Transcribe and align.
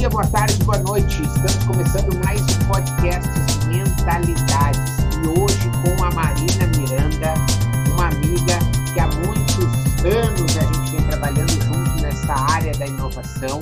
dia, 0.00 0.08
boa 0.08 0.26
tarde, 0.30 0.64
boa 0.64 0.78
noite. 0.78 1.20
Estamos 1.20 1.66
começando 1.66 2.24
mais 2.24 2.40
um 2.40 2.68
podcast 2.68 3.28
Mentalidades. 3.68 4.96
E 5.22 5.28
hoje 5.28 5.68
com 5.82 6.02
a 6.02 6.10
Marina 6.12 6.66
Miranda, 6.74 7.34
uma 7.92 8.08
amiga 8.08 8.56
que 8.94 8.98
há 8.98 9.06
muitos 9.08 9.60
anos 10.02 10.56
a 10.56 10.62
gente 10.62 10.96
vem 10.96 11.06
trabalhando 11.06 11.50
junto 11.50 12.02
nessa 12.02 12.32
área 12.32 12.72
da 12.78 12.86
inovação. 12.86 13.60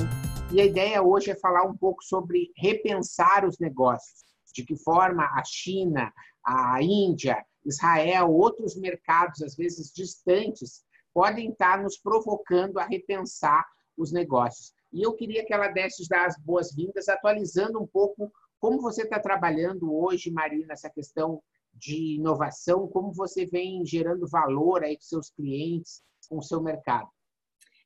E 0.52 0.61
a 0.61 0.64
ideia 0.64 1.02
hoje 1.02 1.32
é 1.32 1.34
falar 1.34 1.64
um 1.64 1.77
pouco 1.77 2.05
sobre 2.05 2.52
repensar 2.57 3.45
os 3.45 3.59
negócios. 3.59 4.20
De 4.55 4.64
que 4.64 4.77
forma 4.77 5.25
a 5.25 5.43
China, 5.45 6.12
a 6.46 6.80
Índia, 6.80 7.45
Israel, 7.66 8.30
outros 8.30 8.77
mercados, 8.77 9.43
às 9.43 9.57
vezes 9.57 9.91
distantes, 9.93 10.84
podem 11.12 11.50
estar 11.50 11.83
nos 11.83 11.98
provocando 11.98 12.78
a 12.78 12.84
repensar 12.84 13.66
os 13.97 14.12
negócios. 14.12 14.77
E 14.92 15.02
eu 15.02 15.15
queria 15.15 15.45
que 15.45 15.52
ela 15.52 15.69
desse 15.69 16.06
as 16.27 16.38
boas-vindas, 16.38 17.09
atualizando 17.09 17.80
um 17.80 17.87
pouco 17.87 18.33
como 18.59 18.80
você 18.80 19.02
está 19.02 19.20
trabalhando 19.20 19.95
hoje, 19.95 20.30
Marina, 20.30 20.66
nessa 20.69 20.91
questão 20.91 21.42
de 21.73 22.16
inovação, 22.16 22.88
como 22.88 23.12
você 23.12 23.47
vem 23.47 23.84
gerando 23.84 24.27
valor 24.27 24.83
aí 24.83 24.97
para 24.97 25.06
seus 25.06 25.30
clientes, 25.30 26.02
com 26.28 26.38
o 26.38 26.42
seu 26.42 26.61
mercado. 26.61 27.09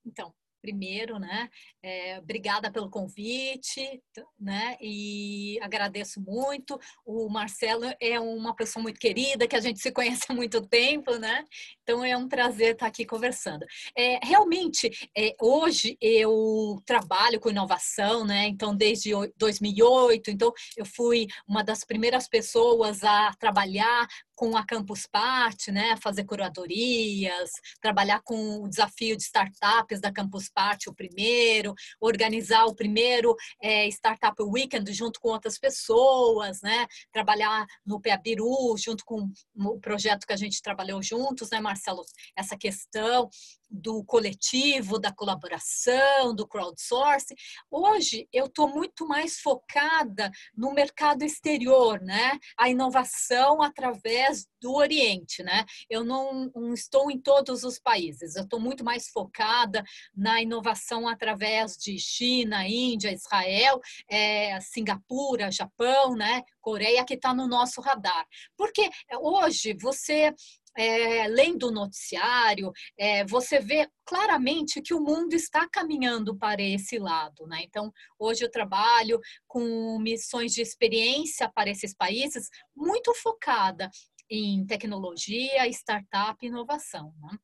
Então, 0.04 0.32
primeiro, 0.62 1.18
né? 1.18 1.50
É, 1.82 2.18
obrigada 2.20 2.70
pelo 2.70 2.88
convite, 2.88 4.00
né? 4.40 4.76
E 4.80 5.58
agradeço 5.60 6.20
muito. 6.20 6.78
O 7.04 7.28
Marcelo 7.28 7.84
é 8.00 8.18
uma 8.20 8.54
pessoa 8.54 8.82
muito 8.82 9.00
querida, 9.00 9.48
que 9.48 9.56
a 9.56 9.60
gente 9.60 9.80
se 9.80 9.90
conhece 9.90 10.26
há 10.28 10.34
muito 10.34 10.64
tempo, 10.66 11.16
né? 11.18 11.44
Então 11.82 12.04
é 12.04 12.16
um 12.16 12.28
prazer 12.28 12.74
estar 12.74 12.86
aqui 12.86 13.04
conversando. 13.04 13.66
É, 13.98 14.20
realmente, 14.24 14.88
é, 15.18 15.34
hoje 15.40 15.98
eu 16.00 16.80
trabalho 16.86 17.40
com 17.40 17.50
inovação, 17.50 18.24
né? 18.24 18.46
Então, 18.46 18.74
desde 18.74 19.10
2008, 19.36 20.30
então 20.30 20.52
eu 20.76 20.86
fui 20.86 21.26
uma 21.46 21.64
das 21.64 21.84
primeiras 21.84 22.28
pessoas 22.28 23.02
a 23.02 23.34
trabalhar 23.34 24.06
com 24.34 24.56
a 24.56 24.64
Campus 24.64 25.06
Party, 25.06 25.70
né, 25.70 25.96
fazer 26.02 26.24
curadorias, 26.24 27.50
trabalhar 27.80 28.20
com 28.22 28.62
o 28.62 28.68
desafio 28.68 29.16
de 29.16 29.22
startups 29.22 30.00
da 30.00 30.12
Campus 30.12 30.48
Party, 30.48 30.88
o 30.88 30.94
primeiro, 30.94 31.74
organizar 32.00 32.64
o 32.66 32.74
primeiro 32.74 33.34
é, 33.60 33.86
Startup 33.88 34.40
Weekend 34.42 34.92
junto 34.92 35.20
com 35.20 35.28
outras 35.28 35.58
pessoas, 35.58 36.60
né, 36.62 36.86
trabalhar 37.12 37.66
no 37.86 38.00
Peabiru 38.00 38.76
junto 38.76 39.04
com 39.04 39.30
o 39.54 39.80
projeto 39.80 40.26
que 40.26 40.32
a 40.32 40.36
gente 40.36 40.62
trabalhou 40.62 41.02
juntos, 41.02 41.50
né, 41.50 41.60
Marcelo, 41.60 42.02
essa 42.36 42.56
questão 42.56 43.28
do 43.72 44.04
coletivo, 44.04 44.98
da 44.98 45.10
colaboração, 45.10 46.34
do 46.34 46.46
crowdsourcing. 46.46 47.34
Hoje 47.70 48.28
eu 48.32 48.46
estou 48.46 48.68
muito 48.68 49.08
mais 49.08 49.40
focada 49.40 50.30
no 50.54 50.72
mercado 50.72 51.24
exterior, 51.24 52.00
né? 52.00 52.38
A 52.58 52.68
inovação 52.68 53.62
através 53.62 54.46
do 54.60 54.74
Oriente, 54.74 55.42
né? 55.42 55.64
Eu 55.88 56.04
não, 56.04 56.50
não 56.54 56.74
estou 56.74 57.10
em 57.10 57.18
todos 57.18 57.64
os 57.64 57.78
países, 57.78 58.36
eu 58.36 58.44
estou 58.44 58.60
muito 58.60 58.84
mais 58.84 59.08
focada 59.08 59.82
na 60.14 60.40
inovação 60.42 61.08
através 61.08 61.76
de 61.76 61.98
China, 61.98 62.66
Índia, 62.68 63.12
Israel, 63.12 63.80
é, 64.08 64.60
Singapura, 64.60 65.50
Japão, 65.50 66.14
né? 66.14 66.42
Coreia, 66.60 67.04
que 67.04 67.14
está 67.14 67.34
no 67.34 67.48
nosso 67.48 67.80
radar. 67.80 68.26
Porque 68.56 68.88
hoje 69.20 69.76
você 69.80 70.32
é, 70.76 71.26
lendo 71.28 71.68
o 71.68 71.72
noticiário, 71.72 72.72
é, 72.98 73.24
você 73.24 73.58
vê 73.58 73.88
claramente 74.04 74.80
que 74.80 74.94
o 74.94 75.00
mundo 75.00 75.34
está 75.34 75.68
caminhando 75.68 76.36
para 76.36 76.62
esse 76.62 76.98
lado. 76.98 77.46
Né? 77.46 77.62
Então, 77.62 77.92
hoje 78.18 78.44
eu 78.44 78.50
trabalho 78.50 79.20
com 79.46 79.98
missões 79.98 80.52
de 80.52 80.62
experiência 80.62 81.50
para 81.54 81.70
esses 81.70 81.94
países, 81.94 82.48
muito 82.74 83.14
focada 83.14 83.90
em 84.30 84.64
tecnologia, 84.66 85.68
startup 85.68 86.38
e 86.42 86.48
inovação. 86.48 87.12
Né? 87.20 87.38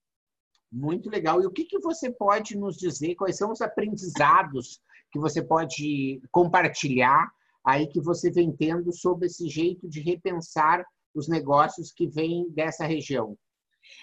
Muito 0.70 1.10
legal. 1.10 1.42
E 1.42 1.47
o 1.47 1.50
que, 1.50 1.64
que 1.64 1.78
você 1.78 2.10
pode 2.10 2.56
nos 2.56 2.76
dizer? 2.76 3.14
Quais 3.14 3.36
são 3.36 3.52
os 3.52 3.60
aprendizados 3.60 4.81
que 5.10 5.19
você 5.19 5.42
pode 5.42 6.20
compartilhar 6.31 7.31
aí 7.64 7.86
que 7.86 8.00
você 8.00 8.31
vem 8.31 8.54
tendo 8.54 8.92
sobre 8.92 9.26
esse 9.26 9.48
jeito 9.48 9.88
de 9.88 10.00
repensar 10.00 10.84
os 11.18 11.28
negócios 11.28 11.92
que 11.92 12.06
vêm 12.06 12.48
dessa 12.50 12.86
região? 12.86 13.36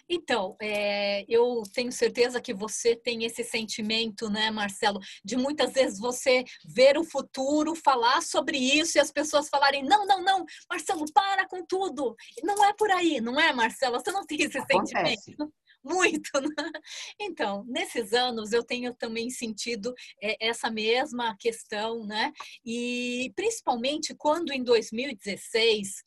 Então, 0.09 0.55
é, 0.61 1.25
eu 1.27 1.61
tenho 1.73 1.91
certeza 1.91 2.41
que 2.41 2.53
você 2.53 2.95
tem 2.95 3.23
esse 3.23 3.43
sentimento, 3.43 4.29
né, 4.29 4.49
Marcelo, 4.49 4.99
de 5.23 5.35
muitas 5.35 5.73
vezes 5.73 5.99
você 5.99 6.43
ver 6.65 6.97
o 6.97 7.03
futuro, 7.03 7.75
falar 7.75 8.21
sobre 8.21 8.57
isso 8.57 8.97
e 8.97 9.01
as 9.01 9.11
pessoas 9.11 9.47
falarem: 9.47 9.83
não, 9.83 10.05
não, 10.05 10.23
não, 10.23 10.45
Marcelo, 10.69 11.05
para 11.13 11.47
com 11.47 11.63
tudo. 11.65 12.15
Não 12.43 12.65
é 12.65 12.73
por 12.73 12.89
aí, 12.91 13.21
não 13.21 13.39
é, 13.39 13.53
Marcelo? 13.53 13.99
Você 13.99 14.11
não 14.11 14.25
tem 14.25 14.41
esse 14.41 14.57
Acontece. 14.57 15.23
sentimento? 15.23 15.53
muito. 15.85 16.29
Né? 16.55 16.71
Então, 17.19 17.63
nesses 17.67 18.13
anos 18.13 18.51
eu 18.51 18.63
tenho 18.63 18.93
também 18.93 19.29
sentido 19.29 19.93
é, 20.21 20.47
essa 20.47 20.69
mesma 20.69 21.35
questão, 21.37 22.05
né? 22.05 22.31
E 22.63 23.31
principalmente 23.35 24.13
quando 24.15 24.51
em 24.51 24.63
2016 24.63 26.03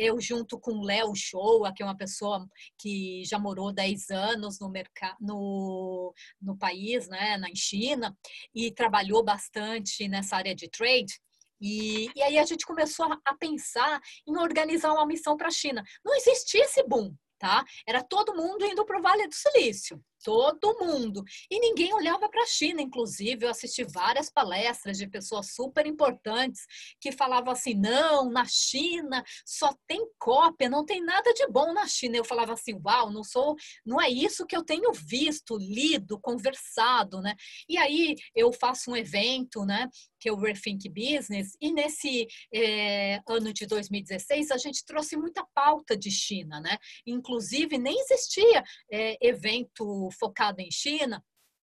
eu 0.00 0.20
junto 0.20 0.58
com 0.58 0.72
o 0.72 0.84
Léo 0.84 1.14
Shoa, 1.14 1.72
que 1.74 1.82
é 1.82 1.86
uma 1.86 1.96
pessoa 1.96 2.46
que 2.78 3.22
já 3.24 3.38
morou 3.38 3.72
10 3.72 4.10
anos 4.10 4.58
no, 4.58 4.70
mercado, 4.70 5.16
no, 5.20 6.14
no 6.40 6.56
país, 6.56 7.08
né, 7.08 7.36
na 7.36 7.48
China, 7.54 8.16
e 8.54 8.72
trabalhou 8.72 9.22
bastante 9.22 10.08
nessa 10.08 10.36
área 10.36 10.54
de 10.54 10.68
trade, 10.68 11.20
e, 11.62 12.10
e, 12.16 12.22
aí 12.22 12.38
a 12.38 12.44
gente 12.46 12.64
começou 12.64 13.06
a, 13.12 13.34
pensar 13.38 14.00
em 14.26 14.38
organizar 14.38 14.92
uma 14.94 15.04
missão 15.04 15.36
para 15.36 15.48
a 15.48 15.50
China. 15.50 15.84
Não 16.02 16.14
existia 16.14 16.64
esse 16.64 16.82
boom, 16.84 17.14
tá? 17.38 17.62
Era 17.86 18.02
todo 18.02 18.34
mundo 18.34 18.64
indo 18.64 18.82
para 18.86 18.98
o 18.98 19.02
Vale 19.02 19.28
do 19.28 19.34
Silício 19.34 20.02
todo 20.22 20.78
mundo. 20.78 21.22
E 21.50 21.60
ninguém 21.60 21.92
olhava 21.94 22.28
para 22.28 22.42
a 22.42 22.46
China, 22.46 22.82
inclusive. 22.82 23.44
Eu 23.44 23.50
assisti 23.50 23.84
várias 23.84 24.30
palestras 24.30 24.98
de 24.98 25.06
pessoas 25.06 25.52
super 25.54 25.86
importantes 25.86 26.66
que 27.00 27.12
falavam 27.12 27.52
assim: 27.52 27.74
não, 27.74 28.30
na 28.30 28.44
China 28.44 29.24
só 29.44 29.74
tem 29.86 30.06
cópia, 30.18 30.68
não 30.68 30.84
tem 30.84 31.02
nada 31.02 31.32
de 31.32 31.46
bom 31.48 31.72
na 31.72 31.86
China. 31.86 32.16
Eu 32.16 32.24
falava 32.24 32.52
assim: 32.52 32.74
uau, 32.84 33.10
não 33.10 33.24
sou, 33.24 33.56
não 33.84 34.00
é 34.00 34.08
isso 34.08 34.46
que 34.46 34.56
eu 34.56 34.64
tenho 34.64 34.92
visto, 34.92 35.56
lido, 35.56 36.20
conversado, 36.20 37.20
né? 37.20 37.34
E 37.68 37.76
aí 37.76 38.14
eu 38.34 38.52
faço 38.52 38.90
um 38.90 38.96
evento, 38.96 39.64
né? 39.64 39.88
Que 40.18 40.28
é 40.28 40.32
o 40.32 40.36
Rethink 40.36 40.86
Business, 40.88 41.56
e 41.60 41.72
nesse 41.72 42.26
é, 42.52 43.20
ano 43.26 43.52
de 43.52 43.66
2016 43.66 44.50
a 44.50 44.58
gente 44.58 44.84
trouxe 44.84 45.16
muita 45.16 45.46
pauta 45.54 45.96
de 45.96 46.10
China, 46.10 46.60
né? 46.60 46.76
Inclusive, 47.06 47.78
nem 47.78 47.98
existia 48.00 48.62
é, 48.92 49.16
evento 49.26 50.09
focado 50.10 50.60
em 50.60 50.70
China, 50.70 51.24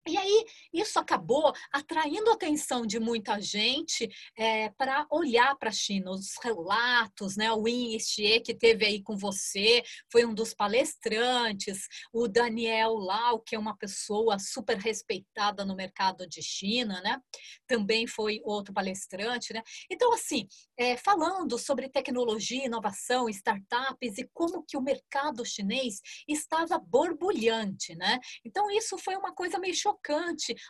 e 0.06 0.18
aí, 0.18 0.46
isso 0.74 1.00
acabou 1.00 1.54
atraindo 1.72 2.30
a 2.30 2.34
atenção 2.34 2.86
de 2.86 3.00
muita 3.00 3.40
gente 3.40 4.10
é, 4.38 4.70
para 4.72 5.08
olhar 5.10 5.56
para 5.58 5.70
a 5.70 5.74
China. 5.74 6.12
Os 6.12 6.34
relatos, 6.44 7.38
né? 7.38 7.50
O 7.54 7.64
Win 7.64 7.98
Xie, 7.98 8.42
que 8.42 8.54
teve 8.54 8.86
aí 8.86 9.02
com 9.02 9.16
você, 9.16 9.82
foi 10.12 10.26
um 10.26 10.34
dos 10.34 10.54
palestrantes. 10.54 11.88
O 12.12 12.28
Daniel 12.28 12.96
Lau, 12.96 13.40
que 13.40 13.56
é 13.56 13.60
uma 13.60 13.78
pessoa 13.78 14.38
super 14.40 14.78
respeitada 14.78 15.64
no 15.64 15.74
mercado 15.74 16.28
de 16.28 16.42
China, 16.42 17.00
né? 17.02 17.18
Também 17.66 18.06
foi 18.06 18.42
outro 18.44 18.74
palestrante, 18.74 19.54
né? 19.54 19.64
Então, 19.90 20.14
assim, 20.14 20.48
é, 20.78 20.98
falando 20.98 21.58
sobre 21.58 21.88
tecnologia, 21.88 22.66
inovação, 22.66 23.30
startups 23.30 24.18
e 24.18 24.30
como 24.34 24.66
que 24.68 24.76
o 24.76 24.82
mercado 24.82 25.46
chinês 25.46 26.02
estava 26.28 26.78
borbulhante, 26.78 27.96
né? 27.96 28.20
Então, 28.46 28.70
isso 28.70 28.98
foi 28.98 29.16
uma 29.16 29.34
coisa 29.34 29.58
meio 29.58 29.74
chocante 29.74 29.93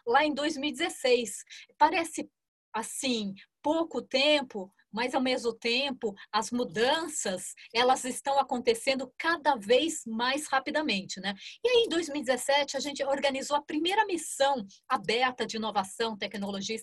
lá 0.05 0.25
em 0.25 0.33
2016. 0.33 1.43
Parece 1.77 2.29
assim, 2.73 3.35
pouco 3.61 4.01
tempo, 4.01 4.71
mas 4.91 5.15
ao 5.15 5.21
mesmo 5.21 5.53
tempo 5.53 6.13
as 6.31 6.51
mudanças 6.51 7.53
elas 7.73 8.03
estão 8.03 8.37
acontecendo 8.39 9.11
cada 9.17 9.55
vez 9.55 10.03
mais 10.05 10.47
rapidamente, 10.47 11.19
né? 11.19 11.33
E 11.63 11.67
aí 11.67 11.83
em 11.85 11.89
2017 11.89 12.77
a 12.77 12.79
gente 12.79 13.03
organizou 13.03 13.55
a 13.55 13.63
primeira 13.63 14.05
missão 14.05 14.65
aberta 14.87 15.45
de 15.45 15.57
inovação, 15.57 16.17
tecnologia 16.17 16.75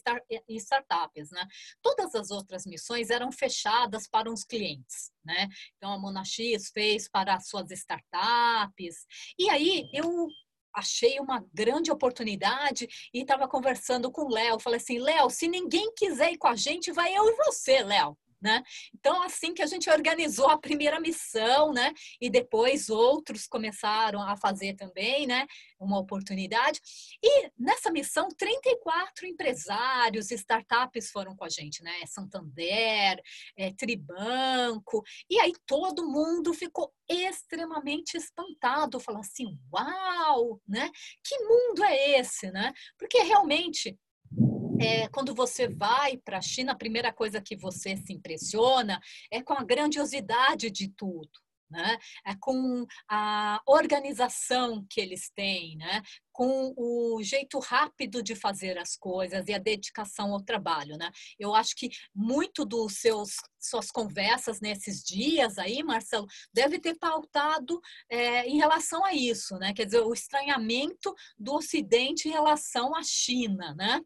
e 0.49 0.57
startups, 0.57 1.31
né? 1.31 1.47
Todas 1.83 2.15
as 2.15 2.31
outras 2.31 2.65
missões 2.65 3.11
eram 3.11 3.31
fechadas 3.31 4.09
para 4.09 4.31
os 4.33 4.45
clientes, 4.45 5.13
né? 5.25 5.49
Então 5.77 5.93
a 5.93 5.99
Monax 5.99 6.31
fez 6.73 7.09
para 7.09 7.35
as 7.35 7.49
suas 7.49 7.71
startups. 7.71 9.07
E 9.39 9.51
aí 9.51 9.89
eu 9.93 10.29
achei 10.75 11.19
uma 11.21 11.45
grande 11.53 11.91
oportunidade 11.91 12.89
e 13.13 13.21
estava 13.21 13.49
conversando 13.49 14.11
com 14.11 14.23
o 14.23 14.31
Léo. 14.31 14.61
Falei 14.61 14.79
assim, 14.79 14.99
Léo, 14.99 15.31
se 15.31 15.49
ninguém 15.49 15.93
quiser 15.95 16.33
ir 16.33 16.39
com 16.39 16.49
a 16.49 16.57
gente, 16.57 16.93
vai 16.93 17.15
eu 17.15 17.29
e 17.29 17.37
você, 17.37 17.83
Léo. 17.83 18.17
Né? 18.41 18.63
Então, 18.95 19.23
assim 19.23 19.53
que 19.53 19.63
a 19.63 19.67
gente 19.67 19.91
organizou 19.91 20.49
a 20.49 20.59
primeira 20.59 20.99
missão, 20.99 21.73
né? 21.73 21.93
E 22.21 22.31
depois 22.31 22.89
outros 22.89 23.47
começaram 23.47 24.23
a 24.23 24.37
fazer 24.37 24.75
também, 24.75 25.27
né? 25.27 25.47
Uma 25.79 25.99
oportunidade. 25.99 26.81
E 27.23 27.51
nessa 27.59 27.91
missão, 27.91 28.29
34 28.37 29.27
empresários, 29.27 30.31
startups 30.31 31.11
foram 31.11 31.37
com 31.37 31.45
a 31.45 31.49
gente, 31.49 31.83
né? 31.83 31.93
Santander, 32.07 33.21
é, 33.57 33.73
Tribanco. 33.73 35.03
E 35.29 35.39
aí 35.39 35.53
todo 35.67 36.09
mundo 36.09 36.55
ficou 36.55 36.93
extremamente 37.09 38.17
espantado, 38.17 39.01
falou 39.01 39.21
assim, 39.21 39.59
uau, 39.73 40.61
né? 40.67 40.91
Que 41.25 41.39
mundo 41.41 41.85
é 41.85 42.19
esse, 42.21 42.51
né? 42.51 42.73
Porque 42.99 43.19
realmente 43.23 43.99
é, 44.81 45.09
quando 45.09 45.35
você 45.35 45.69
vai 45.69 46.17
para 46.17 46.39
a 46.39 46.43
China, 46.43 46.73
a 46.73 46.77
primeira 46.77 47.13
coisa 47.13 47.41
que 47.41 47.57
você 47.57 47.97
se 47.97 48.13
impressiona 48.13 49.01
é 49.31 49.43
com 49.43 49.53
a 49.53 49.63
grandiosidade 49.63 50.71
de 50.71 50.89
tudo. 50.89 51.31
Né? 51.71 51.99
É 52.27 52.35
com 52.41 52.85
a 53.09 53.63
organização 53.65 54.85
que 54.91 55.01
eles 55.01 55.31
têm, 55.31 55.77
né? 55.77 56.03
com 56.33 56.75
o 56.77 57.23
jeito 57.23 57.61
rápido 57.61 58.25
de 58.25 58.35
fazer 58.35 58.77
as 58.77 58.97
coisas 58.97 59.47
e 59.47 59.55
a 59.55 59.59
dedicação 59.59 60.33
ao 60.33 60.43
trabalho. 60.43 60.97
Né? 60.97 61.09
Eu 61.39 61.55
acho 61.55 61.77
que 61.77 61.89
muito 62.13 62.65
dos 62.65 62.95
seus 62.95 63.37
suas 63.61 63.91
conversas 63.91 64.61
nesses 64.61 65.01
dias 65.05 65.59
aí, 65.59 65.83
Marcelo, 65.83 66.27
deve 66.53 66.81
ter 66.81 66.99
pautado 66.99 67.81
é, 68.09 68.49
em 68.49 68.57
relação 68.57 69.05
a 69.05 69.13
isso, 69.13 69.57
né? 69.59 69.75
Quer 69.75 69.85
dizer, 69.85 70.01
o 70.01 70.15
estranhamento 70.15 71.15
do 71.39 71.57
Ocidente 71.57 72.27
em 72.27 72.33
relação 72.33 72.97
à 72.97 73.03
China, 73.03 73.75
né? 73.75 74.01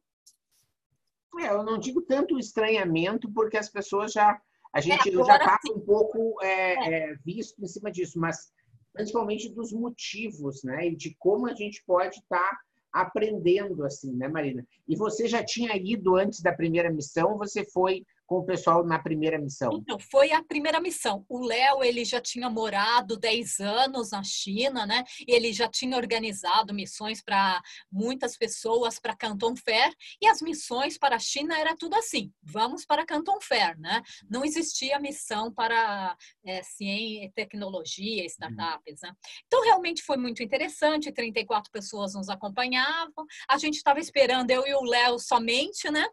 É, 1.40 1.50
eu 1.50 1.62
não 1.62 1.78
digo 1.78 2.02
tanto 2.02 2.38
estranhamento, 2.38 3.30
porque 3.32 3.56
as 3.56 3.68
pessoas 3.68 4.12
já. 4.12 4.38
A 4.72 4.80
gente 4.80 5.08
é, 5.08 5.24
já 5.24 5.36
está 5.36 5.58
um 5.70 5.80
pouco 5.80 6.36
é, 6.42 6.48
é, 6.48 7.12
é. 7.12 7.14
visto 7.24 7.62
em 7.62 7.66
cima 7.66 7.92
disso, 7.92 8.18
mas 8.18 8.52
principalmente 8.92 9.48
dos 9.48 9.72
motivos, 9.72 10.62
né? 10.64 10.88
E 10.88 10.96
de 10.96 11.14
como 11.18 11.46
a 11.46 11.54
gente 11.54 11.82
pode 11.86 12.16
estar 12.16 12.38
tá 12.38 12.58
aprendendo 12.92 13.84
assim, 13.84 14.12
né, 14.14 14.28
Marina? 14.28 14.66
E 14.88 14.96
você 14.96 15.28
já 15.28 15.44
tinha 15.44 15.76
ido 15.76 16.16
antes 16.16 16.40
da 16.40 16.52
primeira 16.52 16.90
missão? 16.90 17.38
Você 17.38 17.64
foi 17.64 18.04
com 18.26 18.36
o 18.36 18.44
pessoal 18.44 18.84
na 18.84 18.98
primeira 18.98 19.38
missão? 19.38 19.72
Então, 19.74 19.98
foi 19.98 20.32
a 20.32 20.42
primeira 20.42 20.80
missão. 20.80 21.24
O 21.28 21.44
Léo, 21.44 21.82
ele 21.82 22.04
já 22.04 22.20
tinha 22.20 22.48
morado 22.48 23.16
10 23.16 23.60
anos 23.60 24.10
na 24.10 24.22
China, 24.22 24.86
né? 24.86 25.04
E 25.26 25.34
ele 25.34 25.52
já 25.52 25.68
tinha 25.68 25.96
organizado 25.96 26.74
missões 26.74 27.22
para 27.22 27.60
muitas 27.90 28.36
pessoas 28.36 28.98
para 28.98 29.16
Canton 29.16 29.54
Fair, 29.56 29.92
e 30.20 30.26
as 30.26 30.40
missões 30.40 30.98
para 30.98 31.16
a 31.16 31.18
China 31.18 31.58
era 31.58 31.76
tudo 31.76 31.94
assim: 31.94 32.32
vamos 32.42 32.84
para 32.84 33.06
Canton 33.06 33.40
Fair, 33.40 33.78
né? 33.78 34.02
Não 34.28 34.44
existia 34.44 34.98
missão 34.98 35.52
para 35.52 36.16
é, 36.44 36.62
ciência, 36.62 37.32
tecnologia, 37.34 38.24
startups, 38.26 39.00
né? 39.02 39.12
Então, 39.46 39.62
realmente 39.64 40.02
foi 40.02 40.16
muito 40.16 40.42
interessante, 40.42 41.12
34 41.12 41.70
pessoas 41.70 42.14
nos 42.14 42.28
acompanhavam. 42.28 43.26
A 43.48 43.58
gente 43.58 43.76
estava 43.76 44.00
esperando 44.00 44.50
eu 44.50 44.66
e 44.66 44.74
o 44.74 44.82
Léo 44.82 45.18
somente, 45.18 45.90
né? 45.90 46.06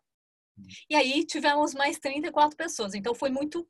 E 0.89 0.95
aí 0.95 1.25
tivemos 1.25 1.73
mais 1.73 1.99
34 1.99 2.55
pessoas. 2.55 2.93
Então 2.93 3.13
foi 3.13 3.29
muito. 3.29 3.67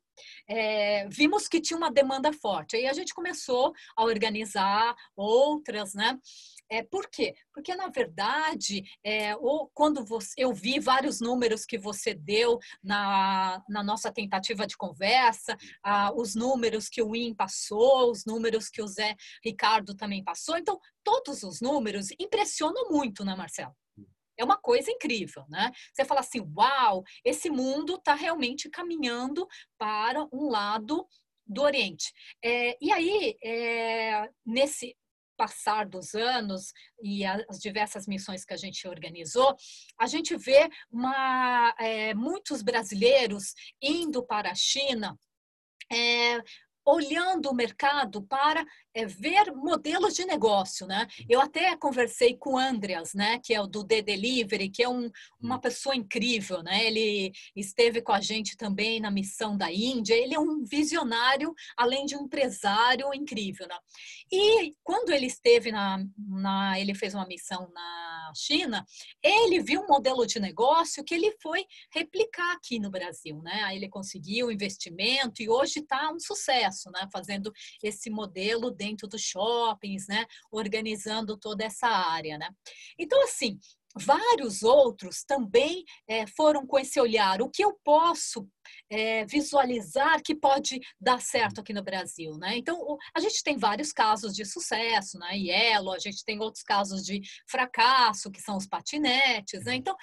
É, 0.48 1.08
vimos 1.08 1.48
que 1.48 1.60
tinha 1.60 1.76
uma 1.76 1.90
demanda 1.90 2.32
forte. 2.32 2.76
Aí 2.76 2.86
a 2.86 2.92
gente 2.92 3.14
começou 3.14 3.72
a 3.96 4.04
organizar 4.04 4.94
outras, 5.16 5.94
né? 5.94 6.18
É, 6.70 6.82
por 6.82 7.08
quê? 7.10 7.34
Porque, 7.52 7.74
na 7.74 7.88
verdade, 7.88 8.82
é, 9.04 9.36
ou 9.36 9.70
quando 9.74 10.04
você, 10.06 10.32
eu 10.38 10.54
vi 10.54 10.80
vários 10.80 11.20
números 11.20 11.66
que 11.66 11.76
você 11.76 12.14
deu 12.14 12.58
na, 12.82 13.62
na 13.68 13.82
nossa 13.82 14.10
tentativa 14.10 14.66
de 14.66 14.74
conversa, 14.74 15.54
os 16.14 16.34
números 16.34 16.88
que 16.88 17.02
o 17.02 17.14
IN 17.14 17.34
passou, 17.34 18.10
os 18.10 18.24
números 18.24 18.70
que 18.70 18.80
o 18.80 18.86
Zé 18.86 19.14
Ricardo 19.44 19.94
também 19.94 20.24
passou. 20.24 20.56
Então, 20.56 20.80
todos 21.04 21.42
os 21.42 21.60
números 21.60 22.08
impressionam 22.18 22.88
muito, 22.90 23.22
né, 23.22 23.34
Marcelo? 23.34 23.74
É 24.38 24.44
uma 24.44 24.56
coisa 24.56 24.90
incrível, 24.90 25.44
né? 25.48 25.70
Você 25.92 26.04
fala 26.04 26.20
assim, 26.20 26.40
uau, 26.56 27.02
esse 27.24 27.50
mundo 27.50 27.96
está 27.96 28.14
realmente 28.14 28.70
caminhando 28.70 29.46
para 29.78 30.26
um 30.32 30.48
lado 30.48 31.06
do 31.46 31.62
Oriente. 31.62 32.12
É, 32.42 32.76
e 32.80 32.92
aí, 32.92 33.36
é, 33.44 34.28
nesse 34.44 34.96
passar 35.36 35.86
dos 35.86 36.14
anos 36.14 36.72
e 37.02 37.24
as 37.24 37.58
diversas 37.58 38.06
missões 38.06 38.44
que 38.44 38.54
a 38.54 38.56
gente 38.56 38.86
organizou, 38.86 39.56
a 39.98 40.06
gente 40.06 40.36
vê 40.36 40.68
uma, 40.90 41.74
é, 41.80 42.14
muitos 42.14 42.62
brasileiros 42.62 43.54
indo 43.82 44.24
para 44.24 44.52
a 44.52 44.54
China 44.54 45.18
é, 45.90 46.38
olhando 46.84 47.50
o 47.50 47.54
mercado 47.54 48.22
para 48.26 48.64
é, 48.94 49.06
ver 49.06 49.52
modelos 49.54 50.14
de 50.14 50.24
negócio, 50.24 50.86
né? 50.86 51.06
Eu 51.28 51.40
até 51.40 51.76
conversei 51.76 52.36
com 52.36 52.54
o 52.54 52.58
Andreas, 52.58 53.14
né, 53.14 53.38
que 53.38 53.54
é 53.54 53.60
o 53.60 53.66
do 53.66 53.84
The 53.84 54.02
Delivery, 54.02 54.68
que 54.68 54.82
é 54.82 54.88
um, 54.88 55.10
uma 55.40 55.56
hum. 55.56 55.60
pessoa 55.60 55.96
incrível, 55.96 56.62
né? 56.62 56.84
Ele 56.86 57.32
esteve 57.56 58.02
com 58.02 58.12
a 58.12 58.20
gente 58.20 58.56
também 58.56 59.00
na 59.00 59.10
missão 59.10 59.56
da 59.56 59.72
Índia. 59.72 60.14
Ele 60.14 60.34
é 60.34 60.40
um 60.40 60.64
visionário, 60.64 61.54
além 61.76 62.04
de 62.04 62.16
um 62.16 62.22
empresário 62.22 63.12
incrível, 63.14 63.66
né? 63.66 63.78
E 64.30 64.74
quando 64.82 65.10
ele 65.10 65.26
esteve 65.26 65.72
na, 65.72 66.04
na 66.16 66.78
ele 66.78 66.94
fez 66.94 67.14
uma 67.14 67.26
missão 67.26 67.70
na 67.72 68.32
China, 68.34 68.84
ele 69.22 69.60
viu 69.60 69.82
um 69.82 69.86
modelo 69.86 70.26
de 70.26 70.40
negócio 70.40 71.04
que 71.04 71.14
ele 71.14 71.34
foi 71.40 71.64
replicar 71.92 72.52
aqui 72.52 72.78
no 72.78 72.90
Brasil, 72.90 73.40
né? 73.42 73.62
Aí 73.64 73.76
ele 73.76 73.88
conseguiu 73.88 74.50
investimento 74.50 75.42
e 75.42 75.48
hoje 75.48 75.80
está 75.80 76.10
um 76.10 76.18
sucesso, 76.18 76.90
né? 76.90 77.08
Fazendo 77.12 77.52
esse 77.82 78.10
modelo 78.10 78.70
dentro 78.82 79.06
dos 79.06 79.22
shoppings, 79.22 80.08
né? 80.08 80.26
Organizando 80.50 81.36
toda 81.36 81.64
essa 81.64 81.86
área, 81.86 82.36
né? 82.36 82.48
Então, 82.98 83.22
assim, 83.22 83.58
vários 83.94 84.62
outros 84.62 85.22
também 85.22 85.84
é, 86.08 86.26
foram 86.26 86.66
com 86.66 86.78
esse 86.78 87.00
olhar. 87.00 87.40
O 87.40 87.48
que 87.48 87.62
eu 87.62 87.78
posso 87.84 88.48
é, 88.90 89.24
visualizar 89.26 90.20
que 90.22 90.34
pode 90.34 90.80
dar 91.00 91.20
certo 91.20 91.60
aqui 91.60 91.72
no 91.72 91.82
Brasil, 91.82 92.36
né? 92.38 92.56
Então, 92.56 92.96
a 93.14 93.20
gente 93.20 93.42
tem 93.42 93.56
vários 93.56 93.92
casos 93.92 94.34
de 94.34 94.44
sucesso, 94.44 95.18
né? 95.18 95.36
Yellow, 95.36 95.94
a 95.94 95.98
gente 95.98 96.24
tem 96.24 96.40
outros 96.40 96.64
casos 96.64 97.04
de 97.04 97.20
fracasso, 97.48 98.30
que 98.30 98.40
são 98.40 98.56
os 98.56 98.66
patinetes, 98.66 99.64
né? 99.64 99.76
Então, 99.76 99.96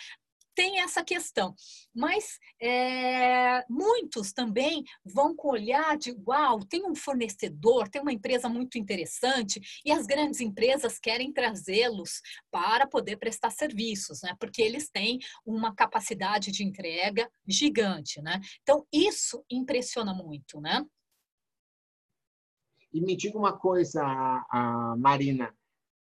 tem 0.60 0.82
essa 0.82 1.02
questão. 1.02 1.56
Mas 1.96 2.38
é, 2.62 3.64
muitos 3.70 4.34
também 4.34 4.84
vão 5.06 5.34
com 5.34 5.52
olhar 5.52 5.98
de 5.98 6.14
uau, 6.28 6.60
tem 6.66 6.86
um 6.86 6.94
fornecedor, 6.94 7.88
tem 7.88 8.02
uma 8.02 8.12
empresa 8.12 8.50
muito 8.50 8.78
interessante 8.78 9.62
e 9.86 9.92
as 9.94 10.06
grandes 10.06 10.42
empresas 10.42 11.00
querem 11.00 11.32
trazê-los 11.32 12.22
para 12.52 12.86
poder 12.86 13.16
prestar 13.16 13.52
serviços, 13.52 14.22
né? 14.22 14.36
Porque 14.38 14.62
eles 14.62 14.90
têm 14.90 15.18
uma 15.46 15.74
capacidade 15.74 16.52
de 16.52 16.66
entrega 16.66 17.32
gigante, 17.48 18.22
né? 18.22 18.42
Então 18.62 18.86
isso 18.92 19.42
impressiona 19.50 20.14
muito, 20.14 20.60
né? 20.60 20.86
E 22.92 23.00
me 23.00 23.16
diga 23.16 23.38
uma 23.38 23.58
coisa, 23.58 24.04
Marina, 24.98 25.56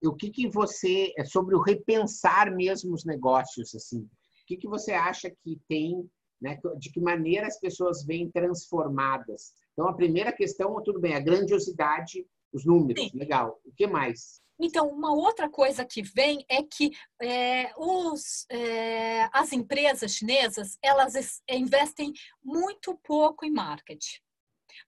o 0.03 0.15
que, 0.15 0.31
que 0.31 0.49
você 0.49 1.13
é 1.19 1.27
sobre 1.27 1.55
o 1.55 1.61
repensar 1.61 2.51
mesmo 2.51 2.95
os 2.95 3.05
negócios 3.05 3.75
assim? 3.75 4.09
Que, 4.47 4.57
que 4.57 4.69
você 4.69 4.93
acha 4.93 5.31
que 5.31 5.61
tem, 5.69 6.09
né, 6.41 6.59
de 6.79 6.91
que 6.91 7.01
maneira 7.01 7.47
as 7.47 7.59
pessoas 7.59 8.05
vêm 8.05 8.31
transformadas? 8.31 9.53
Então, 9.73 9.89
a 9.89 9.95
primeira 9.95 10.33
questão, 10.33 10.83
tudo 10.83 11.01
bem, 11.01 11.15
a 11.15 11.21
grandiosidade, 11.21 12.27
os 12.53 12.65
números, 12.65 13.11
Sim. 13.11 13.19
legal. 13.19 13.61
O 13.65 13.73
que 13.73 13.87
mais? 13.87 14.41
Então, 14.59 14.89
uma 14.89 15.13
outra 15.13 15.51
coisa 15.51 15.85
que 15.85 16.03
vem 16.03 16.45
é 16.49 16.63
que 16.63 16.91
é, 17.21 17.73
os, 17.77 18.47
é, 18.51 19.29
as 19.33 19.53
empresas 19.53 20.13
chinesas 20.13 20.79
elas 20.83 21.43
investem 21.49 22.13
muito 22.43 22.99
pouco 23.05 23.45
em 23.45 23.51
marketing. 23.51 24.19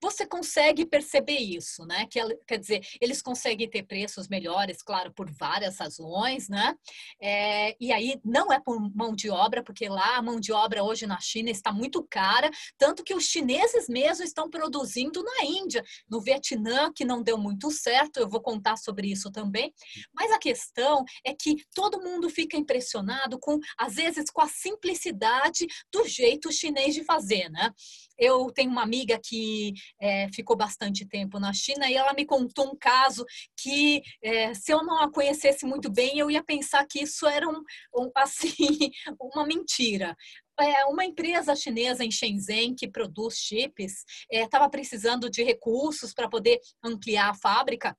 Você 0.02 0.26
consegue 0.26 0.86
perceber 0.86 1.38
isso, 1.38 1.84
né? 1.86 2.06
Que, 2.10 2.20
quer 2.46 2.58
dizer, 2.58 2.80
eles 3.00 3.22
conseguem 3.22 3.68
ter 3.68 3.82
preços 3.84 4.28
melhores, 4.28 4.82
claro, 4.82 5.12
por 5.12 5.30
várias 5.30 5.78
razões, 5.78 6.48
né? 6.48 6.74
É, 7.20 7.76
e 7.80 7.92
aí 7.92 8.20
não 8.24 8.52
é 8.52 8.60
por 8.60 8.78
mão 8.94 9.14
de 9.14 9.30
obra, 9.30 9.62
porque 9.62 9.88
lá 9.88 10.16
a 10.16 10.22
mão 10.22 10.38
de 10.40 10.52
obra 10.52 10.82
hoje 10.82 11.06
na 11.06 11.20
China 11.20 11.50
está 11.50 11.72
muito 11.72 12.06
cara, 12.08 12.50
tanto 12.76 13.02
que 13.02 13.14
os 13.14 13.24
chineses 13.24 13.88
mesmo 13.88 14.24
estão 14.24 14.48
produzindo 14.48 15.22
na 15.22 15.44
Índia, 15.44 15.82
no 16.08 16.20
Vietnã, 16.20 16.92
que 16.94 17.04
não 17.04 17.22
deu 17.22 17.38
muito 17.38 17.70
certo, 17.70 18.18
eu 18.18 18.28
vou 18.28 18.40
contar 18.40 18.76
sobre 18.76 19.10
isso 19.10 19.30
também. 19.30 19.72
Mas 20.12 20.30
a 20.30 20.38
questão 20.38 21.04
é 21.24 21.34
que 21.34 21.56
todo 21.74 22.02
mundo 22.02 22.28
fica 22.28 22.56
impressionado 22.56 23.38
com, 23.38 23.58
às 23.76 23.94
vezes, 23.94 24.30
com 24.30 24.40
a 24.40 24.48
simplicidade 24.48 25.66
do 25.92 26.06
jeito 26.06 26.52
chinês 26.52 26.94
de 26.94 27.04
fazer, 27.04 27.48
né? 27.50 27.72
Eu 28.18 28.50
tenho 28.50 28.70
uma 28.70 28.82
amiga 28.82 29.18
que 29.22 29.72
é, 30.00 30.28
ficou 30.32 30.56
bastante 30.56 31.06
tempo 31.06 31.38
na 31.38 31.52
China 31.52 31.88
e 31.88 31.94
ela 31.94 32.12
me 32.12 32.26
contou 32.26 32.72
um 32.72 32.76
caso 32.76 33.24
que, 33.56 34.02
é, 34.22 34.52
se 34.54 34.72
eu 34.72 34.82
não 34.82 34.98
a 35.02 35.10
conhecesse 35.10 35.64
muito 35.64 35.90
bem, 35.90 36.18
eu 36.18 36.30
ia 36.30 36.42
pensar 36.42 36.84
que 36.86 37.02
isso 37.02 37.26
era 37.26 37.48
um, 37.48 37.62
um 37.96 38.10
assim, 38.16 38.90
uma 39.20 39.46
mentira 39.46 40.16
é, 40.60 40.84
uma 40.86 41.04
empresa 41.04 41.54
chinesa 41.54 42.04
em 42.04 42.10
Shenzhen 42.10 42.74
que 42.74 42.88
produz 42.88 43.36
chips 43.36 44.04
estava 44.30 44.64
é, 44.64 44.68
precisando 44.68 45.30
de 45.30 45.42
recursos 45.42 46.12
para 46.12 46.28
poder 46.28 46.60
ampliar 46.82 47.30
a 47.30 47.34
fábrica. 47.34 47.96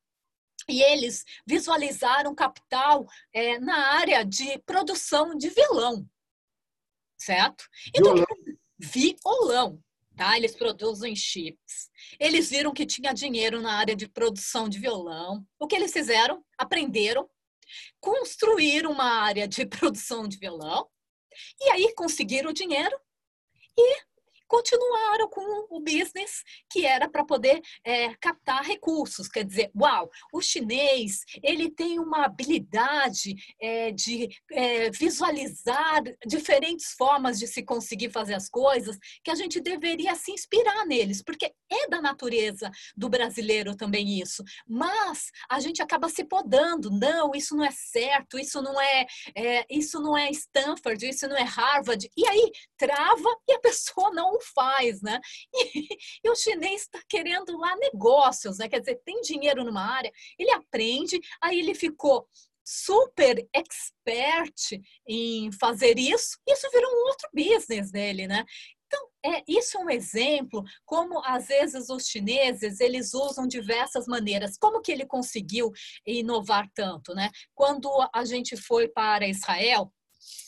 E 0.67 0.83
eles 0.83 1.23
visualizaram 1.47 2.35
capital 2.35 3.07
é, 3.33 3.59
na 3.59 3.95
área 3.95 4.23
de 4.23 4.59
produção 4.65 5.35
de 5.35 5.49
violão, 5.49 6.07
certo? 7.17 7.63
Então, 7.95 8.13
violão, 8.77 9.81
tá? 10.19 10.35
Eles 10.35 10.53
produzem 10.53 11.15
chips. 11.15 11.89
Eles 12.19 12.49
viram 12.49 12.73
que 12.73 12.85
tinha 12.85 13.13
dinheiro 13.13 13.61
na 13.61 13.75
área 13.75 13.95
de 13.95 14.05
produção 14.05 14.67
de 14.67 14.77
violão. 14.77 15.45
O 15.57 15.65
que 15.65 15.73
eles 15.73 15.93
fizeram? 15.93 16.43
Aprenderam, 16.57 17.29
construíram 18.01 18.91
uma 18.91 19.21
área 19.23 19.47
de 19.47 19.65
produção 19.65 20.27
de 20.27 20.37
violão 20.37 20.89
e 21.61 21.69
aí 21.69 21.93
conseguiram 21.95 22.49
o 22.49 22.53
dinheiro 22.53 22.99
e 23.77 23.95
continuaram 24.49 25.29
com 25.29 25.67
o 25.69 25.79
business 25.79 26.43
que 26.69 26.85
era 26.85 27.07
para 27.07 27.23
poder 27.23 27.61
é, 27.85 28.15
captar 28.15 28.63
recursos. 28.63 29.29
Quer 29.29 29.45
dizer, 29.45 29.71
uau, 29.79 30.09
o 30.33 30.41
chinês 30.41 31.23
ele 31.43 31.69
tem 31.69 31.99
uma 31.99 32.25
habilidade 32.25 33.35
é, 33.61 33.91
de 33.91 34.27
é, 34.51 34.89
visualizar 34.89 36.01
diferentes 36.25 36.93
formas 36.97 37.37
de 37.37 37.47
se 37.47 37.63
conseguir 37.63 38.11
fazer 38.11 38.33
as 38.33 38.49
coisas 38.49 38.97
que 39.23 39.29
a 39.29 39.35
gente 39.35 39.61
deveria 39.61 40.15
se 40.15 40.31
inspirar 40.31 40.85
neles, 40.85 41.21
porque 41.21 41.53
é 41.71 41.87
da 41.87 42.01
natureza 42.01 42.71
do 42.97 43.07
brasileiro 43.07 43.75
também 43.75 44.19
isso. 44.19 44.43
Mas 44.67 45.29
a 45.47 45.59
gente 45.59 45.81
acaba 45.81 46.09
se 46.09 46.23
podando, 46.23 46.89
não, 46.89 47.31
isso 47.35 47.55
não 47.55 47.63
é 47.63 47.71
certo, 47.71 48.39
isso 48.39 48.61
não 48.61 48.81
é, 48.81 49.05
é 49.35 49.65
isso 49.69 49.99
não 49.99 50.17
é 50.17 50.31
Stanford, 50.31 51.07
isso 51.07 51.27
não 51.27 51.37
é 51.37 51.43
Harvard, 51.43 52.09
e 52.17 52.27
aí 52.27 52.51
trava 52.77 53.29
e 53.47 53.53
a 53.53 53.59
pessoa 53.59 54.09
não 54.11 54.38
faz, 54.41 55.01
né? 55.01 55.19
E, 55.53 55.87
e 56.23 56.29
o 56.29 56.35
chinês 56.35 56.81
está 56.81 57.01
querendo 57.07 57.57
lá 57.57 57.75
negócios, 57.77 58.57
né? 58.57 58.67
Quer 58.67 58.79
dizer, 58.79 59.01
tem 59.05 59.21
dinheiro 59.21 59.63
numa 59.63 59.81
área, 59.81 60.11
ele 60.37 60.51
aprende, 60.51 61.19
aí 61.41 61.59
ele 61.59 61.73
ficou 61.73 62.27
super 62.63 63.47
expert 63.51 64.79
em 65.07 65.51
fazer 65.53 65.97
isso, 65.97 66.37
isso 66.47 66.69
virou 66.71 66.91
um 66.91 67.07
outro 67.07 67.27
business 67.33 67.91
dele, 67.91 68.27
né? 68.27 68.45
Então, 68.89 69.07
é, 69.23 69.43
isso 69.47 69.77
é 69.77 69.81
um 69.81 69.89
exemplo 69.89 70.63
como 70.83 71.21
às 71.23 71.47
vezes 71.47 71.89
os 71.89 72.07
chineses 72.07 72.79
eles 72.79 73.13
usam 73.13 73.47
diversas 73.47 74.07
maneiras. 74.07 74.57
Como 74.57 74.81
que 74.81 74.91
ele 74.91 75.05
conseguiu 75.05 75.71
inovar 76.05 76.67
tanto, 76.73 77.13
né? 77.13 77.29
Quando 77.53 77.89
a 78.13 78.25
gente 78.25 78.57
foi 78.57 78.87
para 78.87 79.27
Israel, 79.27 79.93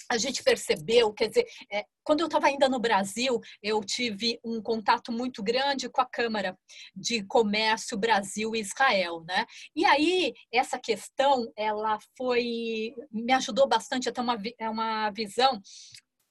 a 0.09 0.17
gente 0.17 0.43
percebeu, 0.43 1.13
quer 1.13 1.29
dizer, 1.29 1.47
é, 1.71 1.85
quando 2.03 2.21
eu 2.21 2.25
estava 2.25 2.47
ainda 2.47 2.67
no 2.67 2.79
Brasil, 2.79 3.39
eu 3.61 3.81
tive 3.81 4.39
um 4.43 4.61
contato 4.61 5.11
muito 5.11 5.41
grande 5.41 5.89
com 5.89 6.01
a 6.01 6.05
Câmara 6.05 6.57
de 6.95 7.23
Comércio 7.23 7.97
Brasil 7.97 8.55
e 8.55 8.59
Israel, 8.59 9.23
né? 9.25 9.45
E 9.75 9.85
aí 9.85 10.33
essa 10.51 10.79
questão, 10.79 11.51
ela 11.55 11.97
foi 12.17 12.93
me 13.11 13.33
ajudou 13.33 13.67
bastante 13.67 14.09
a 14.09 14.11
ter 14.11 14.21
uma, 14.21 14.37
uma 14.61 15.09
visão 15.11 15.61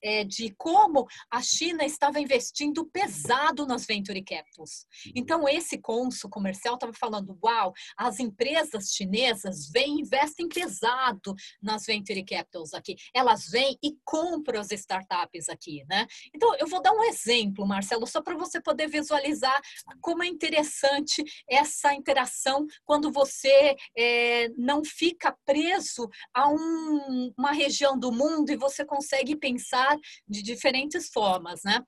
é, 0.02 0.24
de 0.24 0.54
como 0.56 1.06
a 1.30 1.42
China 1.42 1.84
estava 1.84 2.20
investindo 2.20 2.84
pesado 2.86 3.66
nas 3.66 3.86
venture 3.86 4.22
capitals. 4.22 4.86
Então, 5.14 5.48
esse 5.48 5.78
cônsul 5.78 6.30
comercial 6.30 6.74
estava 6.74 6.92
falando: 6.92 7.38
uau, 7.42 7.72
as 7.96 8.20
empresas 8.20 8.90
chinesas 8.90 9.70
vêm 9.70 9.98
e 9.98 10.00
investem 10.02 10.48
pesado 10.48 11.34
nas 11.62 11.86
venture 11.86 12.24
capitals 12.24 12.74
aqui. 12.74 12.96
Elas 13.14 13.48
vêm 13.50 13.78
e 13.82 13.96
compram 14.04 14.60
as 14.60 14.70
startups 14.72 15.48
aqui, 15.48 15.84
né? 15.88 16.06
Então, 16.34 16.54
eu 16.56 16.66
vou 16.66 16.82
dar 16.82 16.92
um 16.92 17.04
exemplo, 17.04 17.66
Marcelo, 17.66 18.06
só 18.06 18.20
para 18.20 18.36
você 18.36 18.60
poder 18.60 18.88
visualizar 18.88 19.60
como 20.00 20.22
é 20.22 20.26
interessante 20.26 21.24
essa 21.48 21.94
interação 21.94 22.66
quando 22.84 23.10
você 23.10 23.76
é, 23.96 24.48
não 24.56 24.84
fica 24.84 25.36
preso 25.44 26.08
a 26.34 26.48
um, 26.48 27.32
uma 27.36 27.52
região 27.52 27.98
do 27.98 28.12
mundo 28.12 28.50
e 28.50 28.56
você 28.56 28.84
consegue 28.84 29.36
pensar 29.36 29.89
de 30.26 30.42
diferentes 30.42 31.08
formas, 31.08 31.60
né? 31.64 31.84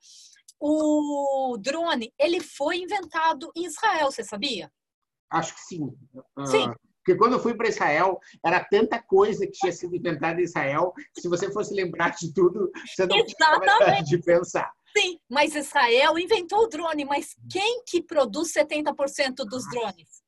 O 0.60 1.56
drone, 1.60 2.12
ele 2.18 2.40
foi 2.40 2.78
inventado 2.78 3.50
em 3.56 3.64
Israel, 3.64 4.12
você 4.12 4.22
sabia? 4.22 4.70
Acho 5.30 5.54
que 5.54 5.60
sim. 5.62 5.88
Ah, 6.36 6.46
sim. 6.46 6.72
Porque 7.04 7.18
quando 7.18 7.32
eu 7.32 7.40
fui 7.40 7.54
para 7.54 7.68
Israel, 7.68 8.20
era 8.44 8.64
tanta 8.64 9.02
coisa 9.02 9.44
que 9.44 9.52
tinha 9.52 9.72
sido 9.72 9.96
inventada 9.96 10.40
em 10.40 10.44
Israel, 10.44 10.92
se 11.18 11.28
você 11.28 11.50
fosse 11.50 11.74
lembrar 11.74 12.10
de 12.10 12.32
tudo, 12.32 12.70
você 12.86 13.06
não 13.06 13.24
tinha 13.24 14.02
de 14.04 14.18
pensar. 14.22 14.70
Sim, 14.96 15.18
mas 15.28 15.56
Israel 15.56 16.16
inventou 16.16 16.60
o 16.60 16.68
drone, 16.68 17.04
mas 17.04 17.34
quem 17.50 17.82
que 17.84 18.02
produz 18.02 18.52
70% 18.52 19.36
dos 19.48 19.68
drones? 19.70 20.22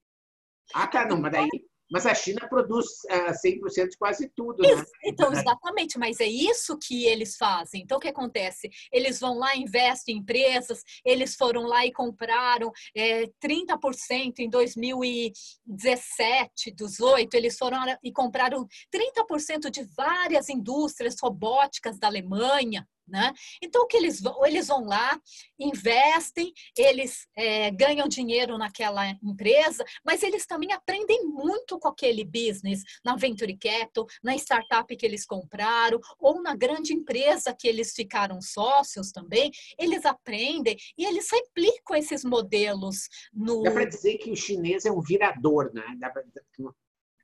Ah, 0.74 0.88
tá, 0.88 1.06
não, 1.06 1.20
mas 1.20 1.32
daí 1.32 1.48
mas 1.94 2.04
a 2.06 2.14
China 2.14 2.48
produz 2.48 2.86
uh, 3.04 3.28
é, 3.28 3.30
100% 3.30 3.90
de 3.90 3.96
quase 3.96 4.28
tudo, 4.34 4.64
né? 4.64 4.84
Então, 5.04 5.32
exatamente, 5.32 5.96
mas 5.96 6.18
é 6.18 6.26
isso 6.26 6.76
que 6.76 7.06
eles 7.06 7.36
fazem. 7.36 7.82
Então, 7.82 7.98
o 7.98 8.00
que 8.00 8.08
acontece? 8.08 8.68
Eles 8.90 9.20
vão 9.20 9.38
lá, 9.38 9.54
investem 9.54 10.16
em 10.16 10.18
empresas, 10.18 10.82
eles 11.04 11.36
foram 11.36 11.62
lá 11.62 11.86
e 11.86 11.92
compraram 11.92 12.72
é, 12.96 13.26
30% 13.40 14.40
em 14.40 14.50
2017, 14.50 16.72
18, 16.72 17.34
eles 17.34 17.56
foram 17.56 17.78
e 18.02 18.10
compraram 18.10 18.66
30% 18.92 19.70
de 19.70 19.84
várias 19.96 20.48
indústrias 20.48 21.14
robóticas 21.22 21.96
da 21.96 22.08
Alemanha, 22.08 22.84
né? 23.06 23.32
Então, 23.62 23.82
o 23.82 23.87
que 23.87 23.96
eles 23.96 24.20
vão, 24.20 24.44
eles 24.46 24.68
vão 24.68 24.84
lá, 24.84 25.18
investem, 25.58 26.52
eles 26.76 27.26
é, 27.37 27.70
ganham 27.70 28.08
dinheiro 28.08 28.58
naquela 28.58 29.08
empresa, 29.23 29.84
mas 30.04 30.23
eles 30.23 30.46
também 30.46 30.73
aprendem 30.73 31.25
muito 31.25 31.78
com 31.78 31.88
aquele 31.88 32.25
business, 32.25 32.82
na 33.04 33.16
Venture 33.16 33.56
Capital, 33.56 34.06
na 34.23 34.34
startup 34.37 34.96
que 34.96 35.06
eles 35.06 35.25
compraram, 35.25 36.00
ou 36.18 36.42
na 36.42 36.54
grande 36.54 36.92
empresa 36.92 37.54
que 37.58 37.68
eles 37.68 37.92
ficaram 37.92 38.40
sócios 38.40 39.12
também, 39.12 39.50
eles 39.78 40.04
aprendem 40.04 40.76
e 40.96 41.04
eles 41.04 41.28
replicam 41.30 41.96
esses 41.96 42.25
modelos 42.25 43.08
no. 43.32 43.62
Dá 43.62 43.70
para 43.70 43.84
dizer 43.84 44.18
que 44.18 44.30
o 44.30 44.37
chinês 44.37 44.84
é 44.84 44.92
um 44.92 45.00
virador, 45.00 45.70
né? 45.73 45.84
Dá 45.99 46.11
pra... 46.11 46.23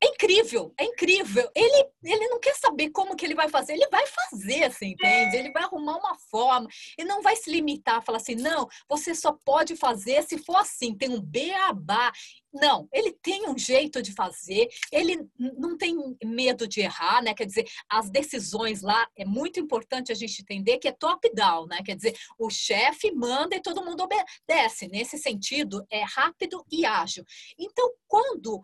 É 0.02 0.06
incrível, 0.06 0.72
é 0.78 0.84
incrível. 0.84 1.50
Ele, 1.54 1.86
ele 2.02 2.28
não 2.28 2.40
quer 2.40 2.54
saber 2.54 2.88
como 2.90 3.14
que 3.14 3.24
ele 3.24 3.34
vai 3.34 3.50
fazer, 3.50 3.74
ele 3.74 3.86
vai 3.88 4.06
fazer, 4.06 4.72
você 4.72 4.86
entende? 4.86 5.36
Ele 5.36 5.52
vai 5.52 5.62
arrumar 5.64 5.98
uma 5.98 6.14
forma 6.30 6.66
e 6.96 7.04
não 7.04 7.20
vai 7.20 7.36
se 7.36 7.50
limitar 7.50 8.02
falar 8.02 8.16
assim, 8.16 8.34
não, 8.34 8.66
você 8.88 9.14
só 9.14 9.36
pode 9.44 9.76
fazer 9.76 10.22
se 10.22 10.38
for 10.38 10.56
assim, 10.56 10.94
tem 10.94 11.10
um 11.10 11.20
beabá. 11.20 12.10
Não, 12.52 12.88
ele 12.92 13.12
tem 13.22 13.48
um 13.48 13.56
jeito 13.56 14.02
de 14.02 14.12
fazer, 14.12 14.68
ele 14.90 15.28
não 15.38 15.76
tem 15.76 15.96
medo 16.24 16.66
de 16.66 16.80
errar, 16.80 17.22
né? 17.22 17.32
Quer 17.32 17.46
dizer, 17.46 17.68
as 17.88 18.10
decisões 18.10 18.82
lá 18.82 19.08
é 19.16 19.24
muito 19.24 19.60
importante 19.60 20.10
a 20.10 20.14
gente 20.14 20.42
entender 20.42 20.78
que 20.78 20.88
é 20.88 20.92
top-down, 20.92 21.66
né? 21.66 21.78
Quer 21.84 21.94
dizer, 21.94 22.16
o 22.38 22.50
chefe 22.50 23.12
manda 23.12 23.54
e 23.54 23.62
todo 23.62 23.84
mundo 23.84 24.02
obedece. 24.02 24.88
Nesse 24.88 25.16
sentido, 25.16 25.86
é 25.90 26.02
rápido 26.02 26.64
e 26.70 26.84
ágil. 26.84 27.24
Então, 27.58 27.92
quando 28.08 28.60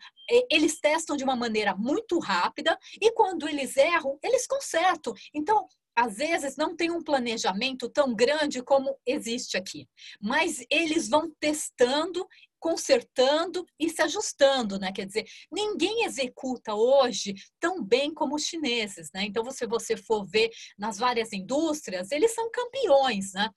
eles 0.50 0.80
testam 0.80 1.16
de 1.16 1.22
uma 1.22 1.36
maneira 1.36 1.76
muito 1.76 2.18
rápida 2.18 2.76
e 3.00 3.12
quando 3.12 3.48
eles 3.48 3.76
erram, 3.76 4.18
eles 4.22 4.46
consertam. 4.46 5.14
Então, 5.32 5.68
às 5.96 6.16
vezes 6.16 6.56
não 6.56 6.76
tem 6.76 6.90
um 6.90 7.02
planejamento 7.02 7.88
tão 7.88 8.14
grande 8.14 8.62
como 8.62 8.98
existe 9.06 9.56
aqui, 9.56 9.88
mas 10.20 10.62
eles 10.70 11.08
vão 11.08 11.32
testando 11.40 12.28
consertando 12.58 13.64
e 13.78 13.90
se 13.90 14.02
ajustando, 14.02 14.78
né? 14.78 14.92
Quer 14.92 15.06
dizer, 15.06 15.25
ninguém 15.50 16.04
executa 16.04 16.75
hoje 16.75 17.34
tão 17.60 17.82
bem 17.82 18.12
como 18.12 18.34
os 18.34 18.42
chineses, 18.42 19.10
né? 19.14 19.25
Então, 19.25 19.48
se 19.50 19.66
você 19.66 19.96
for 19.96 20.26
ver 20.26 20.50
nas 20.78 20.98
várias 20.98 21.32
indústrias, 21.32 22.10
eles 22.10 22.34
são 22.34 22.50
campeões, 22.50 23.32
né? 23.32 23.50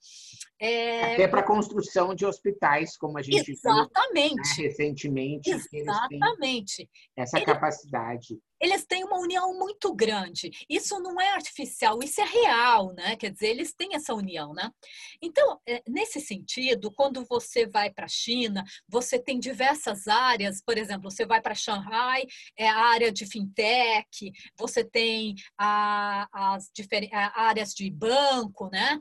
É... 0.60 1.14
Até 1.14 1.28
para 1.28 1.40
a 1.40 1.46
construção 1.46 2.14
de 2.14 2.26
hospitais, 2.26 2.96
como 2.96 3.18
a 3.18 3.22
gente 3.22 3.50
Exatamente. 3.50 4.54
viu 4.54 4.64
né, 4.64 4.68
recentemente. 4.68 5.50
Exatamente. 5.72 6.88
essa 7.16 7.38
Ele... 7.38 7.46
capacidade 7.46 8.38
eles 8.60 8.84
têm 8.84 9.04
uma 9.04 9.18
união 9.18 9.58
muito 9.58 9.94
grande. 9.94 10.50
Isso 10.68 11.00
não 11.00 11.20
é 11.20 11.30
artificial, 11.30 11.98
isso 12.02 12.20
é 12.20 12.24
real, 12.24 12.92
né? 12.92 13.16
Quer 13.16 13.30
dizer, 13.30 13.48
eles 13.48 13.72
têm 13.72 13.94
essa 13.94 14.14
união, 14.14 14.52
né? 14.52 14.70
Então, 15.22 15.58
é, 15.66 15.82
nesse 15.88 16.20
sentido, 16.20 16.92
quando 16.92 17.24
você 17.24 17.66
vai 17.66 17.90
para 17.90 18.04
a 18.04 18.08
China, 18.08 18.62
você 18.88 19.18
tem 19.18 19.38
diversas 19.38 20.06
áreas, 20.06 20.62
por 20.62 20.76
exemplo, 20.76 21.10
você 21.10 21.24
vai 21.24 21.40
para 21.40 21.54
Shanghai, 21.54 22.26
é 22.56 22.68
a 22.68 22.78
área 22.78 23.10
de 23.10 23.26
fintech, 23.26 24.32
você 24.58 24.84
tem 24.84 25.34
a, 25.58 26.28
as 26.54 26.70
áreas 27.34 27.72
de 27.74 27.90
banco, 27.90 28.68
né? 28.70 29.00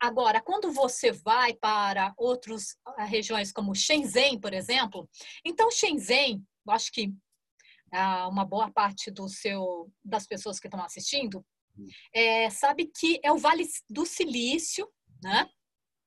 Agora, 0.00 0.40
quando 0.40 0.72
você 0.72 1.12
vai 1.12 1.54
para 1.54 2.12
outras 2.16 2.76
regiões 3.06 3.52
como 3.52 3.74
Shenzhen, 3.74 4.38
por 4.38 4.52
exemplo, 4.52 5.08
então 5.44 5.70
Shenzhen, 5.70 6.42
acho 6.68 6.92
que 6.92 7.12
uma 8.28 8.44
boa 8.44 8.70
parte 8.70 9.10
do 9.10 9.28
seu 9.28 9.90
das 10.04 10.26
pessoas 10.26 10.58
que 10.58 10.66
estão 10.66 10.82
assistindo 10.82 11.44
é, 12.14 12.50
sabe 12.50 12.90
que 12.94 13.20
é 13.22 13.32
o 13.32 13.38
Vale 13.38 13.64
do 13.88 14.04
Silício, 14.04 14.88
né? 15.22 15.48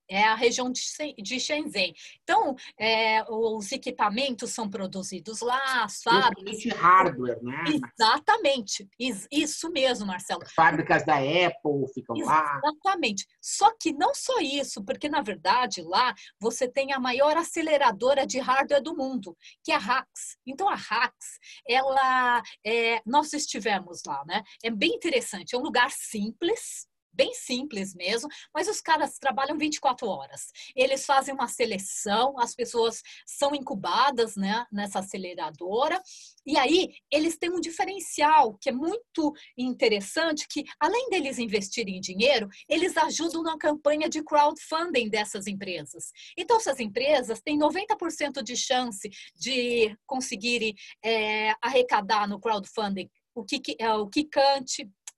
É 0.09 0.23
a 0.23 0.35
região 0.35 0.71
de 0.71 1.39
Shenzhen. 1.39 1.93
Então, 2.23 2.55
é, 2.79 3.23
os 3.29 3.71
equipamentos 3.71 4.51
são 4.51 4.69
produzidos 4.69 5.41
lá, 5.41 5.83
as 5.83 6.01
fábricas. 6.01 6.65
hardware, 6.75 7.41
né? 7.41 7.63
Exatamente. 7.67 8.87
Isso 9.31 9.69
mesmo, 9.71 10.05
Marcelo. 10.05 10.43
As 10.43 10.53
fábricas 10.53 11.05
da 11.05 11.15
Apple 11.15 11.87
ficam 11.93 12.15
lá. 12.17 12.59
Exatamente. 12.63 13.25
Só 13.41 13.71
que 13.79 13.93
não 13.93 14.13
só 14.13 14.39
isso, 14.39 14.83
porque 14.83 15.09
na 15.09 15.21
verdade 15.21 15.81
lá 15.81 16.13
você 16.39 16.67
tem 16.67 16.93
a 16.93 16.99
maior 16.99 17.37
aceleradora 17.37 18.25
de 18.25 18.39
hardware 18.39 18.81
do 18.81 18.95
mundo, 18.95 19.35
que 19.63 19.71
é 19.71 19.75
a 19.75 19.79
Hax. 19.79 20.37
Então 20.45 20.69
a 20.69 20.75
Hax, 20.75 21.39
ela, 21.67 22.41
é, 22.65 23.01
nós 23.05 23.33
estivemos 23.33 24.03
lá, 24.05 24.23
né? 24.25 24.43
É 24.63 24.69
bem 24.69 24.95
interessante. 24.95 25.55
É 25.55 25.57
um 25.57 25.63
lugar 25.63 25.91
simples 25.91 26.87
bem 27.15 27.33
simples 27.33 27.95
mesmo, 27.95 28.29
mas 28.53 28.67
os 28.67 28.81
caras 28.81 29.17
trabalham 29.17 29.57
24 29.57 30.07
horas. 30.07 30.51
Eles 30.75 31.05
fazem 31.05 31.33
uma 31.33 31.47
seleção, 31.47 32.39
as 32.39 32.53
pessoas 32.53 33.01
são 33.25 33.55
incubadas 33.55 34.35
né, 34.35 34.65
nessa 34.71 34.99
aceleradora, 34.99 36.01
e 36.45 36.57
aí 36.57 36.89
eles 37.11 37.37
têm 37.37 37.49
um 37.51 37.59
diferencial 37.59 38.57
que 38.61 38.69
é 38.69 38.71
muito 38.71 39.33
interessante, 39.57 40.47
que 40.47 40.63
além 40.79 41.09
deles 41.09 41.39
investirem 41.39 41.99
dinheiro, 41.99 42.47
eles 42.69 42.95
ajudam 42.97 43.41
na 43.41 43.57
campanha 43.57 44.07
de 44.09 44.23
crowdfunding 44.23 45.09
dessas 45.09 45.47
empresas. 45.47 46.11
Então, 46.37 46.57
essas 46.57 46.79
empresas 46.79 47.41
têm 47.41 47.57
90% 47.57 48.43
de 48.43 48.55
chance 48.55 49.09
de 49.35 49.97
conseguirem 50.05 50.75
é, 51.03 51.53
arrecadar 51.61 52.27
no 52.27 52.39
crowdfunding 52.39 53.09
o 53.35 53.43
que, 53.43 53.61
é, 53.79 53.93
o 53.93 54.07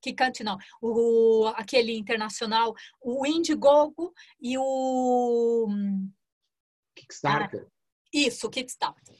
Kikante, 0.01 0.39
Kikante 0.39 0.43
não, 0.43 0.57
o, 0.81 1.47
aquele 1.55 1.97
internacional, 1.97 2.73
o 3.01 3.25
Indiegogo 3.25 4.13
e 4.39 4.57
o... 4.57 5.67
Kickstarter. 6.95 7.67
Ah, 7.67 7.71
isso, 8.13 8.49
Kickstarter. 8.49 9.15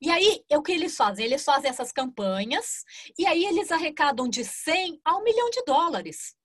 E 0.00 0.10
aí, 0.10 0.44
o 0.52 0.62
que 0.62 0.72
eles 0.72 0.96
fazem? 0.96 1.24
Eles 1.24 1.44
fazem 1.44 1.68
essas 1.70 1.90
campanhas 1.90 2.84
e 3.18 3.26
aí 3.26 3.44
eles 3.44 3.72
arrecadam 3.72 4.28
de 4.28 4.44
100 4.44 5.00
a 5.04 5.16
1 5.16 5.24
milhão 5.24 5.50
de 5.50 5.62
dólares. 5.64 6.36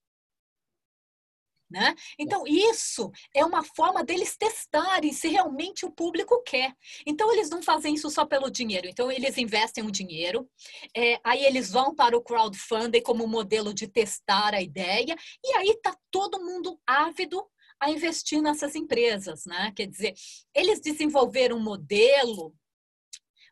Né? 1.70 1.94
Então, 2.18 2.44
isso 2.46 3.12
é 3.34 3.44
uma 3.44 3.62
forma 3.62 4.02
deles 4.02 4.36
testarem 4.36 5.12
se 5.12 5.28
realmente 5.28 5.86
o 5.86 5.92
público 5.92 6.42
quer. 6.42 6.74
Então, 7.06 7.32
eles 7.32 7.48
não 7.48 7.62
fazem 7.62 7.94
isso 7.94 8.10
só 8.10 8.26
pelo 8.26 8.50
dinheiro. 8.50 8.88
Então, 8.88 9.10
eles 9.10 9.38
investem 9.38 9.86
o 9.86 9.90
dinheiro, 9.90 10.48
é, 10.96 11.20
aí 11.22 11.44
eles 11.44 11.70
vão 11.70 11.94
para 11.94 12.16
o 12.16 12.22
crowdfunding 12.22 13.02
como 13.02 13.26
modelo 13.26 13.72
de 13.72 13.86
testar 13.86 14.52
a 14.52 14.60
ideia, 14.60 15.14
e 15.44 15.56
aí 15.56 15.70
está 15.70 15.96
todo 16.10 16.44
mundo 16.44 16.80
ávido 16.84 17.46
a 17.80 17.90
investir 17.90 18.42
nessas 18.42 18.74
empresas. 18.74 19.44
Né? 19.46 19.72
Quer 19.74 19.86
dizer, 19.86 20.14
eles 20.54 20.80
desenvolveram 20.80 21.56
um 21.56 21.62
modelo 21.62 22.54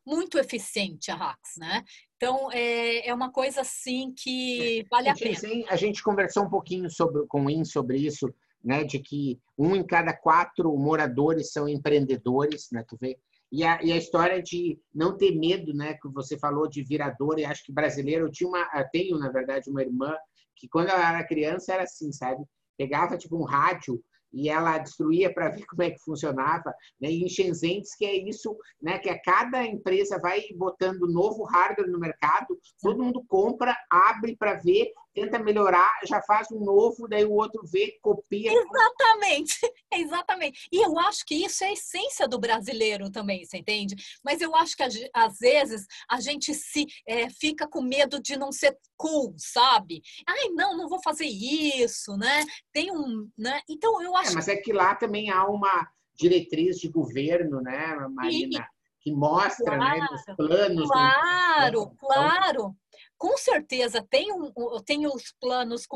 muito 0.08 0.38
eficiente, 0.38 1.10
a 1.10 1.14
Rax, 1.14 1.56
né? 1.58 1.84
Então, 2.16 2.50
é, 2.50 3.06
é 3.06 3.14
uma 3.14 3.30
coisa 3.30 3.60
assim 3.60 4.12
que 4.16 4.86
vale 4.90 5.08
a, 5.08 5.12
a 5.12 5.14
pena. 5.14 5.36
a 5.68 5.76
gente 5.76 6.02
conversou 6.02 6.44
um 6.44 6.50
pouquinho 6.50 6.90
sobre, 6.90 7.26
com 7.26 7.44
o 7.44 7.50
IN 7.50 7.62
sobre 7.64 7.98
isso, 7.98 8.34
né, 8.64 8.84
de 8.84 8.98
que 8.98 9.38
um 9.56 9.76
em 9.76 9.86
cada 9.86 10.12
quatro 10.14 10.74
moradores 10.76 11.52
são 11.52 11.68
empreendedores, 11.68 12.68
né, 12.72 12.82
tu 12.88 12.96
vê? 12.98 13.18
E 13.52 13.62
a, 13.64 13.82
e 13.82 13.92
a 13.92 13.96
história 13.96 14.42
de 14.42 14.78
não 14.94 15.16
ter 15.16 15.32
medo, 15.38 15.74
né, 15.74 15.94
que 15.94 16.08
você 16.08 16.38
falou 16.38 16.68
de 16.68 16.82
virador, 16.82 17.38
e 17.38 17.44
acho 17.44 17.62
que 17.64 17.72
brasileiro, 17.72 18.26
eu 18.26 18.30
tinha 18.30 18.48
uma, 18.48 18.66
eu 18.74 18.88
tenho, 18.90 19.18
na 19.18 19.30
verdade, 19.30 19.70
uma 19.70 19.82
irmã 19.82 20.14
que 20.56 20.68
quando 20.68 20.88
ela 20.88 21.08
era 21.08 21.26
criança 21.26 21.74
era 21.74 21.84
assim, 21.84 22.10
sabe? 22.12 22.42
Pegava 22.76 23.18
tipo 23.18 23.36
um 23.36 23.44
rádio 23.44 24.02
e 24.32 24.49
ela 24.49 24.78
destruía 24.78 25.32
para 25.32 25.50
ver 25.50 25.64
como 25.66 25.82
é 25.82 25.90
que 25.90 26.00
funcionava. 26.00 26.75
Né? 27.00 27.11
E 27.11 27.25
em 27.25 27.28
Shenzhen 27.28 27.82
que 27.97 28.04
é 28.04 28.16
isso, 28.16 28.56
né? 28.80 28.99
que 28.99 29.08
a 29.08 29.20
cada 29.20 29.64
empresa 29.64 30.18
vai 30.18 30.42
botando 30.56 31.06
novo 31.06 31.44
hardware 31.44 31.90
no 31.90 31.99
mercado, 31.99 32.58
todo 32.82 33.02
mundo 33.02 33.25
compra, 33.26 33.76
abre 33.90 34.37
para 34.37 34.54
ver 34.54 34.92
tenta 35.20 35.38
melhorar, 35.38 35.90
já 36.04 36.22
faz 36.22 36.50
um 36.52 36.61
novo, 36.61 37.09
daí 37.09 37.24
o 37.24 37.33
outro 37.33 37.62
vê, 37.64 37.98
copia. 38.00 38.52
Exatamente, 38.52 39.59
exatamente. 39.92 40.68
E 40.72 40.85
eu 40.85 40.98
acho 40.98 41.24
que 41.24 41.35
isso 41.35 41.64
é 41.64 41.68
a 41.68 41.72
essência 41.72 42.28
do 42.28 42.38
brasileiro 42.38 43.11
também, 43.11 43.44
você 43.44 43.59
entende? 43.59 43.96
Mas 44.24 44.40
eu 44.40 44.54
acho 44.54 44.76
que 44.76 44.83
às 44.83 45.38
vezes 45.38 45.87
a 46.09 46.20
gente 46.20 46.54
se 46.54 46.87
é, 47.07 47.28
fica 47.28 47.66
com 47.68 47.81
medo 47.81 48.20
de 48.20 48.37
não 48.37 48.52
ser 48.52 48.76
cool, 48.96 49.35
sabe? 49.37 50.02
Ai, 50.26 50.48
não, 50.50 50.76
não 50.76 50.88
vou 50.88 51.00
fazer 51.02 51.26
isso, 51.26 52.16
né? 52.16 52.44
Tem 52.72 52.90
um, 52.92 53.28
né? 53.37 53.61
Então 53.68 54.02
eu 54.02 54.16
acho. 54.16 54.33
É, 54.33 54.35
mas 54.35 54.48
é 54.48 54.57
que 54.57 54.72
lá 54.72 54.94
também 54.94 55.31
há 55.31 55.46
uma 55.46 55.88
diretriz 56.14 56.78
de 56.78 56.88
governo, 56.88 57.61
né, 57.61 57.96
Marina? 58.11 58.68
Que 59.00 59.12
mostra 59.12 59.76
claro, 59.76 60.00
né, 60.00 60.09
os 60.12 60.37
planos. 60.37 60.88
Claro, 60.88 61.81
do... 61.81 61.90
claro 61.96 62.76
com 63.18 63.37
certeza 63.37 64.07
tem, 64.09 64.33
um, 64.33 64.52
tem 64.85 65.07
os 65.07 65.35
planos 65.40 65.87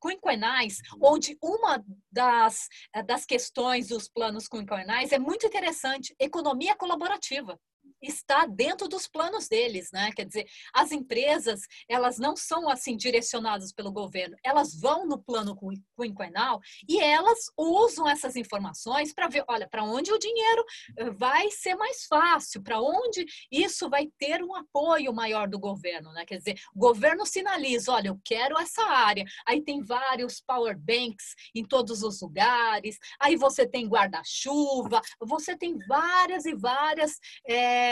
quinquenais, 0.00 0.78
uhum. 0.94 1.14
onde 1.14 1.36
uma 1.42 1.84
das, 2.10 2.68
das 3.04 3.26
questões 3.26 3.88
dos 3.88 4.08
planos 4.08 4.46
quinquenais 4.46 5.12
é 5.12 5.18
muito 5.18 5.46
interessante, 5.46 6.14
economia 6.18 6.76
colaborativa 6.76 7.58
está 8.00 8.46
dentro 8.46 8.88
dos 8.88 9.06
planos 9.06 9.48
deles, 9.48 9.90
né? 9.92 10.12
Quer 10.12 10.26
dizer, 10.26 10.46
as 10.72 10.92
empresas, 10.92 11.60
elas 11.88 12.18
não 12.18 12.36
são 12.36 12.68
assim 12.68 12.96
direcionadas 12.96 13.72
pelo 13.72 13.92
governo, 13.92 14.36
elas 14.44 14.74
vão 14.74 15.06
no 15.06 15.18
plano 15.18 15.56
quinquenal 15.96 16.60
e 16.88 17.00
elas 17.00 17.50
usam 17.56 18.08
essas 18.08 18.36
informações 18.36 19.12
para 19.12 19.28
ver, 19.28 19.44
olha, 19.48 19.68
para 19.68 19.84
onde 19.84 20.12
o 20.12 20.18
dinheiro 20.18 20.64
eh, 20.96 21.10
vai 21.10 21.50
ser 21.50 21.74
mais 21.74 22.04
fácil, 22.04 22.62
para 22.62 22.80
onde 22.80 23.24
isso 23.50 23.88
vai 23.88 24.08
ter 24.18 24.42
um 24.42 24.54
apoio 24.54 25.12
maior 25.12 25.48
do 25.48 25.58
governo, 25.58 26.12
né? 26.12 26.24
Quer 26.24 26.38
dizer, 26.38 26.58
o 26.74 26.78
governo 26.78 27.26
sinaliza, 27.26 27.92
olha, 27.92 28.08
eu 28.08 28.20
quero 28.24 28.58
essa 28.58 28.82
área. 28.82 29.24
Aí 29.46 29.62
tem 29.62 29.82
vários 29.82 30.40
power 30.40 30.78
banks 30.78 31.34
em 31.54 31.64
todos 31.64 32.02
os 32.02 32.20
lugares. 32.20 32.98
Aí 33.20 33.36
você 33.36 33.66
tem 33.66 33.88
guarda-chuva, 33.88 35.00
você 35.20 35.56
tem 35.56 35.78
várias 35.86 36.44
e 36.44 36.54
várias 36.54 37.18
é, 37.46 37.87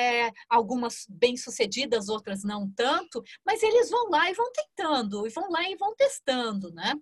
algumas 0.48 1.06
bem-sucedidas, 1.08 2.08
outras 2.08 2.42
não 2.44 2.70
tanto, 2.70 3.22
mas 3.44 3.62
eles 3.62 3.90
vão 3.90 4.08
lá 4.10 4.30
e 4.30 4.34
vão 4.34 4.50
tentando, 4.52 5.26
e 5.26 5.30
vão 5.30 5.50
lá 5.50 5.68
e 5.70 5.76
vão 5.76 5.94
testando, 5.94 6.72
né? 6.72 6.94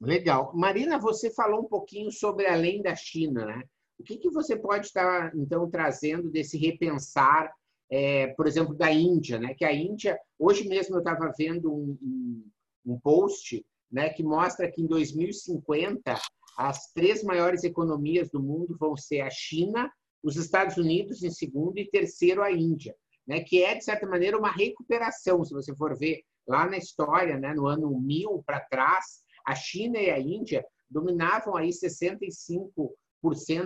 Legal. 0.00 0.52
Marina, 0.54 0.98
você 0.98 1.30
falou 1.30 1.62
um 1.62 1.68
pouquinho 1.68 2.10
sobre 2.10 2.46
além 2.46 2.82
da 2.82 2.94
China, 2.94 3.44
né? 3.44 3.62
O 3.98 4.04
que, 4.04 4.16
que 4.16 4.30
você 4.30 4.56
pode 4.56 4.86
estar, 4.86 5.34
então, 5.34 5.68
trazendo 5.68 6.30
desse 6.30 6.56
repensar, 6.56 7.52
é, 7.90 8.28
por 8.28 8.46
exemplo, 8.46 8.74
da 8.74 8.92
Índia, 8.92 9.40
né? 9.40 9.54
Que 9.54 9.64
a 9.64 9.72
Índia, 9.72 10.18
hoje 10.38 10.68
mesmo 10.68 10.94
eu 10.94 11.00
estava 11.00 11.32
vendo 11.36 11.72
um, 11.72 11.98
um, 12.00 12.50
um 12.86 13.00
post 13.00 13.64
né, 13.90 14.10
que 14.10 14.22
mostra 14.22 14.70
que 14.70 14.82
em 14.82 14.86
2050 14.86 16.14
as 16.56 16.92
três 16.92 17.22
maiores 17.22 17.64
economias 17.64 18.28
do 18.30 18.42
mundo 18.42 18.76
vão 18.78 18.96
ser 18.96 19.20
a 19.20 19.30
China, 19.30 19.90
os 20.28 20.36
Estados 20.36 20.76
Unidos 20.76 21.22
em 21.22 21.30
segundo 21.30 21.78
e 21.78 21.88
terceiro 21.88 22.42
a 22.42 22.52
Índia, 22.52 22.94
né? 23.26 23.40
que 23.40 23.62
é, 23.62 23.74
de 23.74 23.82
certa 23.82 24.06
maneira, 24.06 24.36
uma 24.36 24.52
recuperação. 24.52 25.42
Se 25.42 25.54
você 25.54 25.74
for 25.74 25.96
ver 25.98 26.20
lá 26.46 26.68
na 26.68 26.76
história, 26.76 27.38
né? 27.38 27.54
no 27.54 27.66
ano 27.66 27.98
1000 27.98 28.42
para 28.44 28.60
trás, 28.60 29.22
a 29.46 29.54
China 29.54 29.98
e 29.98 30.10
a 30.10 30.20
Índia 30.20 30.62
dominavam 30.90 31.56
aí 31.56 31.70
65% 31.70 32.90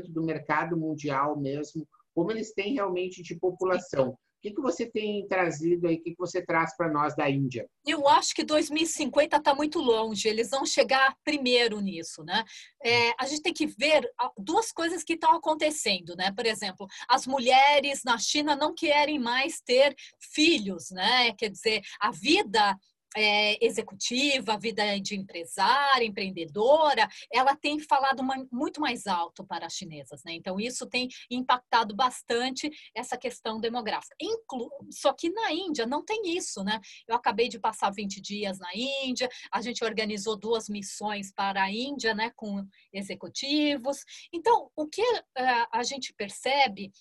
do 0.08 0.22
mercado 0.22 0.76
mundial 0.76 1.36
mesmo, 1.36 1.84
como 2.14 2.30
eles 2.30 2.52
têm 2.52 2.74
realmente 2.74 3.24
de 3.24 3.34
população 3.34 4.16
que, 4.42 4.50
que 4.50 4.60
você 4.60 4.84
tem 4.84 5.26
trazido 5.28 5.86
aí? 5.86 5.94
O 5.94 6.02
que, 6.02 6.10
que 6.10 6.18
você 6.18 6.44
traz 6.44 6.76
para 6.76 6.90
nós 6.90 7.14
da 7.14 7.30
Índia? 7.30 7.68
Eu 7.86 8.08
acho 8.08 8.34
que 8.34 8.42
2050 8.42 9.36
está 9.36 9.54
muito 9.54 9.78
longe. 9.78 10.28
Eles 10.28 10.50
vão 10.50 10.66
chegar 10.66 11.16
primeiro 11.24 11.80
nisso, 11.80 12.24
né? 12.24 12.44
É, 12.84 13.12
a 13.18 13.26
gente 13.26 13.42
tem 13.42 13.54
que 13.54 13.66
ver 13.66 14.02
duas 14.36 14.72
coisas 14.72 15.04
que 15.04 15.12
estão 15.12 15.32
acontecendo, 15.32 16.16
né? 16.16 16.32
Por 16.32 16.44
exemplo, 16.44 16.88
as 17.08 17.24
mulheres 17.26 18.02
na 18.04 18.18
China 18.18 18.56
não 18.56 18.74
querem 18.74 19.18
mais 19.18 19.60
ter 19.60 19.94
filhos, 20.18 20.90
né? 20.90 21.32
Quer 21.34 21.48
dizer, 21.48 21.80
a 22.00 22.10
vida 22.10 22.76
é, 23.16 23.64
executiva, 23.64 24.58
vida 24.58 24.98
de 25.00 25.16
empresária, 25.16 26.04
empreendedora, 26.04 27.08
ela 27.32 27.56
tem 27.56 27.78
falado 27.78 28.20
uma, 28.20 28.46
muito 28.50 28.80
mais 28.80 29.06
alto 29.06 29.44
para 29.44 29.66
as 29.66 29.74
chinesas, 29.74 30.22
né? 30.24 30.32
Então 30.34 30.58
isso 30.58 30.86
tem 30.86 31.08
impactado 31.30 31.94
bastante 31.94 32.70
essa 32.94 33.16
questão 33.16 33.60
demográfica. 33.60 34.14
Inclu 34.20 34.70
Só 34.90 35.12
que 35.12 35.30
na 35.30 35.52
Índia 35.52 35.86
não 35.86 36.04
tem 36.04 36.36
isso, 36.36 36.62
né? 36.62 36.80
Eu 37.06 37.16
acabei 37.16 37.48
de 37.48 37.58
passar 37.58 37.90
20 37.90 38.20
dias 38.20 38.58
na 38.58 38.70
Índia, 38.74 39.28
a 39.50 39.60
gente 39.60 39.84
organizou 39.84 40.36
duas 40.36 40.68
missões 40.68 41.32
para 41.32 41.62
a 41.62 41.70
Índia, 41.70 42.14
né, 42.14 42.30
com 42.34 42.66
executivos. 42.92 44.04
Então, 44.32 44.70
o 44.76 44.86
que 44.86 45.02
uh, 45.02 45.66
a 45.72 45.82
gente 45.82 46.12
percebe 46.14 46.92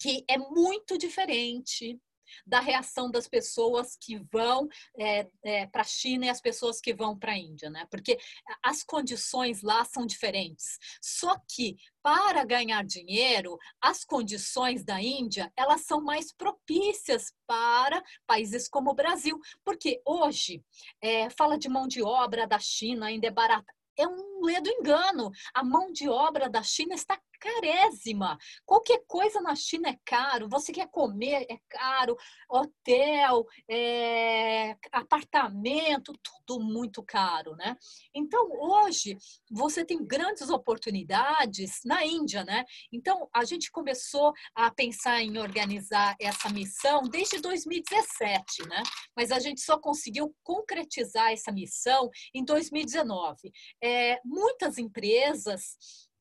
que 0.00 0.24
é 0.28 0.38
muito 0.38 0.96
diferente 0.96 1.98
da 2.46 2.60
reação 2.60 3.10
das 3.10 3.28
pessoas 3.28 3.96
que 4.00 4.18
vão 4.32 4.68
é, 4.98 5.28
é, 5.42 5.66
para 5.66 5.82
a 5.82 5.84
China 5.84 6.26
e 6.26 6.28
as 6.28 6.40
pessoas 6.40 6.80
que 6.80 6.94
vão 6.94 7.18
para 7.18 7.32
a 7.32 7.38
Índia, 7.38 7.70
né? 7.70 7.86
Porque 7.90 8.18
as 8.62 8.82
condições 8.82 9.62
lá 9.62 9.84
são 9.84 10.06
diferentes. 10.06 10.78
Só 11.00 11.36
que 11.48 11.76
para 12.02 12.44
ganhar 12.44 12.84
dinheiro, 12.84 13.58
as 13.80 14.04
condições 14.04 14.84
da 14.84 15.00
Índia 15.00 15.52
elas 15.56 15.82
são 15.82 16.00
mais 16.00 16.32
propícias 16.32 17.34
para 17.46 18.02
países 18.26 18.68
como 18.68 18.90
o 18.90 18.94
Brasil, 18.94 19.38
porque 19.64 20.00
hoje 20.04 20.62
é, 21.02 21.28
fala 21.30 21.58
de 21.58 21.68
mão 21.68 21.86
de 21.86 22.02
obra 22.02 22.46
da 22.46 22.58
China 22.58 23.06
ainda 23.06 23.26
é 23.26 23.30
barata 23.30 23.77
é 23.98 24.06
um 24.06 24.44
ledo 24.44 24.70
engano. 24.70 25.30
A 25.52 25.64
mão 25.64 25.92
de 25.92 26.08
obra 26.08 26.48
da 26.48 26.62
China 26.62 26.94
está 26.94 27.18
carésima. 27.38 28.36
Qualquer 28.66 29.02
coisa 29.06 29.40
na 29.40 29.54
China 29.54 29.88
é 29.88 29.98
caro. 30.04 30.48
Você 30.48 30.72
quer 30.72 30.88
comer, 30.88 31.46
é 31.48 31.58
caro. 31.68 32.16
Hotel, 32.48 33.46
é, 33.68 34.76
apartamento, 34.92 36.12
tudo 36.22 36.60
muito 36.60 37.02
caro, 37.02 37.54
né? 37.56 37.76
Então, 38.14 38.48
hoje, 38.50 39.16
você 39.50 39.84
tem 39.84 40.04
grandes 40.04 40.50
oportunidades 40.50 41.80
na 41.84 42.04
Índia, 42.04 42.44
né? 42.44 42.64
Então, 42.92 43.28
a 43.32 43.44
gente 43.44 43.70
começou 43.70 44.32
a 44.54 44.70
pensar 44.70 45.22
em 45.22 45.38
organizar 45.38 46.16
essa 46.20 46.48
missão 46.48 47.02
desde 47.02 47.40
2017, 47.40 48.66
né? 48.68 48.82
Mas 49.16 49.30
a 49.30 49.38
gente 49.38 49.60
só 49.60 49.78
conseguiu 49.78 50.34
concretizar 50.42 51.32
essa 51.32 51.52
missão 51.52 52.10
em 52.34 52.44
2019. 52.44 53.52
É, 53.82 53.87
muitas 54.24 54.78
empresas 54.78 55.76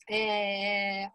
é, 0.09 1.09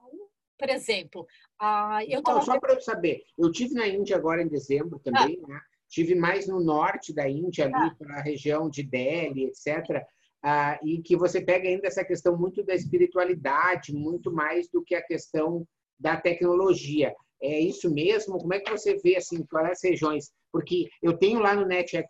por 0.62 0.70
exemplo, 0.70 1.26
a, 1.58 2.04
eu 2.06 2.22
tava... 2.22 2.40
Só 2.42 2.60
para 2.60 2.74
eu 2.74 2.80
saber, 2.80 3.24
eu 3.36 3.50
tive 3.50 3.74
na 3.74 3.88
Índia 3.88 4.16
agora 4.16 4.40
em 4.40 4.48
dezembro 4.48 5.00
também, 5.00 5.40
ah. 5.44 5.48
né? 5.48 5.60
Tive 5.88 6.14
mais 6.14 6.46
no 6.46 6.60
norte 6.60 7.12
da 7.12 7.28
Índia, 7.28 7.64
ali 7.64 7.74
ah. 7.74 7.94
para 7.98 8.18
a 8.18 8.22
região 8.22 8.70
de 8.70 8.84
Delhi, 8.84 9.46
etc. 9.46 10.06
Ah, 10.40 10.78
e 10.82 11.02
que 11.02 11.16
você 11.16 11.40
pega 11.40 11.68
ainda 11.68 11.88
essa 11.88 12.04
questão 12.04 12.38
muito 12.38 12.62
da 12.62 12.74
espiritualidade, 12.74 13.92
muito 13.92 14.32
mais 14.32 14.68
do 14.68 14.84
que 14.84 14.94
a 14.94 15.02
questão 15.02 15.66
da 15.98 16.16
tecnologia. 16.16 17.12
É 17.42 17.58
isso 17.58 17.92
mesmo? 17.92 18.38
Como 18.38 18.54
é 18.54 18.60
que 18.60 18.70
você 18.70 18.96
vê 18.98 19.16
assim, 19.16 19.44
quais 19.46 19.72
as 19.72 19.82
regiões? 19.82 20.30
Porque 20.52 20.88
eu 21.02 21.18
tenho 21.18 21.40
lá 21.40 21.56
no 21.56 21.66
Net 21.66 21.96
né? 21.96 22.04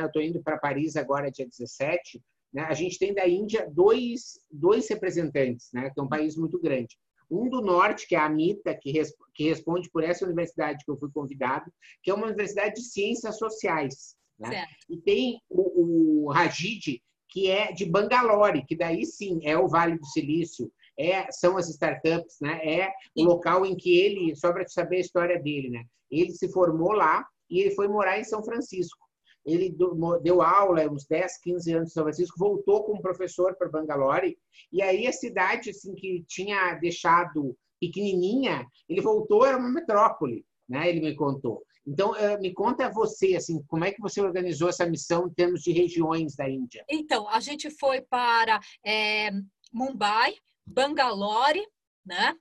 Eu 0.00 0.06
estou 0.06 0.22
indo 0.22 0.42
para 0.42 0.58
Paris 0.58 0.96
agora, 0.96 1.30
dia 1.30 1.46
17, 1.46 2.18
né? 2.52 2.62
A 2.62 2.74
gente 2.74 2.98
tem 2.98 3.14
da 3.14 3.28
Índia 3.28 3.68
dois, 3.72 4.40
dois 4.50 4.88
representantes, 4.88 5.68
né? 5.72 5.90
que 5.90 6.00
é 6.00 6.02
um 6.02 6.08
país 6.08 6.36
muito 6.36 6.60
grande. 6.60 6.96
Um 7.30 7.48
do 7.48 7.60
norte, 7.60 8.08
que 8.08 8.16
é 8.16 8.18
a 8.18 8.26
AMITA, 8.26 8.74
que, 8.74 8.90
res, 8.90 9.14
que 9.34 9.44
responde 9.44 9.88
por 9.90 10.02
essa 10.02 10.24
universidade 10.24 10.84
que 10.84 10.90
eu 10.90 10.98
fui 10.98 11.10
convidado, 11.12 11.70
que 12.02 12.10
é 12.10 12.14
uma 12.14 12.26
universidade 12.26 12.74
de 12.74 12.82
ciências 12.82 13.38
sociais. 13.38 14.16
Né? 14.38 14.64
E 14.88 14.96
tem 14.96 15.40
o, 15.48 16.24
o 16.24 16.32
Rajid, 16.32 17.00
que 17.28 17.48
é 17.48 17.72
de 17.72 17.84
Bangalore, 17.84 18.66
que 18.66 18.76
daí 18.76 19.06
sim 19.06 19.38
é 19.44 19.56
o 19.56 19.68
Vale 19.68 19.96
do 19.96 20.06
Silício, 20.06 20.72
é, 20.98 21.30
são 21.30 21.56
as 21.56 21.68
startups, 21.68 22.36
né? 22.40 22.60
é 22.64 22.92
o 23.16 23.22
local 23.22 23.64
em 23.64 23.76
que 23.76 23.96
ele, 23.96 24.34
só 24.34 24.52
para 24.52 24.66
saber 24.66 24.96
a 24.96 25.00
história 25.00 25.40
dele, 25.40 25.70
né? 25.70 25.84
ele 26.10 26.32
se 26.32 26.50
formou 26.50 26.92
lá 26.92 27.24
e 27.48 27.60
ele 27.60 27.74
foi 27.76 27.86
morar 27.86 28.18
em 28.18 28.24
São 28.24 28.42
Francisco 28.42 29.09
ele 29.44 29.74
deu 30.22 30.42
aula 30.42 30.90
uns 30.90 31.06
10, 31.06 31.38
15 31.40 31.72
anos 31.72 31.90
em 31.90 31.92
São 31.92 32.04
Francisco, 32.04 32.38
voltou 32.38 32.84
como 32.84 33.02
professor 33.02 33.56
para 33.56 33.68
Bangalore, 33.68 34.36
e 34.72 34.82
aí 34.82 35.06
a 35.06 35.12
cidade 35.12 35.70
assim, 35.70 35.94
que 35.94 36.24
tinha 36.28 36.74
deixado 36.74 37.56
pequenininha, 37.80 38.66
ele 38.88 39.00
voltou, 39.00 39.46
era 39.46 39.56
uma 39.56 39.70
metrópole, 39.70 40.44
né? 40.68 40.88
ele 40.88 41.00
me 41.00 41.14
contou. 41.14 41.64
Então, 41.86 42.14
eh, 42.14 42.38
me 42.38 42.52
conta 42.52 42.90
você, 42.90 43.34
assim, 43.34 43.62
como 43.66 43.84
é 43.84 43.90
que 43.90 44.00
você 44.00 44.20
organizou 44.20 44.68
essa 44.68 44.86
missão 44.86 45.26
em 45.26 45.34
termos 45.34 45.62
de 45.62 45.72
regiões 45.72 46.36
da 46.36 46.48
Índia? 46.48 46.84
Então, 46.88 47.26
a 47.28 47.40
gente 47.40 47.70
foi 47.70 48.02
para 48.02 48.60
é, 48.84 49.30
Mumbai, 49.72 50.34
Bangalore, 50.66 51.66
né? 52.04 52.36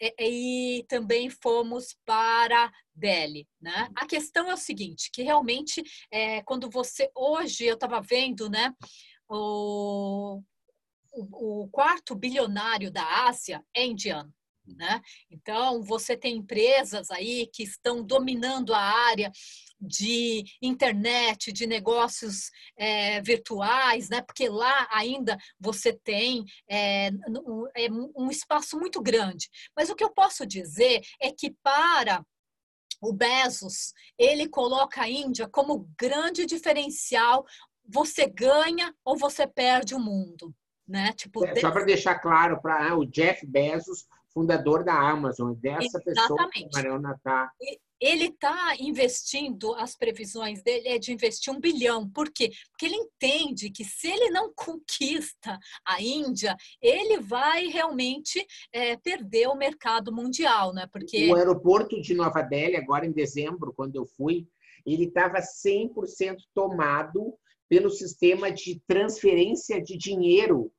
E, 0.00 0.14
e, 0.78 0.84
também 0.84 1.30
fomos 1.30 1.96
para 2.04 2.72
Delhi, 2.94 3.46
né? 3.60 3.88
A 3.94 4.06
questão 4.06 4.50
é 4.50 4.54
o 4.54 4.58
seguinte, 4.58 5.10
que 5.12 5.22
realmente 5.22 5.82
é, 6.10 6.42
quando 6.42 6.70
você 6.70 7.10
hoje 7.14 7.64
eu 7.64 7.74
estava 7.74 8.00
vendo, 8.00 8.48
né? 8.48 8.74
O, 9.28 10.42
o, 11.12 11.62
o 11.62 11.68
quarto 11.68 12.14
bilionário 12.14 12.90
da 12.90 13.26
Ásia 13.26 13.64
é 13.74 13.84
indiano. 13.84 14.32
Né? 14.66 15.00
Então, 15.28 15.82
você 15.82 16.16
tem 16.16 16.36
empresas 16.36 17.10
aí 17.10 17.48
que 17.52 17.62
estão 17.62 18.04
dominando 18.04 18.72
a 18.72 18.80
área 18.80 19.32
de 19.80 20.44
internet, 20.60 21.52
de 21.52 21.66
negócios 21.66 22.50
é, 22.76 23.20
virtuais, 23.22 24.08
né? 24.08 24.20
porque 24.20 24.48
lá 24.48 24.88
ainda 24.90 25.38
você 25.58 25.92
tem 25.92 26.44
é, 26.68 27.10
um, 27.28 27.66
é 27.74 27.88
um 28.16 28.30
espaço 28.30 28.78
muito 28.78 29.00
grande. 29.00 29.48
Mas 29.76 29.88
o 29.88 29.94
que 29.94 30.04
eu 30.04 30.10
posso 30.10 30.46
dizer 30.46 31.00
é 31.20 31.32
que 31.32 31.54
para 31.62 32.24
o 33.02 33.12
Bezos, 33.12 33.94
ele 34.18 34.46
coloca 34.48 35.02
a 35.02 35.08
Índia 35.08 35.48
como 35.48 35.88
grande 35.98 36.44
diferencial. 36.44 37.46
Você 37.88 38.26
ganha 38.26 38.94
ou 39.04 39.16
você 39.16 39.46
perde 39.46 39.94
o 39.94 39.98
mundo, 39.98 40.54
né? 40.86 41.12
Tipo, 41.14 41.44
é, 41.46 41.56
só 41.56 41.70
para 41.70 41.84
deixar 41.84 42.18
claro 42.18 42.60
para 42.60 42.90
ah, 42.90 42.96
o 42.96 43.06
Jeff 43.06 43.46
Bezos, 43.46 44.06
fundador 44.32 44.84
da 44.84 44.94
Amazon, 44.94 45.54
dessa 45.54 45.98
Exatamente. 45.98 46.04
pessoa 46.04 46.50
que 46.50 46.64
a 46.64 46.68
Mariana 46.74 47.14
está 47.16 47.50
ele 48.00 48.26
está 48.26 48.74
investindo, 48.80 49.74
as 49.74 49.94
previsões 49.94 50.62
dele 50.62 50.88
é 50.88 50.98
de 50.98 51.12
investir 51.12 51.52
um 51.52 51.60
bilhão. 51.60 52.08
Por 52.08 52.30
quê? 52.32 52.50
Porque 52.70 52.86
ele 52.86 52.96
entende 52.96 53.70
que 53.70 53.84
se 53.84 54.08
ele 54.08 54.30
não 54.30 54.52
conquista 54.54 55.58
a 55.86 56.00
Índia, 56.00 56.56
ele 56.80 57.20
vai 57.20 57.66
realmente 57.66 58.44
é, 58.72 58.96
perder 58.96 59.48
o 59.48 59.54
mercado 59.54 60.12
mundial, 60.12 60.72
né? 60.72 60.88
Porque 60.90 61.30
o 61.30 61.36
aeroporto 61.36 62.00
de 62.00 62.14
Nova 62.14 62.40
Delhi, 62.40 62.76
agora 62.76 63.04
em 63.04 63.12
dezembro, 63.12 63.74
quando 63.76 63.96
eu 63.96 64.06
fui, 64.06 64.48
ele 64.86 65.04
estava 65.04 65.38
100% 65.40 66.36
tomado 66.54 67.34
pelo 67.68 67.90
sistema 67.90 68.50
de 68.50 68.80
transferência 68.86 69.80
de 69.80 69.96
dinheiro 69.96 70.72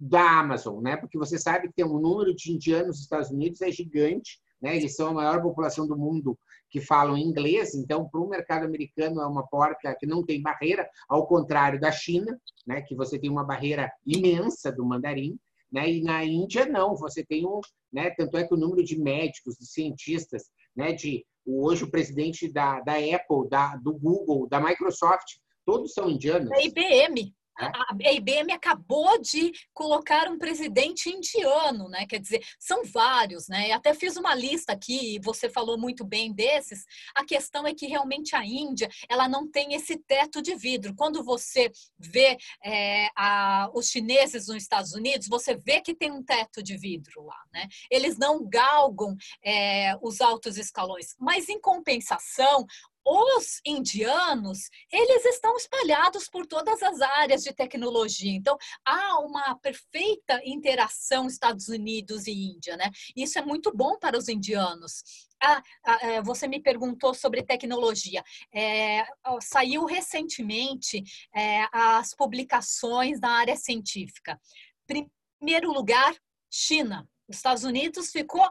da 0.00 0.40
Amazon, 0.40 0.82
né? 0.82 0.96
Porque 0.96 1.18
você 1.18 1.38
sabe 1.38 1.68
que 1.68 1.74
tem 1.74 1.84
um 1.84 2.00
número 2.00 2.34
de 2.34 2.50
indianos 2.50 2.88
nos 2.88 3.00
Estados 3.00 3.30
Unidos 3.30 3.60
é 3.60 3.70
gigante 3.70 4.40
né? 4.60 4.76
Eles 4.76 4.96
são 4.96 5.08
a 5.08 5.14
maior 5.14 5.42
população 5.42 5.86
do 5.86 5.96
mundo 5.96 6.38
que 6.70 6.80
falam 6.80 7.16
inglês, 7.16 7.74
então 7.74 8.08
para 8.08 8.20
o 8.20 8.28
mercado 8.28 8.64
americano 8.64 9.20
é 9.20 9.26
uma 9.26 9.46
porta 9.46 9.94
que 9.98 10.06
não 10.06 10.24
tem 10.24 10.42
barreira, 10.42 10.88
ao 11.08 11.26
contrário 11.26 11.80
da 11.80 11.92
China, 11.92 12.38
né? 12.66 12.82
Que 12.82 12.94
você 12.94 13.18
tem 13.18 13.30
uma 13.30 13.44
barreira 13.44 13.90
imensa 14.04 14.72
do 14.72 14.84
mandarim, 14.84 15.38
né? 15.70 15.90
E 15.90 16.02
na 16.02 16.24
Índia 16.24 16.66
não, 16.66 16.96
você 16.96 17.24
tem 17.24 17.46
um, 17.46 17.60
né? 17.92 18.10
Tanto 18.10 18.36
é 18.36 18.46
que 18.46 18.54
o 18.54 18.58
número 18.58 18.82
de 18.82 18.98
médicos, 18.98 19.56
de 19.56 19.66
cientistas, 19.66 20.44
né? 20.74 20.92
De 20.92 21.24
hoje 21.46 21.84
o 21.84 21.90
presidente 21.90 22.50
da, 22.52 22.80
da 22.80 22.94
Apple, 22.94 23.48
da, 23.48 23.76
do 23.76 23.92
Google, 23.92 24.48
da 24.48 24.60
Microsoft, 24.60 25.36
todos 25.64 25.92
são 25.92 26.10
indianos. 26.10 26.48
Da 26.48 26.60
IBM. 26.62 27.34
A 27.58 28.12
IBM 28.12 28.52
acabou 28.52 29.20
de 29.20 29.52
colocar 29.72 30.28
um 30.30 30.38
presidente 30.38 31.08
indiano, 31.08 31.88
né? 31.88 32.06
Quer 32.06 32.20
dizer, 32.20 32.44
são 32.58 32.84
vários, 32.84 33.48
né? 33.48 33.72
até 33.72 33.94
fiz 33.94 34.16
uma 34.16 34.34
lista 34.34 34.72
aqui, 34.72 35.16
e 35.16 35.18
você 35.18 35.48
falou 35.48 35.78
muito 35.78 36.04
bem 36.04 36.32
desses. 36.32 36.84
A 37.14 37.24
questão 37.24 37.66
é 37.66 37.74
que 37.74 37.86
realmente 37.86 38.34
a 38.36 38.44
Índia, 38.44 38.88
ela 39.08 39.28
não 39.28 39.50
tem 39.50 39.74
esse 39.74 39.96
teto 39.96 40.42
de 40.42 40.54
vidro. 40.54 40.94
Quando 40.94 41.22
você 41.24 41.70
vê 41.98 42.36
é, 42.64 43.08
a, 43.16 43.70
os 43.74 43.88
chineses 43.88 44.48
nos 44.48 44.62
Estados 44.62 44.92
Unidos, 44.92 45.28
você 45.28 45.56
vê 45.56 45.80
que 45.80 45.94
tem 45.94 46.10
um 46.10 46.22
teto 46.22 46.62
de 46.62 46.76
vidro 46.76 47.24
lá, 47.24 47.40
né? 47.52 47.68
Eles 47.90 48.18
não 48.18 48.46
galgam 48.46 49.16
é, 49.42 49.96
os 50.02 50.20
altos 50.20 50.56
escalões, 50.58 51.14
mas 51.18 51.48
em 51.48 51.60
compensação, 51.60 52.66
os 53.06 53.60
indianos, 53.64 54.68
eles 54.90 55.24
estão 55.26 55.56
espalhados 55.56 56.28
por 56.28 56.44
todas 56.44 56.82
as 56.82 57.00
áreas 57.00 57.44
de 57.44 57.54
tecnologia. 57.54 58.32
Então, 58.32 58.58
há 58.84 59.20
uma 59.20 59.56
perfeita 59.60 60.40
interação 60.44 61.28
Estados 61.28 61.68
Unidos 61.68 62.26
e 62.26 62.32
Índia, 62.32 62.76
né? 62.76 62.90
Isso 63.14 63.38
é 63.38 63.42
muito 63.42 63.72
bom 63.72 63.96
para 63.96 64.18
os 64.18 64.28
indianos. 64.28 65.04
Ah, 65.40 65.62
ah, 65.84 65.98
é, 66.02 66.22
você 66.22 66.48
me 66.48 66.60
perguntou 66.60 67.14
sobre 67.14 67.44
tecnologia. 67.44 68.24
É, 68.52 69.06
saiu 69.40 69.84
recentemente 69.84 71.04
é, 71.32 71.64
as 71.72 72.12
publicações 72.12 73.20
na 73.20 73.38
área 73.38 73.54
científica. 73.54 74.40
Primeiro 74.84 75.72
lugar, 75.72 76.12
China. 76.50 77.08
Os 77.28 77.36
Estados 77.36 77.62
Unidos 77.62 78.10
ficou 78.10 78.48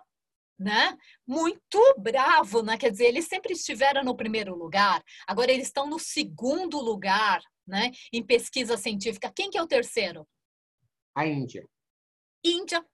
né? 0.58 0.98
Muito 1.28 1.80
bravo, 1.98 2.62
né? 2.62 2.78
Quer 2.78 2.92
dizer, 2.92 3.06
eles 3.06 3.28
sempre 3.28 3.54
estiveram 3.54 4.04
no 4.04 4.16
primeiro 4.16 4.56
lugar, 4.56 5.04
agora 5.28 5.52
eles 5.52 5.68
estão 5.68 5.88
no 5.88 6.00
segundo 6.00 6.80
lugar, 6.80 7.42
né? 7.68 7.92
Em 8.12 8.26
pesquisa 8.26 8.78
científica. 8.78 9.32
Quem 9.36 9.50
que 9.50 9.58
é 9.58 9.62
o 9.62 9.68
terceiro? 9.68 10.28
A 11.16 11.26
Índia. 11.26 11.68
Índia. 12.44 12.86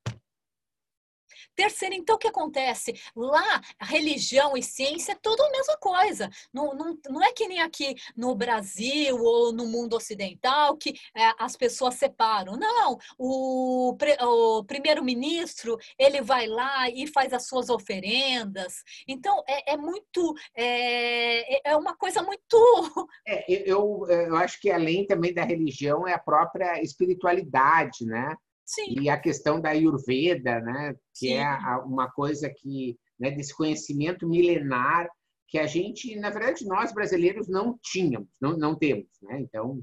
Terceiro, 1.55 1.95
então, 1.95 2.15
o 2.15 2.19
que 2.19 2.27
acontece? 2.27 2.93
Lá, 3.15 3.61
religião 3.81 4.55
e 4.55 4.63
ciência 4.63 5.13
é 5.13 5.17
tudo 5.21 5.41
a 5.43 5.51
mesma 5.51 5.77
coisa. 5.77 6.29
Não, 6.53 6.73
não, 6.73 6.97
não 7.09 7.23
é 7.23 7.31
que 7.33 7.47
nem 7.47 7.61
aqui 7.61 7.95
no 8.15 8.33
Brasil 8.35 9.17
ou 9.17 9.51
no 9.51 9.65
mundo 9.65 9.95
ocidental 9.95 10.77
que 10.77 10.93
é, 11.15 11.31
as 11.37 11.55
pessoas 11.55 11.95
separam. 11.95 12.57
Não, 12.57 12.97
o, 13.17 13.95
o 14.21 14.63
primeiro-ministro, 14.63 15.77
ele 15.97 16.21
vai 16.21 16.47
lá 16.47 16.89
e 16.89 17.07
faz 17.07 17.33
as 17.33 17.47
suas 17.47 17.69
oferendas. 17.69 18.83
Então, 19.07 19.43
é, 19.47 19.73
é 19.73 19.77
muito... 19.77 20.33
É, 20.55 21.71
é, 21.71 21.75
uma 21.75 21.95
coisa 21.95 22.21
muito... 22.21 22.41
É, 23.27 23.45
eu, 23.49 24.05
eu 24.09 24.35
acho 24.35 24.59
que 24.59 24.69
além 24.71 25.05
também 25.05 25.33
da 25.33 25.43
religião 25.43 26.07
é 26.07 26.13
a 26.13 26.19
própria 26.19 26.81
espiritualidade, 26.81 28.05
né? 28.05 28.35
Sim. 28.65 28.99
E 28.99 29.09
a 29.09 29.19
questão 29.19 29.59
da 29.59 29.69
Ayurveda, 29.69 30.59
né? 30.61 30.95
que 31.13 31.27
Sim. 31.27 31.33
é 31.33 31.45
uma 31.85 32.09
coisa 32.11 32.49
que, 32.49 32.97
né, 33.19 33.31
desse 33.31 33.55
conhecimento 33.55 34.27
milenar 34.27 35.09
que 35.47 35.59
a 35.59 35.67
gente, 35.67 36.15
na 36.15 36.29
verdade, 36.29 36.65
nós 36.65 36.93
brasileiros 36.93 37.49
não 37.49 37.77
tínhamos, 37.83 38.29
não, 38.41 38.57
não 38.57 38.73
temos. 38.73 39.09
Né? 39.21 39.41
Então, 39.41 39.81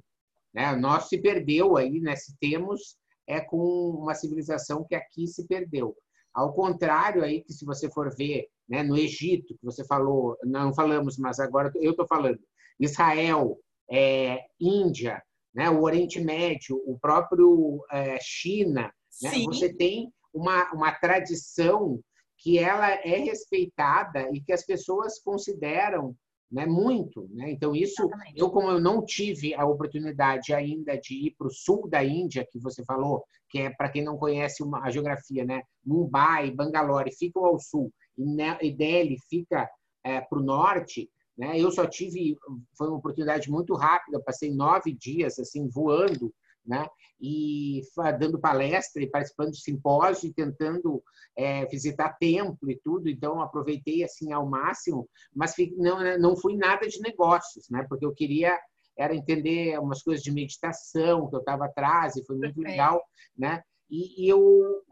né, 0.55 0.75
nós 0.75 1.09
se 1.09 1.19
perdeu 1.19 1.77
aí, 1.77 2.01
né? 2.01 2.17
se 2.17 2.35
temos, 2.41 2.97
é 3.27 3.38
com 3.41 3.91
uma 3.91 4.14
civilização 4.14 4.85
que 4.88 4.95
aqui 4.95 5.27
se 5.27 5.47
perdeu. 5.47 5.95
Ao 6.33 6.55
contrário, 6.55 7.23
aí 7.23 7.43
que 7.43 7.53
se 7.53 7.67
você 7.67 7.91
for 7.91 8.14
ver 8.17 8.49
né, 8.67 8.83
no 8.83 8.97
Egito, 8.97 9.57
que 9.59 9.64
você 9.64 9.85
falou, 9.85 10.38
não 10.43 10.73
falamos, 10.73 11.19
mas 11.19 11.38
agora 11.38 11.71
eu 11.77 11.91
estou 11.91 12.07
falando, 12.07 12.38
Israel, 12.81 13.59
é, 13.91 14.45
Índia, 14.61 15.23
né, 15.55 15.69
o 15.71 15.83
Oriente 15.83 16.21
Médio, 16.21 16.83
o 16.87 16.99
próprio 16.99 17.85
é, 17.91 18.19
China, 18.21 18.93
né, 19.23 19.31
você 19.45 19.73
tem 19.73 20.13
uma, 20.33 20.71
uma 20.73 20.93
tradição 20.93 22.01
que 22.37 22.59
ela 22.59 22.91
é 22.91 23.19
respeitada 23.19 24.29
e 24.33 24.41
que 24.41 24.53
as 24.53 24.65
pessoas 24.65 25.19
consideram 25.21 26.15
né, 26.51 26.67
muito. 26.67 27.29
Né? 27.31 27.51
Então, 27.51 27.75
isso, 27.75 28.03
Exatamente. 28.03 28.41
eu 28.41 28.51
como 28.51 28.71
eu 28.71 28.81
não 28.81 29.05
tive 29.05 29.55
a 29.55 29.67
oportunidade 29.67 30.55
ainda 30.55 30.97
de 30.97 31.27
ir 31.27 31.35
para 31.37 31.49
o 31.49 31.53
sul 31.53 31.89
da 31.89 32.03
Índia, 32.05 32.47
que 32.51 32.59
você 32.59 32.85
falou, 32.85 33.25
que 33.51 33.59
é, 33.61 33.71
para 33.71 33.89
quem 33.89 34.03
não 34.03 34.17
conhece 34.17 34.63
uma, 34.63 34.85
a 34.85 34.91
geografia, 34.91 35.45
né? 35.45 35.63
Mumbai, 35.85 36.51
Bangalore 36.51 37.11
ficam 37.13 37.45
ao 37.45 37.59
sul 37.59 37.93
e, 38.17 38.25
e 38.63 38.71
Delhi 38.73 39.17
fica 39.29 39.69
é, 40.05 40.21
para 40.21 40.39
o 40.39 40.43
norte, 40.43 41.11
né? 41.38 41.59
Eu 41.59 41.70
só 41.70 41.87
tive, 41.87 42.37
foi 42.77 42.88
uma 42.88 42.98
oportunidade 42.98 43.48
muito 43.48 43.74
rápida, 43.74 44.20
passei 44.20 44.53
nove 44.53 44.92
dias 44.92 45.38
assim 45.38 45.68
voando, 45.68 46.35
né? 46.66 46.87
E 47.20 47.81
dando 48.18 48.38
palestra 48.38 49.03
e 49.03 49.09
participando 49.09 49.53
de 49.53 49.62
simpósio 49.62 50.29
e 50.29 50.35
tentando 50.35 51.03
é, 51.37 51.64
visitar 51.66 52.18
templo 52.18 52.70
e 52.70 52.79
tudo. 52.83 53.09
Então 53.09 53.40
aproveitei 53.40 54.03
assim 54.03 54.33
ao 54.33 54.46
máximo, 54.48 55.09
mas 55.35 55.55
não 55.77 56.18
não 56.18 56.37
fui 56.37 56.57
nada 56.57 56.87
de 56.88 57.01
negócios, 57.01 57.70
né? 57.70 57.87
Porque 57.88 58.05
eu 58.05 58.12
queria 58.12 58.59
era 58.98 59.14
entender 59.14 59.79
umas 59.79 60.03
coisas 60.03 60.24
de 60.24 60.33
meditação 60.33 61.29
que 61.29 61.37
eu 61.37 61.38
estava 61.38 61.66
atrás 61.66 62.16
e 62.16 62.24
foi 62.27 62.37
muito 62.37 62.57
Perfeito. 62.57 62.68
legal, 62.68 63.01
né? 63.37 63.62
E, 63.88 64.24
e, 64.24 64.29
eu, 64.29 64.83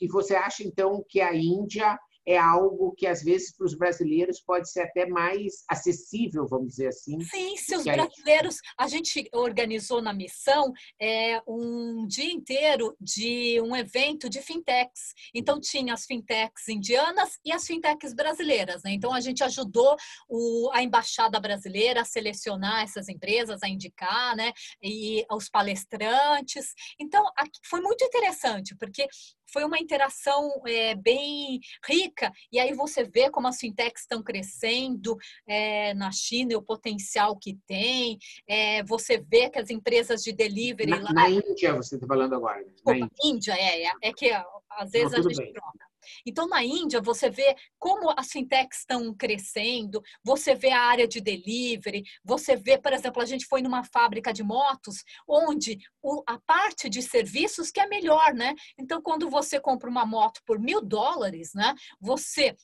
e 0.00 0.06
você 0.08 0.34
acha 0.36 0.62
então 0.62 1.04
que 1.06 1.20
a 1.20 1.34
Índia 1.34 1.98
é 2.30 2.38
algo 2.38 2.92
que 2.92 3.08
às 3.08 3.24
vezes 3.24 3.52
para 3.56 3.66
os 3.66 3.74
brasileiros 3.74 4.40
pode 4.40 4.70
ser 4.70 4.82
até 4.82 5.04
mais 5.04 5.64
acessível, 5.68 6.46
vamos 6.46 6.68
dizer 6.68 6.86
assim. 6.86 7.20
Sim, 7.22 7.56
se 7.56 7.74
os 7.76 7.82
brasileiros, 7.82 8.58
a 8.78 8.86
gente 8.86 9.28
organizou 9.32 10.00
na 10.00 10.12
missão 10.12 10.72
é, 11.00 11.42
um 11.44 12.06
dia 12.06 12.32
inteiro 12.32 12.96
de 13.00 13.60
um 13.60 13.74
evento 13.74 14.30
de 14.30 14.40
fintechs. 14.40 15.12
Então 15.34 15.60
tinha 15.60 15.92
as 15.92 16.06
fintechs 16.06 16.68
indianas 16.68 17.36
e 17.44 17.50
as 17.50 17.66
fintechs 17.66 18.14
brasileiras. 18.14 18.84
Né? 18.84 18.92
Então 18.92 19.12
a 19.12 19.20
gente 19.20 19.42
ajudou 19.42 19.96
o, 20.28 20.70
a 20.72 20.84
embaixada 20.84 21.40
brasileira 21.40 22.02
a 22.02 22.04
selecionar 22.04 22.84
essas 22.84 23.08
empresas, 23.08 23.60
a 23.62 23.68
indicar, 23.68 24.36
né? 24.36 24.52
E 24.80 25.26
os 25.32 25.48
palestrantes. 25.48 26.74
Então 26.98 27.24
foi 27.64 27.80
muito 27.80 28.04
interessante 28.04 28.76
porque 28.76 29.08
foi 29.52 29.64
uma 29.64 29.78
interação 29.78 30.62
é, 30.66 30.94
bem 30.94 31.60
rica, 31.86 32.19
e 32.52 32.58
aí 32.58 32.72
você 32.72 33.04
vê 33.04 33.30
como 33.30 33.46
as 33.46 33.58
fintechs 33.58 34.02
estão 34.02 34.22
crescendo 34.22 35.16
é, 35.46 35.94
na 35.94 36.10
China, 36.10 36.56
o 36.56 36.62
potencial 36.62 37.36
que 37.36 37.58
tem, 37.66 38.18
é, 38.48 38.82
você 38.84 39.18
vê 39.18 39.48
que 39.48 39.58
as 39.58 39.70
empresas 39.70 40.22
de 40.22 40.32
delivery... 40.32 40.90
Na, 40.90 41.00
lá... 41.00 41.12
na 41.12 41.30
Índia, 41.30 41.74
você 41.74 41.94
está 41.94 42.06
falando 42.06 42.34
agora. 42.34 42.58
Né? 42.58 42.70
Desculpa, 42.74 42.98
na 42.98 43.10
Índia, 43.24 43.52
é, 43.52 43.84
é, 43.84 43.92
é 44.02 44.12
que 44.12 44.30
às 44.72 44.90
vezes 44.90 45.12
Não, 45.12 45.18
a 45.18 45.22
gente 45.22 45.36
bem. 45.36 45.52
troca. 45.52 45.90
Então, 46.26 46.48
na 46.48 46.64
Índia, 46.64 47.00
você 47.00 47.28
vê 47.28 47.54
como 47.78 48.12
as 48.16 48.28
fintechs 48.28 48.80
estão 48.80 49.14
crescendo, 49.14 50.02
você 50.24 50.54
vê 50.54 50.70
a 50.70 50.80
área 50.80 51.06
de 51.06 51.20
delivery, 51.20 52.02
você 52.24 52.56
vê, 52.56 52.78
por 52.78 52.92
exemplo, 52.92 53.20
a 53.22 53.26
gente 53.26 53.46
foi 53.46 53.62
numa 53.62 53.84
fábrica 53.84 54.32
de 54.32 54.42
motos, 54.42 55.02
onde 55.28 55.78
a 56.26 56.38
parte 56.40 56.88
de 56.88 57.02
serviços 57.02 57.70
que 57.70 57.80
é 57.80 57.86
melhor, 57.86 58.32
né? 58.34 58.54
Então, 58.78 59.02
quando 59.02 59.28
você 59.28 59.60
compra 59.60 59.90
uma 59.90 60.06
moto 60.06 60.40
por 60.46 60.58
mil 60.58 60.80
dólares, 60.80 61.50
né? 61.54 61.74
Você 62.00 62.56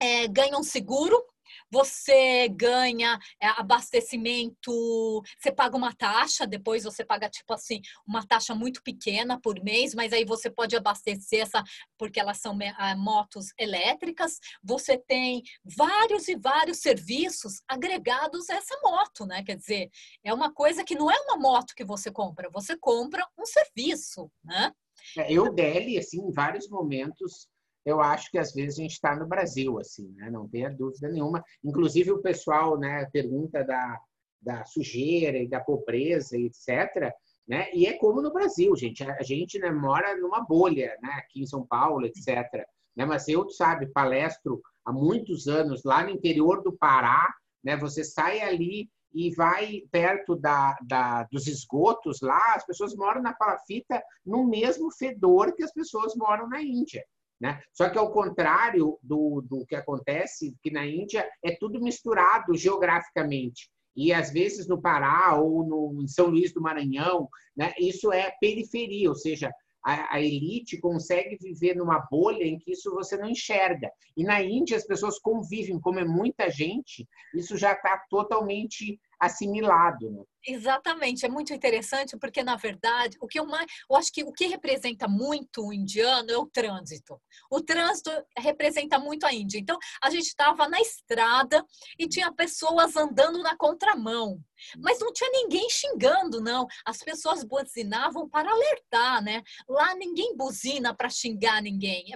é, 0.00 0.26
ganha 0.28 0.58
um 0.58 0.62
seguro 0.62 1.22
você 1.70 2.48
ganha 2.48 3.18
é, 3.40 3.48
abastecimento, 3.48 5.22
você 5.38 5.52
paga 5.52 5.76
uma 5.76 5.94
taxa, 5.94 6.46
depois 6.46 6.84
você 6.84 7.04
paga, 7.04 7.28
tipo 7.28 7.52
assim, 7.52 7.80
uma 8.06 8.26
taxa 8.26 8.54
muito 8.54 8.82
pequena 8.82 9.40
por 9.40 9.62
mês, 9.62 9.94
mas 9.94 10.12
aí 10.12 10.24
você 10.24 10.50
pode 10.50 10.76
abastecer 10.76 11.40
essa, 11.40 11.62
porque 11.98 12.20
elas 12.20 12.38
são 12.38 12.56
é, 12.60 12.94
motos 12.94 13.46
elétricas. 13.58 14.38
Você 14.62 14.98
tem 14.98 15.42
vários 15.64 16.28
e 16.28 16.36
vários 16.36 16.78
serviços 16.78 17.62
agregados 17.68 18.48
a 18.50 18.56
essa 18.56 18.78
moto, 18.82 19.26
né? 19.26 19.42
Quer 19.44 19.56
dizer, 19.56 19.90
é 20.22 20.32
uma 20.32 20.52
coisa 20.52 20.84
que 20.84 20.94
não 20.94 21.10
é 21.10 21.18
uma 21.20 21.36
moto 21.36 21.74
que 21.74 21.84
você 21.84 22.10
compra, 22.10 22.50
você 22.50 22.76
compra 22.76 23.26
um 23.38 23.46
serviço, 23.46 24.30
né? 24.42 24.72
É, 25.18 25.32
eu, 25.32 25.52
Deli, 25.52 25.98
assim, 25.98 26.20
em 26.20 26.32
vários 26.32 26.68
momentos, 26.68 27.48
eu 27.84 28.00
acho 28.00 28.30
que 28.30 28.38
às 28.38 28.52
vezes 28.52 28.78
a 28.78 28.82
gente 28.82 28.92
está 28.92 29.14
no 29.14 29.26
Brasil, 29.26 29.78
assim, 29.78 30.10
né? 30.16 30.30
não 30.30 30.48
tenha 30.48 30.70
dúvida 30.70 31.08
nenhuma. 31.08 31.44
Inclusive 31.62 32.12
o 32.12 32.22
pessoal 32.22 32.78
né, 32.78 33.06
pergunta 33.12 33.62
da, 33.62 34.00
da 34.40 34.64
sujeira 34.64 35.38
e 35.38 35.48
da 35.48 35.60
pobreza, 35.60 36.36
etc. 36.38 37.12
Né? 37.46 37.70
E 37.74 37.86
é 37.86 37.98
como 37.98 38.22
no 38.22 38.32
Brasil, 38.32 38.74
gente. 38.74 39.04
A 39.04 39.22
gente 39.22 39.58
né, 39.58 39.70
mora 39.70 40.16
numa 40.16 40.40
bolha, 40.40 40.96
né? 41.02 41.10
aqui 41.18 41.42
em 41.42 41.46
São 41.46 41.66
Paulo, 41.66 42.06
etc. 42.06 42.66
Né? 42.96 43.04
Mas 43.04 43.28
eu, 43.28 43.48
sabe, 43.50 43.86
palestro 43.86 44.62
há 44.84 44.92
muitos 44.92 45.46
anos 45.46 45.84
lá 45.84 46.02
no 46.02 46.10
interior 46.10 46.62
do 46.62 46.72
Pará, 46.72 47.34
né? 47.62 47.76
você 47.76 48.02
sai 48.02 48.40
ali 48.40 48.88
e 49.12 49.32
vai 49.34 49.82
perto 49.92 50.34
da, 50.34 50.76
da, 50.82 51.22
dos 51.24 51.46
esgotos 51.46 52.20
lá, 52.20 52.54
as 52.54 52.66
pessoas 52.66 52.96
moram 52.96 53.22
na 53.22 53.32
palafita 53.32 54.02
no 54.26 54.44
mesmo 54.44 54.90
fedor 54.90 55.54
que 55.54 55.62
as 55.62 55.72
pessoas 55.72 56.16
moram 56.16 56.48
na 56.48 56.60
Índia. 56.60 57.04
Né? 57.44 57.60
Só 57.74 57.90
que 57.90 57.98
ao 57.98 58.10
contrário 58.10 58.98
do, 59.02 59.42
do 59.42 59.66
que 59.66 59.76
acontece, 59.76 60.56
que 60.62 60.70
na 60.70 60.86
Índia 60.86 61.28
é 61.44 61.54
tudo 61.54 61.78
misturado 61.78 62.56
geograficamente. 62.56 63.68
E 63.94 64.14
às 64.14 64.32
vezes 64.32 64.66
no 64.66 64.80
Pará 64.80 65.38
ou 65.38 65.62
no, 65.62 66.02
em 66.02 66.08
São 66.08 66.28
Luís 66.28 66.54
do 66.54 66.62
Maranhão, 66.62 67.28
né? 67.54 67.74
isso 67.78 68.10
é 68.10 68.32
periferia, 68.40 69.10
ou 69.10 69.14
seja, 69.14 69.52
a, 69.84 70.14
a, 70.14 70.22
elite 70.22 70.80
consegue 70.80 71.36
viver 71.36 71.76
numa 71.76 71.98
bolha 72.10 72.44
em 72.44 72.56
que 72.58 72.72
isso 72.72 72.90
você 72.94 73.14
não 73.18 73.28
enxerga. 73.28 73.90
E 74.16 74.24
na 74.24 74.42
Índia 74.42 74.78
as 74.78 74.86
pessoas 74.86 75.18
convivem, 75.18 75.78
como 75.78 76.00
é 76.00 76.04
muita 76.04 76.48
gente, 76.48 77.06
isso 77.34 77.58
já 77.58 77.72
está 77.72 78.02
totalmente 78.08 78.98
assimilado. 79.20 80.10
Né? 80.10 80.22
Exatamente, 80.46 81.24
é 81.24 81.28
muito 81.28 81.54
interessante 81.54 82.18
porque 82.18 82.42
na 82.42 82.54
verdade 82.54 83.16
o 83.18 83.26
que 83.26 83.40
eu 83.40 83.46
mais, 83.46 83.66
eu 83.90 83.96
acho 83.96 84.12
que 84.12 84.22
o 84.22 84.30
que 84.32 84.46
representa 84.46 85.08
muito 85.08 85.66
o 85.66 85.72
indiano 85.72 86.30
é 86.30 86.36
o 86.36 86.46
trânsito. 86.46 87.18
O 87.50 87.62
trânsito 87.62 88.10
representa 88.36 88.98
muito 88.98 89.24
a 89.24 89.32
Índia. 89.32 89.58
Então 89.58 89.78
a 90.02 90.10
gente 90.10 90.26
estava 90.26 90.68
na 90.68 90.78
estrada 90.80 91.64
e 91.98 92.06
tinha 92.06 92.30
pessoas 92.30 92.94
andando 92.94 93.42
na 93.42 93.56
contramão, 93.56 94.38
mas 94.78 94.98
não 95.00 95.12
tinha 95.12 95.30
ninguém 95.30 95.68
xingando 95.70 96.40
não. 96.40 96.66
As 96.84 96.98
pessoas 96.98 97.44
buzinavam 97.44 98.28
para 98.28 98.50
alertar, 98.50 99.22
né? 99.22 99.42
Lá 99.68 99.94
ninguém 99.94 100.36
buzina 100.36 100.94
para 100.94 101.08
xingar 101.08 101.62
ninguém. 101.62 102.06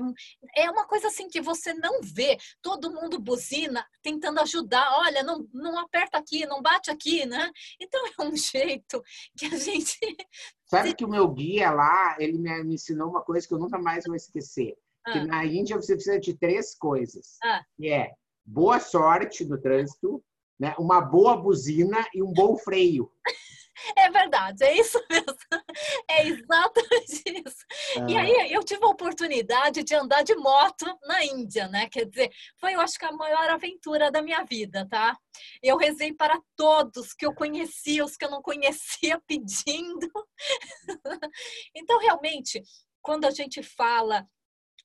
É, 0.56 0.64
é 0.64 0.70
uma 0.70 0.86
coisa 0.86 1.08
assim 1.08 1.28
que 1.28 1.40
você 1.40 1.72
não 1.74 2.00
vê. 2.02 2.36
Todo 2.62 2.92
mundo 2.92 3.18
buzina 3.18 3.86
tentando 4.02 4.40
ajudar. 4.40 4.98
Olha, 4.98 5.22
não 5.22 5.46
não 5.52 5.78
aperta 5.78 6.18
aqui, 6.18 6.46
não 6.46 6.62
bate 6.62 6.90
aqui, 6.90 7.26
né? 7.26 7.50
Então 7.80 8.00
é 8.06 8.22
um 8.22 8.34
jeito 8.36 9.02
que 9.36 9.46
a 9.46 9.56
gente. 9.56 9.98
Sabe 10.66 10.94
que 10.94 11.04
o 11.04 11.08
meu 11.08 11.26
guia 11.28 11.70
lá, 11.70 12.16
ele 12.18 12.38
me, 12.38 12.74
ensinou 12.74 13.08
uma 13.08 13.22
coisa 13.22 13.46
que 13.46 13.54
eu 13.54 13.58
nunca 13.58 13.78
mais 13.78 14.04
vou 14.04 14.14
esquecer. 14.14 14.76
Ah. 15.06 15.12
Que 15.12 15.20
na 15.24 15.44
Índia 15.44 15.76
você 15.76 15.94
precisa 15.94 16.20
de 16.20 16.36
três 16.36 16.76
coisas. 16.76 17.38
Ah. 17.42 17.62
Que 17.76 17.88
é 17.88 18.12
boa 18.44 18.78
sorte 18.78 19.44
no 19.44 19.60
trânsito, 19.60 20.22
né? 20.58 20.74
uma 20.78 21.00
boa 21.00 21.36
buzina 21.36 22.06
e 22.14 22.22
um 22.22 22.32
bom 22.32 22.56
freio. 22.56 23.10
É 23.96 24.10
verdade, 24.10 24.64
é 24.64 24.76
isso 24.76 25.00
mesmo. 25.08 25.36
É 26.10 26.26
exatamente 26.26 27.22
isso. 27.46 27.64
E 28.08 28.16
aí 28.16 28.52
eu 28.52 28.64
tive 28.64 28.84
a 28.84 28.88
oportunidade 28.88 29.84
de 29.84 29.94
andar 29.94 30.22
de 30.22 30.34
moto 30.34 30.86
na 31.04 31.24
Índia, 31.24 31.68
né? 31.68 31.88
Quer 31.88 32.06
dizer, 32.06 32.30
foi 32.58 32.74
eu 32.74 32.80
acho 32.80 32.98
que 32.98 33.04
a 33.04 33.12
maior 33.12 33.48
aventura 33.48 34.10
da 34.10 34.20
minha 34.20 34.44
vida, 34.44 34.86
tá? 34.88 35.16
Eu 35.62 35.76
rezei 35.76 36.12
para 36.12 36.40
todos 36.56 37.14
que 37.14 37.24
eu 37.24 37.34
conhecia, 37.34 38.04
os 38.04 38.16
que 38.16 38.24
eu 38.24 38.30
não 38.30 38.42
conhecia, 38.42 39.20
pedindo. 39.26 40.10
Então, 41.74 41.98
realmente, 42.00 42.62
quando 43.00 43.26
a 43.26 43.30
gente 43.30 43.62
fala 43.62 44.26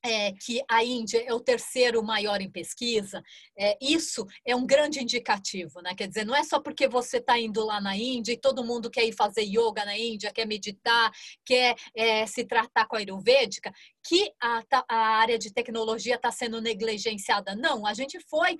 é, 0.04 0.32
que 0.32 0.62
a 0.70 0.84
Índia 0.84 1.24
é 1.26 1.32
o 1.32 1.40
terceiro 1.40 2.02
maior 2.02 2.42
em 2.42 2.50
pesquisa, 2.50 3.22
é, 3.58 3.76
isso 3.80 4.26
é 4.44 4.54
um 4.54 4.66
grande 4.66 5.02
indicativo, 5.02 5.80
né? 5.80 5.94
Quer 5.94 6.08
dizer, 6.08 6.26
não 6.26 6.36
é 6.36 6.44
só 6.44 6.60
porque 6.60 6.86
você 6.86 7.16
está 7.16 7.38
indo 7.38 7.64
lá 7.64 7.80
na 7.80 7.96
Índia 7.96 8.32
e 8.32 8.40
todo 8.40 8.64
mundo 8.64 8.90
quer 8.90 9.04
ir 9.04 9.12
fazer 9.12 9.42
yoga 9.42 9.84
na 9.84 9.96
Índia, 9.96 10.32
quer 10.32 10.46
meditar, 10.46 11.10
quer 11.44 11.74
é, 11.96 12.26
se 12.26 12.44
tratar 12.44 12.86
com 12.86 12.96
a 12.96 12.98
Ayurvédica, 12.98 13.72
que 14.06 14.30
a, 14.40 14.62
a 14.88 14.96
área 14.96 15.38
de 15.38 15.52
tecnologia 15.52 16.16
está 16.16 16.30
sendo 16.30 16.60
negligenciada. 16.60 17.56
Não, 17.56 17.86
a 17.86 17.94
gente 17.94 18.20
foi 18.28 18.58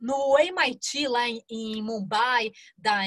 no 0.00 0.38
MIT, 0.38 1.08
lá 1.08 1.28
em, 1.28 1.42
em 1.48 1.82
Mumbai, 1.82 2.50
da, 2.76 3.00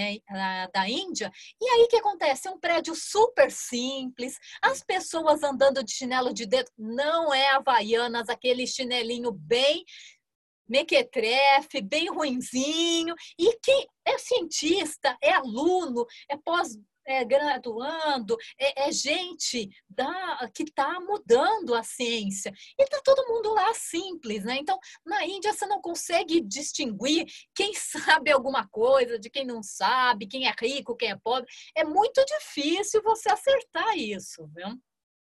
da 0.74 0.90
Índia. 0.90 1.32
E 1.62 1.70
aí 1.70 1.84
o 1.84 1.88
que 1.88 1.98
acontece? 1.98 2.48
É 2.48 2.52
um 2.52 2.60
prédio 2.60 2.96
super 2.96 3.52
simples, 3.52 4.38
as 4.62 4.84
pessoas 4.84 5.44
andando 5.44 5.84
de 5.84 5.92
chinelo 5.92 6.34
de 6.34 6.46
dedo, 6.46 6.72
não 6.78 7.34
é 7.34 7.50
Havaianas, 7.50 8.30
aquele 8.30 8.66
chinelinho 8.66 9.32
bem 9.32 9.84
mequetrefe, 10.68 11.82
bem 11.82 12.10
ruinzinho. 12.10 13.16
E 13.40 13.58
quem 13.64 13.88
é 14.06 14.18
cientista, 14.18 15.18
é 15.22 15.32
aluno, 15.32 16.06
é 16.30 16.36
pós 16.38 16.78
é, 17.08 17.24
graduando, 17.24 18.38
é, 18.60 18.88
é 18.88 18.92
gente 18.92 19.70
da, 19.90 20.50
que 20.54 20.64
está 20.64 21.00
mudando 21.00 21.74
a 21.74 21.82
ciência. 21.82 22.54
E 22.78 22.84
está 22.84 23.02
todo 23.04 23.28
mundo 23.28 23.54
lá 23.54 23.74
simples, 23.74 24.44
né? 24.44 24.58
Então, 24.58 24.78
na 25.06 25.26
Índia, 25.26 25.54
você 25.54 25.66
não 25.66 25.82
consegue 25.82 26.42
distinguir 26.42 27.26
quem 27.56 27.74
sabe 28.20 28.30
alguma 28.30 28.68
coisa 28.68 29.18
de 29.18 29.30
quem 29.30 29.46
não 29.46 29.64
sabe, 29.64 30.28
quem 30.28 30.48
é 30.48 30.54
rico, 30.60 30.96
quem 30.96 31.12
é 31.12 31.16
pobre. 31.16 31.50
É 31.76 31.84
muito 31.84 32.24
difícil 32.26 33.02
você 33.02 33.32
acertar 33.32 33.98
isso, 33.98 34.46
viu? 34.54 34.68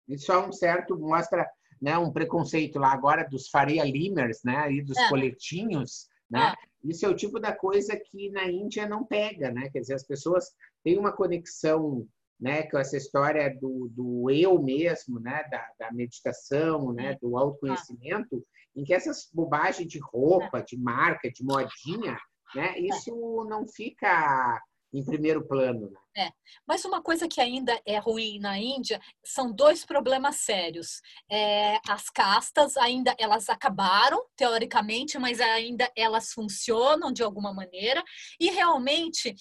Isso 0.07 0.31
é 0.31 0.37
um 0.37 0.51
certo, 0.51 0.97
mostra 0.97 1.47
né, 1.81 1.97
um 1.97 2.11
preconceito 2.11 2.79
lá 2.79 2.91
agora 2.91 3.27
dos 3.29 3.47
Faria 3.49 3.83
Limers, 3.83 4.41
né? 4.43 4.71
E 4.71 4.81
dos 4.81 4.97
é. 4.97 5.09
coletinhos, 5.09 6.07
né? 6.29 6.53
É. 6.53 6.75
Isso 6.89 7.05
é 7.05 7.09
o 7.09 7.15
tipo 7.15 7.39
da 7.39 7.55
coisa 7.55 7.97
que 7.97 8.29
na 8.29 8.47
Índia 8.49 8.87
não 8.87 9.03
pega, 9.03 9.51
né? 9.51 9.69
Quer 9.71 9.79
dizer, 9.79 9.95
as 9.95 10.05
pessoas 10.05 10.51
têm 10.85 10.99
uma 10.99 11.11
conexão, 11.11 12.07
né, 12.39 12.63
com 12.69 12.77
essa 12.77 12.95
história 12.95 13.49
do, 13.59 13.89
do 13.91 14.29
eu 14.29 14.61
mesmo, 14.61 15.19
né, 15.19 15.43
da, 15.49 15.67
da 15.79 15.91
meditação, 15.91 16.93
né, 16.93 17.17
do 17.19 17.35
autoconhecimento, 17.35 18.45
em 18.75 18.83
que 18.83 18.93
essas 18.93 19.27
bobagens 19.33 19.89
de 19.89 19.99
roupa, 19.99 20.61
de 20.61 20.77
marca, 20.77 21.31
de 21.31 21.43
modinha, 21.43 22.17
né, 22.53 22.77
isso 22.77 23.11
não 23.49 23.67
fica 23.67 24.61
em 24.93 25.03
primeiro 25.03 25.45
plano. 25.45 25.89
Né? 25.89 26.27
É, 26.27 26.29
mas 26.65 26.85
uma 26.85 27.01
coisa 27.01 27.27
que 27.27 27.41
ainda 27.41 27.77
é 27.85 27.97
ruim 27.97 28.39
na 28.39 28.57
Índia 28.57 29.01
são 29.23 29.51
dois 29.51 29.83
problemas 29.83 30.37
sérios. 30.37 31.01
É, 31.29 31.77
as 31.89 32.09
castas 32.09 32.77
ainda 32.77 33.13
elas 33.19 33.49
acabaram 33.49 34.23
teoricamente, 34.35 35.17
mas 35.17 35.41
ainda 35.41 35.91
elas 35.97 36.31
funcionam 36.31 37.11
de 37.11 37.23
alguma 37.23 37.53
maneira 37.53 38.03
e 38.39 38.49
realmente 38.51 39.35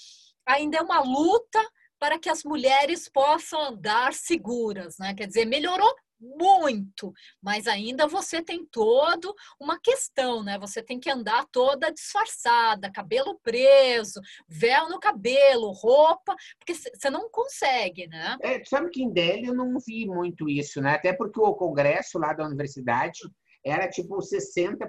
ainda 0.46 0.78
é 0.78 0.82
uma 0.82 1.00
luta 1.00 1.60
para 1.98 2.18
que 2.18 2.28
as 2.28 2.44
mulheres 2.44 3.08
possam 3.08 3.60
andar 3.60 4.12
seguras, 4.12 4.96
né? 4.98 5.14
Quer 5.14 5.26
dizer, 5.26 5.46
melhorou 5.46 5.94
muito, 6.20 7.12
mas 7.42 7.66
ainda 7.66 8.06
você 8.06 8.42
tem 8.42 8.64
todo 8.64 9.34
uma 9.60 9.78
questão, 9.78 10.42
né? 10.42 10.58
Você 10.58 10.82
tem 10.82 10.98
que 10.98 11.10
andar 11.10 11.46
toda 11.50 11.92
disfarçada, 11.92 12.90
cabelo 12.90 13.38
preso, 13.42 14.20
véu 14.48 14.88
no 14.88 14.98
cabelo, 14.98 15.72
roupa, 15.72 16.34
porque 16.58 16.74
você 16.74 17.10
não 17.10 17.28
consegue, 17.30 18.06
né? 18.06 18.36
É, 18.42 18.64
sabe 18.64 18.90
que 18.90 19.02
em 19.02 19.12
Delhi 19.12 19.46
eu 19.46 19.54
não 19.54 19.78
vi 19.86 20.06
muito 20.06 20.48
isso, 20.48 20.80
né? 20.80 20.94
Até 20.94 21.12
porque 21.12 21.40
o 21.40 21.54
congresso 21.54 22.18
lá 22.18 22.32
da 22.32 22.46
universidade 22.46 23.20
era 23.64 23.88
tipo 23.88 24.16
60% 24.18 24.88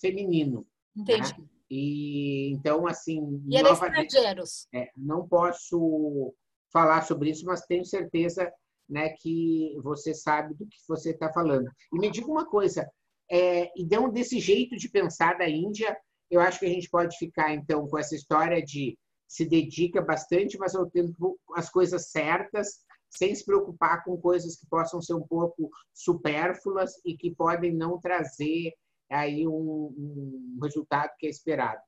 feminino. 0.00 0.66
Né? 0.94 1.02
Entendi. 1.02 1.40
Né? 1.40 1.55
E 1.70 2.52
então 2.52 2.86
assim, 2.86 3.42
e 3.48 3.56
eram 3.56 3.72
estrangeiros. 3.72 4.68
É, 4.74 4.90
não 4.96 5.26
posso 5.26 6.34
falar 6.72 7.02
sobre 7.02 7.30
isso, 7.30 7.44
mas 7.44 7.62
tenho 7.62 7.84
certeza 7.84 8.52
né, 8.88 9.10
que 9.20 9.76
você 9.82 10.14
sabe 10.14 10.54
do 10.54 10.66
que 10.66 10.76
você 10.88 11.10
está 11.10 11.32
falando. 11.32 11.68
E 11.92 11.98
me 11.98 12.10
diga 12.10 12.28
uma 12.28 12.46
coisa, 12.46 12.88
é, 13.30 13.70
então, 13.76 14.10
desse 14.10 14.38
jeito 14.38 14.76
de 14.76 14.88
pensar 14.88 15.36
da 15.36 15.48
Índia, 15.48 15.96
eu 16.30 16.40
acho 16.40 16.58
que 16.60 16.66
a 16.66 16.70
gente 16.70 16.88
pode 16.88 17.16
ficar, 17.16 17.52
então, 17.54 17.86
com 17.88 17.98
essa 17.98 18.14
história 18.14 18.62
de 18.62 18.96
se 19.28 19.44
dedica 19.44 20.00
bastante, 20.00 20.56
mas 20.56 20.74
ao 20.74 20.88
tempo 20.88 21.38
as 21.54 21.68
coisas 21.68 22.10
certas, 22.10 22.84
sem 23.10 23.34
se 23.34 23.44
preocupar 23.44 24.04
com 24.04 24.16
coisas 24.16 24.56
que 24.56 24.66
possam 24.68 25.02
ser 25.02 25.14
um 25.14 25.26
pouco 25.26 25.68
supérfluas 25.92 26.92
e 27.04 27.16
que 27.16 27.34
podem 27.34 27.74
não 27.74 27.98
trazer 27.98 28.72
aí 29.10 29.46
um, 29.46 29.52
um 29.52 30.58
resultado 30.62 31.10
que 31.18 31.26
é 31.26 31.30
esperado. 31.30 31.80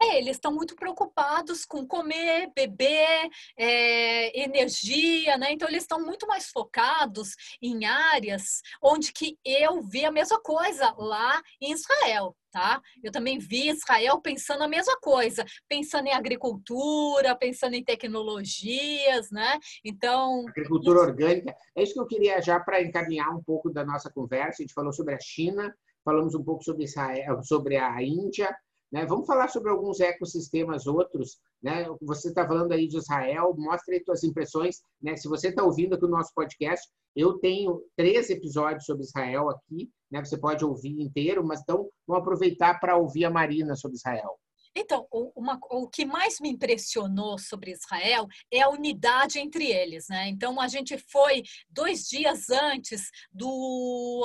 É, 0.00 0.18
eles 0.18 0.36
estão 0.36 0.52
muito 0.52 0.76
preocupados 0.76 1.64
com 1.64 1.86
comer, 1.86 2.50
beber, 2.54 3.30
é, 3.58 4.42
energia, 4.42 5.38
né? 5.38 5.52
Então 5.52 5.68
eles 5.68 5.84
estão 5.84 6.04
muito 6.04 6.26
mais 6.26 6.48
focados 6.48 7.30
em 7.62 7.86
áreas 7.86 8.60
onde 8.82 9.10
que 9.12 9.38
eu 9.44 9.82
vi 9.82 10.04
a 10.04 10.12
mesma 10.12 10.38
coisa 10.40 10.94
lá 10.98 11.40
em 11.60 11.72
Israel, 11.72 12.36
tá? 12.52 12.80
Eu 13.02 13.10
também 13.10 13.38
vi 13.38 13.70
Israel 13.70 14.20
pensando 14.20 14.62
a 14.62 14.68
mesma 14.68 14.98
coisa, 15.00 15.46
pensando 15.66 16.08
em 16.08 16.12
agricultura, 16.12 17.34
pensando 17.34 17.74
em 17.74 17.84
tecnologias, 17.84 19.30
né? 19.30 19.58
Então 19.82 20.46
agricultura 20.46 21.00
orgânica. 21.00 21.54
É 21.74 21.82
isso 21.82 21.94
que 21.94 22.00
eu 22.00 22.06
queria 22.06 22.42
já 22.42 22.60
para 22.60 22.82
encaminhar 22.82 23.34
um 23.34 23.42
pouco 23.42 23.70
da 23.70 23.84
nossa 23.84 24.10
conversa. 24.10 24.62
A 24.62 24.62
gente 24.62 24.74
falou 24.74 24.92
sobre 24.92 25.14
a 25.14 25.18
China, 25.18 25.74
falamos 26.06 26.34
um 26.34 26.42
pouco 26.42 26.64
sobre 26.64 26.84
Israel, 26.84 27.42
sobre 27.42 27.76
a 27.76 28.02
Índia 28.02 28.56
né? 28.92 29.04
Vamos 29.04 29.26
falar 29.26 29.48
sobre 29.48 29.70
alguns 29.70 30.00
ecossistemas 30.00 30.86
outros. 30.86 31.38
Né? 31.62 31.86
Você 32.02 32.28
está 32.28 32.46
falando 32.46 32.72
aí 32.72 32.86
de 32.86 32.96
Israel, 32.96 33.54
mostra 33.56 33.94
aí 33.94 34.02
suas 34.04 34.22
impressões. 34.22 34.80
Né? 35.02 35.16
Se 35.16 35.28
você 35.28 35.48
está 35.48 35.62
ouvindo 35.64 35.94
aqui 35.94 36.04
o 36.04 36.08
nosso 36.08 36.32
podcast, 36.34 36.88
eu 37.14 37.38
tenho 37.38 37.82
três 37.96 38.30
episódios 38.30 38.84
sobre 38.84 39.02
Israel 39.04 39.50
aqui. 39.50 39.90
Né? 40.10 40.24
Você 40.24 40.38
pode 40.38 40.64
ouvir 40.64 41.00
inteiro, 41.00 41.44
mas 41.44 41.60
então 41.60 41.88
vamos 42.06 42.22
aproveitar 42.22 42.78
para 42.78 42.96
ouvir 42.96 43.24
a 43.24 43.30
Marina 43.30 43.74
sobre 43.74 43.96
Israel. 43.96 44.38
Então, 44.76 45.08
uma, 45.34 45.58
o 45.70 45.88
que 45.88 46.04
mais 46.04 46.38
me 46.38 46.50
impressionou 46.50 47.38
sobre 47.38 47.72
Israel 47.72 48.26
é 48.52 48.60
a 48.60 48.68
unidade 48.68 49.38
entre 49.38 49.72
eles, 49.72 50.06
né? 50.08 50.28
Então, 50.28 50.60
a 50.60 50.68
gente 50.68 50.98
foi 50.98 51.42
dois 51.70 52.06
dias 52.06 52.50
antes 52.50 53.10
do 53.32 54.22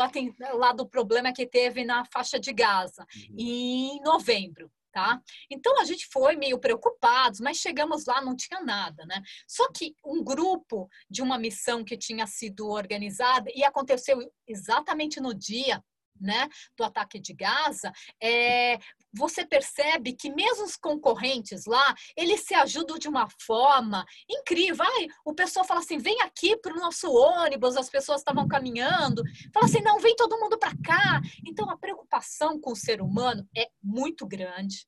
lá 0.53 0.73
do 0.73 0.87
problema 0.87 1.31
que 1.31 1.47
teve 1.47 1.85
na 1.85 2.03
faixa 2.05 2.37
de 2.37 2.51
Gaza, 2.51 3.05
uhum. 3.15 3.35
em 3.37 4.01
novembro. 4.01 4.69
Tá? 4.93 5.21
Então 5.49 5.79
a 5.79 5.85
gente 5.85 6.05
foi 6.11 6.35
meio 6.35 6.59
preocupados, 6.59 7.39
mas 7.39 7.55
chegamos 7.55 8.05
lá 8.05 8.21
não 8.21 8.35
tinha 8.35 8.59
nada, 8.59 9.05
né? 9.05 9.21
Só 9.47 9.71
que 9.71 9.95
um 10.05 10.21
grupo 10.21 10.89
de 11.09 11.21
uma 11.21 11.39
missão 11.39 11.81
que 11.81 11.95
tinha 11.95 12.27
sido 12.27 12.67
organizada 12.67 13.49
e 13.55 13.63
aconteceu 13.63 14.19
exatamente 14.45 15.21
no 15.21 15.33
dia 15.33 15.81
né, 16.21 16.47
do 16.77 16.83
ataque 16.83 17.19
de 17.19 17.33
Gaza, 17.33 17.91
é, 18.21 18.77
você 19.13 19.45
percebe 19.45 20.13
que 20.13 20.29
mesmo 20.29 20.63
os 20.63 20.75
concorrentes 20.75 21.65
lá, 21.65 21.95
eles 22.15 22.41
se 22.41 22.53
ajudam 22.53 22.97
de 22.97 23.07
uma 23.07 23.27
forma 23.45 24.05
incrível. 24.29 24.85
Ai, 24.85 25.07
o 25.25 25.33
pessoal 25.33 25.65
fala 25.65 25.81
assim: 25.81 25.97
vem 25.97 26.21
aqui 26.21 26.57
para 26.57 26.73
o 26.73 26.79
nosso 26.79 27.11
ônibus, 27.11 27.77
as 27.77 27.89
pessoas 27.89 28.21
estavam 28.21 28.47
caminhando. 28.47 29.23
Fala 29.53 29.65
assim: 29.65 29.81
não, 29.81 29.99
vem 29.99 30.15
todo 30.15 30.39
mundo 30.39 30.57
para 30.57 30.71
cá. 30.83 31.21
Então, 31.45 31.69
a 31.69 31.77
preocupação 31.77 32.59
com 32.59 32.71
o 32.71 32.75
ser 32.75 33.01
humano 33.01 33.47
é 33.55 33.69
muito 33.83 34.25
grande 34.25 34.85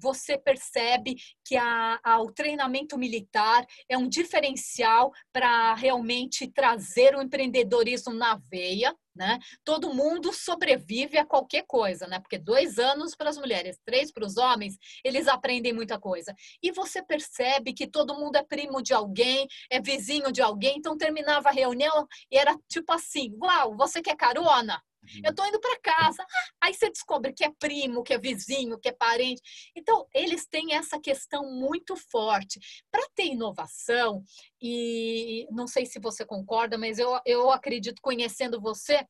você 0.00 0.38
percebe 0.38 1.16
que 1.44 1.56
a, 1.56 2.00
a, 2.02 2.20
o 2.20 2.32
treinamento 2.32 2.96
militar 2.96 3.66
é 3.88 3.96
um 3.96 4.08
diferencial 4.08 5.12
para 5.32 5.74
realmente 5.74 6.48
trazer 6.48 7.14
o 7.14 7.22
empreendedorismo 7.22 8.14
na 8.14 8.36
veia. 8.50 8.96
Né? 9.20 9.38
Todo 9.62 9.92
mundo 9.92 10.32
sobrevive 10.32 11.18
a 11.18 11.26
qualquer 11.26 11.66
coisa, 11.66 12.06
né? 12.06 12.18
Porque 12.18 12.38
dois 12.38 12.78
anos 12.78 13.14
para 13.14 13.28
as 13.28 13.36
mulheres, 13.36 13.78
três 13.84 14.10
para 14.10 14.24
os 14.24 14.38
homens, 14.38 14.78
eles 15.04 15.28
aprendem 15.28 15.74
muita 15.74 16.00
coisa. 16.00 16.34
E 16.62 16.72
você 16.72 17.02
percebe 17.02 17.74
que 17.74 17.86
todo 17.86 18.14
mundo 18.14 18.36
é 18.36 18.42
primo 18.42 18.80
de 18.80 18.94
alguém, 18.94 19.46
é 19.68 19.78
vizinho 19.78 20.32
de 20.32 20.40
alguém. 20.40 20.78
Então 20.78 20.96
terminava 20.96 21.50
a 21.50 21.52
reunião 21.52 22.08
e 22.30 22.38
era 22.38 22.56
tipo 22.66 22.90
assim: 22.94 23.36
Uau, 23.38 23.76
você 23.76 24.00
quer 24.00 24.16
carona? 24.16 24.82
Uhum. 25.02 25.20
Eu 25.24 25.30
estou 25.30 25.46
indo 25.46 25.60
para 25.60 25.80
casa. 25.80 26.24
Aí 26.60 26.74
você 26.74 26.90
descobre 26.90 27.32
que 27.32 27.44
é 27.44 27.50
primo, 27.58 28.02
que 28.02 28.12
é 28.12 28.18
vizinho, 28.18 28.78
que 28.78 28.88
é 28.88 28.92
parente. 28.92 29.42
Então, 29.74 30.06
eles 30.14 30.46
têm 30.46 30.74
essa 30.74 31.00
questão 31.00 31.42
muito 31.50 31.96
forte. 31.96 32.60
Para 32.90 33.06
ter 33.14 33.26
inovação, 33.26 34.22
e 34.60 35.46
não 35.50 35.66
sei 35.66 35.86
se 35.86 35.98
você 35.98 36.24
concorda, 36.24 36.76
mas 36.76 36.98
eu, 36.98 37.18
eu 37.24 37.50
acredito, 37.50 38.00
conhecendo 38.02 38.60
você, 38.60 39.06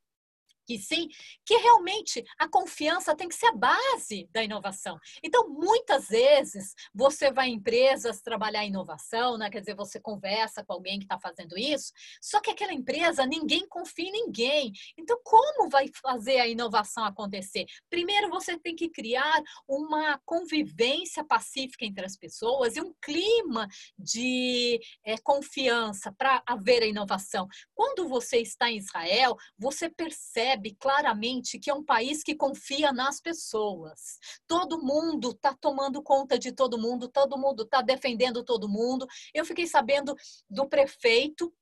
que 0.66 0.78
sim, 0.78 1.08
que 1.44 1.56
realmente 1.56 2.24
a 2.38 2.48
confiança 2.48 3.14
tem 3.14 3.28
que 3.28 3.34
ser 3.34 3.46
a 3.46 3.56
base 3.56 4.28
da 4.32 4.42
inovação. 4.42 4.98
Então, 5.22 5.48
muitas 5.48 6.08
vezes, 6.08 6.74
você 6.94 7.30
vai 7.32 7.48
em 7.48 7.54
empresas 7.54 8.22
trabalhar 8.22 8.64
inovação, 8.64 9.36
né? 9.36 9.50
quer 9.50 9.60
dizer, 9.60 9.74
você 9.74 10.00
conversa 10.00 10.64
com 10.64 10.72
alguém 10.72 10.98
que 10.98 11.04
está 11.04 11.18
fazendo 11.18 11.58
isso, 11.58 11.92
só 12.20 12.40
que 12.40 12.50
aquela 12.50 12.72
empresa, 12.72 13.26
ninguém 13.26 13.66
confia 13.68 14.08
em 14.08 14.12
ninguém. 14.12 14.72
Então, 14.96 15.18
como 15.22 15.68
vai 15.68 15.86
fazer 16.02 16.38
a 16.40 16.48
inovação 16.48 17.04
acontecer? 17.04 17.66
Primeiro, 17.88 18.30
você 18.30 18.58
tem 18.58 18.74
que 18.74 18.88
criar 18.88 19.42
uma 19.68 20.20
convivência 20.24 21.24
pacífica 21.24 21.84
entre 21.84 22.04
as 22.04 22.16
pessoas 22.16 22.76
e 22.76 22.80
um 22.80 22.94
clima 23.02 23.68
de 23.98 24.80
é, 25.04 25.16
confiança 25.18 26.12
para 26.12 26.42
haver 26.46 26.82
a 26.82 26.86
inovação. 26.86 27.46
Quando 27.74 28.08
você 28.08 28.38
está 28.38 28.70
em 28.70 28.76
Israel, 28.76 29.36
você 29.58 29.88
percebe 29.88 30.59
percebe 30.60 30.76
claramente 30.78 31.58
que 31.58 31.70
é 31.70 31.74
um 31.74 31.84
país 31.84 32.22
que 32.22 32.34
confia 32.34 32.92
nas 32.92 33.20
pessoas. 33.20 34.18
Todo 34.46 34.82
mundo 34.82 35.30
está 35.30 35.54
tomando 35.54 36.02
conta 36.02 36.38
de 36.38 36.52
todo 36.52 36.78
mundo, 36.78 37.08
todo 37.08 37.38
mundo 37.38 37.62
está 37.62 37.80
defendendo 37.80 38.44
todo 38.44 38.68
mundo. 38.68 39.06
Eu 39.34 39.44
fiquei 39.44 39.66
sabendo 39.66 40.14
do 40.48 40.68
prefeito 40.68 41.52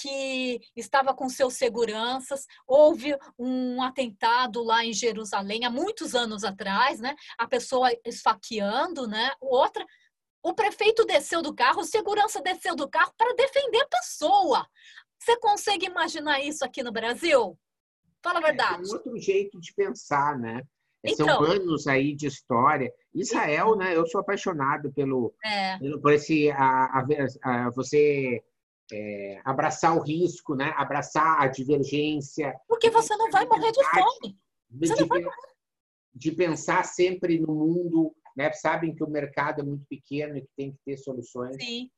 que 0.00 0.60
estava 0.76 1.12
com 1.12 1.28
seus 1.28 1.54
seguranças. 1.54 2.46
Houve 2.66 3.16
um 3.38 3.82
atentado 3.82 4.62
lá 4.62 4.84
em 4.84 4.92
Jerusalém 4.92 5.64
há 5.64 5.70
muitos 5.70 6.14
anos 6.14 6.44
atrás, 6.44 7.00
né? 7.00 7.14
A 7.36 7.48
pessoa 7.48 7.90
esfaqueando, 8.04 9.08
né? 9.08 9.32
Outra, 9.40 9.84
o 10.42 10.54
prefeito 10.54 11.04
desceu 11.04 11.42
do 11.42 11.52
carro, 11.52 11.80
o 11.80 11.84
segurança 11.84 12.40
desceu 12.40 12.76
do 12.76 12.88
carro 12.88 13.12
para 13.16 13.34
defender 13.34 13.80
a 13.80 13.88
pessoa. 13.88 14.68
Você 15.20 15.36
consegue 15.40 15.86
imaginar 15.86 16.40
isso 16.40 16.64
aqui 16.64 16.80
no 16.80 16.92
Brasil? 16.92 17.58
Fala 18.22 18.38
a 18.38 18.42
verdade. 18.42 18.82
É, 18.82 18.86
um 18.86 18.92
outro 18.92 19.16
jeito 19.18 19.60
de 19.60 19.72
pensar, 19.74 20.38
né? 20.38 20.62
Então, 21.04 21.26
São 21.26 21.42
anos 21.42 21.86
aí 21.86 22.14
de 22.14 22.26
história. 22.26 22.92
Israel, 23.14 23.76
né? 23.76 23.96
Eu 23.96 24.06
sou 24.06 24.20
apaixonado 24.20 24.92
pelo, 24.92 25.34
é. 25.44 25.78
pelo 25.78 26.00
por 26.00 26.12
esse 26.12 26.50
a, 26.50 26.84
a, 26.86 27.06
a 27.42 27.70
você 27.70 28.42
é, 28.92 29.40
abraçar 29.44 29.96
o 29.96 30.02
risco, 30.02 30.54
né? 30.54 30.72
Abraçar 30.76 31.40
a 31.40 31.46
divergência. 31.46 32.54
Porque 32.66 32.90
você 32.90 33.16
não 33.16 33.30
vai 33.30 33.46
morrer 33.46 33.70
de 33.70 33.84
fome. 33.84 34.38
De, 34.70 34.94
de, 34.94 35.04
morrer. 35.04 35.30
de 36.14 36.32
pensar 36.32 36.84
sempre 36.84 37.38
no 37.38 37.54
mundo, 37.54 38.14
né? 38.36 38.52
Sabem 38.52 38.94
que 38.94 39.04
o 39.04 39.10
mercado 39.10 39.60
é 39.60 39.64
muito 39.64 39.84
pequeno 39.88 40.36
e 40.36 40.42
que 40.42 40.50
tem 40.56 40.72
que 40.72 40.78
ter 40.84 40.96
soluções. 40.96 41.56
Sim. 41.56 41.90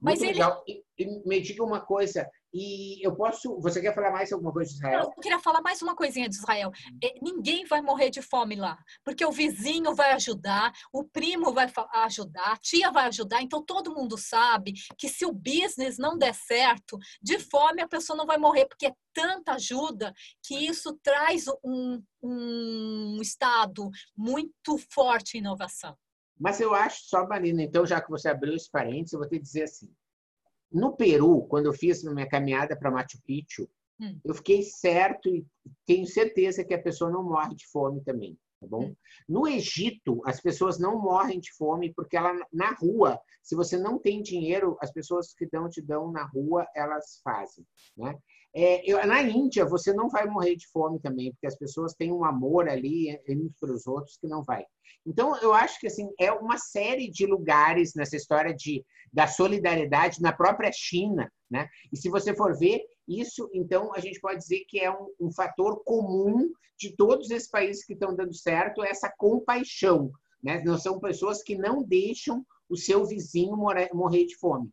Mas 0.00 0.20
legal. 0.20 0.62
Ele... 0.66 0.82
E, 0.98 1.04
e 1.04 1.28
me 1.28 1.40
diga 1.40 1.64
uma 1.64 1.80
coisa, 1.80 2.28
e 2.52 3.04
eu 3.06 3.14
posso. 3.14 3.60
Você 3.60 3.80
quer 3.80 3.94
falar 3.94 4.10
mais 4.10 4.32
alguma 4.32 4.52
coisa 4.52 4.70
de 4.70 4.76
Israel? 4.76 5.12
Eu 5.16 5.22
queria 5.22 5.38
falar 5.38 5.62
mais 5.62 5.80
uma 5.80 5.94
coisinha 5.94 6.28
de 6.28 6.34
Israel. 6.34 6.70
É, 7.02 7.14
ninguém 7.22 7.64
vai 7.64 7.80
morrer 7.80 8.10
de 8.10 8.20
fome 8.20 8.56
lá, 8.56 8.78
porque 9.04 9.24
o 9.24 9.30
vizinho 9.30 9.94
vai 9.94 10.12
ajudar, 10.12 10.72
o 10.92 11.04
primo 11.04 11.52
vai 11.52 11.70
ajudar, 11.94 12.52
a 12.52 12.56
tia 12.56 12.90
vai 12.90 13.06
ajudar. 13.06 13.40
Então 13.42 13.64
todo 13.64 13.94
mundo 13.94 14.18
sabe 14.18 14.72
que 14.98 15.08
se 15.08 15.24
o 15.24 15.32
business 15.32 15.96
não 15.96 16.18
der 16.18 16.34
certo, 16.34 16.98
de 17.22 17.38
fome 17.38 17.82
a 17.82 17.88
pessoa 17.88 18.16
não 18.16 18.26
vai 18.26 18.36
morrer, 18.36 18.66
porque 18.66 18.86
é 18.86 18.94
tanta 19.14 19.54
ajuda 19.54 20.12
que 20.42 20.54
isso 20.54 20.98
traz 21.02 21.44
um, 21.64 22.02
um 22.22 23.18
estado 23.22 23.88
muito 24.16 24.76
forte 24.92 25.36
em 25.36 25.40
inovação. 25.40 25.96
Mas 26.40 26.60
eu 26.60 26.74
acho 26.74 27.02
só, 27.04 27.26
Marina, 27.26 27.62
então 27.62 27.84
já 27.84 28.00
que 28.00 28.10
você 28.10 28.28
abriu 28.28 28.54
esse 28.54 28.70
parênteses, 28.70 29.12
eu 29.12 29.20
vou 29.20 29.28
te 29.28 29.38
dizer 29.38 29.64
assim 29.64 29.92
no 30.70 30.96
Peru, 30.96 31.42
quando 31.46 31.66
eu 31.66 31.72
fiz 31.72 32.04
minha 32.04 32.28
caminhada 32.28 32.76
para 32.76 32.90
Machu 32.90 33.20
Picchu, 33.26 33.68
hum. 34.00 34.18
eu 34.24 34.34
fiquei 34.34 34.62
certo 34.62 35.28
e 35.28 35.44
tenho 35.84 36.06
certeza 36.06 36.64
que 36.64 36.74
a 36.74 36.80
pessoa 36.80 37.10
não 37.10 37.24
morre 37.24 37.54
de 37.56 37.66
fome 37.66 38.00
também, 38.02 38.38
tá 38.60 38.66
bom? 38.66 38.84
Hum. 38.84 38.96
No 39.28 39.48
Egito, 39.48 40.20
as 40.24 40.40
pessoas 40.40 40.78
não 40.78 41.00
morrem 41.00 41.40
de 41.40 41.52
fome 41.52 41.92
porque 41.92 42.16
ela 42.16 42.34
na 42.52 42.72
rua, 42.74 43.20
se 43.42 43.56
você 43.56 43.76
não 43.76 43.98
tem 43.98 44.22
dinheiro, 44.22 44.76
as 44.80 44.92
pessoas 44.92 45.34
que 45.34 45.46
dão 45.46 45.68
te 45.68 45.82
dão 45.82 46.12
na 46.12 46.24
rua, 46.24 46.66
elas 46.74 47.20
fazem, 47.24 47.66
né? 47.96 48.16
É, 48.54 48.90
eu, 48.90 49.04
na 49.06 49.22
Índia, 49.22 49.64
você 49.64 49.92
não 49.92 50.08
vai 50.08 50.26
morrer 50.26 50.56
de 50.56 50.66
fome 50.68 50.98
também, 51.00 51.30
porque 51.32 51.46
as 51.46 51.56
pessoas 51.56 51.94
têm 51.94 52.12
um 52.12 52.24
amor 52.24 52.68
ali 52.68 53.16
para 53.60 53.72
os 53.72 53.86
outros 53.86 54.16
que 54.16 54.26
não 54.26 54.42
vai. 54.42 54.64
Então, 55.06 55.36
eu 55.40 55.54
acho 55.54 55.78
que 55.78 55.86
assim 55.86 56.10
é 56.18 56.32
uma 56.32 56.58
série 56.58 57.08
de 57.08 57.26
lugares 57.26 57.94
nessa 57.94 58.16
história 58.16 58.52
de, 58.52 58.84
da 59.12 59.26
solidariedade 59.26 60.20
na 60.20 60.32
própria 60.32 60.70
China, 60.72 61.30
né? 61.50 61.68
E 61.92 61.96
se 61.96 62.10
você 62.10 62.34
for 62.34 62.58
ver 62.58 62.82
isso, 63.06 63.48
então 63.54 63.94
a 63.94 64.00
gente 64.00 64.20
pode 64.20 64.40
dizer 64.40 64.64
que 64.68 64.80
é 64.80 64.90
um, 64.90 65.08
um 65.20 65.32
fator 65.32 65.82
comum 65.84 66.50
de 66.78 66.94
todos 66.96 67.30
esses 67.30 67.48
países 67.48 67.84
que 67.84 67.92
estão 67.92 68.14
dando 68.14 68.34
certo, 68.34 68.82
essa 68.82 69.12
compaixão, 69.16 70.10
né? 70.42 70.60
Não 70.64 70.76
são 70.76 70.98
pessoas 70.98 71.42
que 71.42 71.56
não 71.56 71.82
deixam 71.82 72.44
o 72.68 72.76
seu 72.76 73.04
vizinho 73.04 73.56
morrer 73.56 74.26
de 74.26 74.36
fome. 74.36 74.70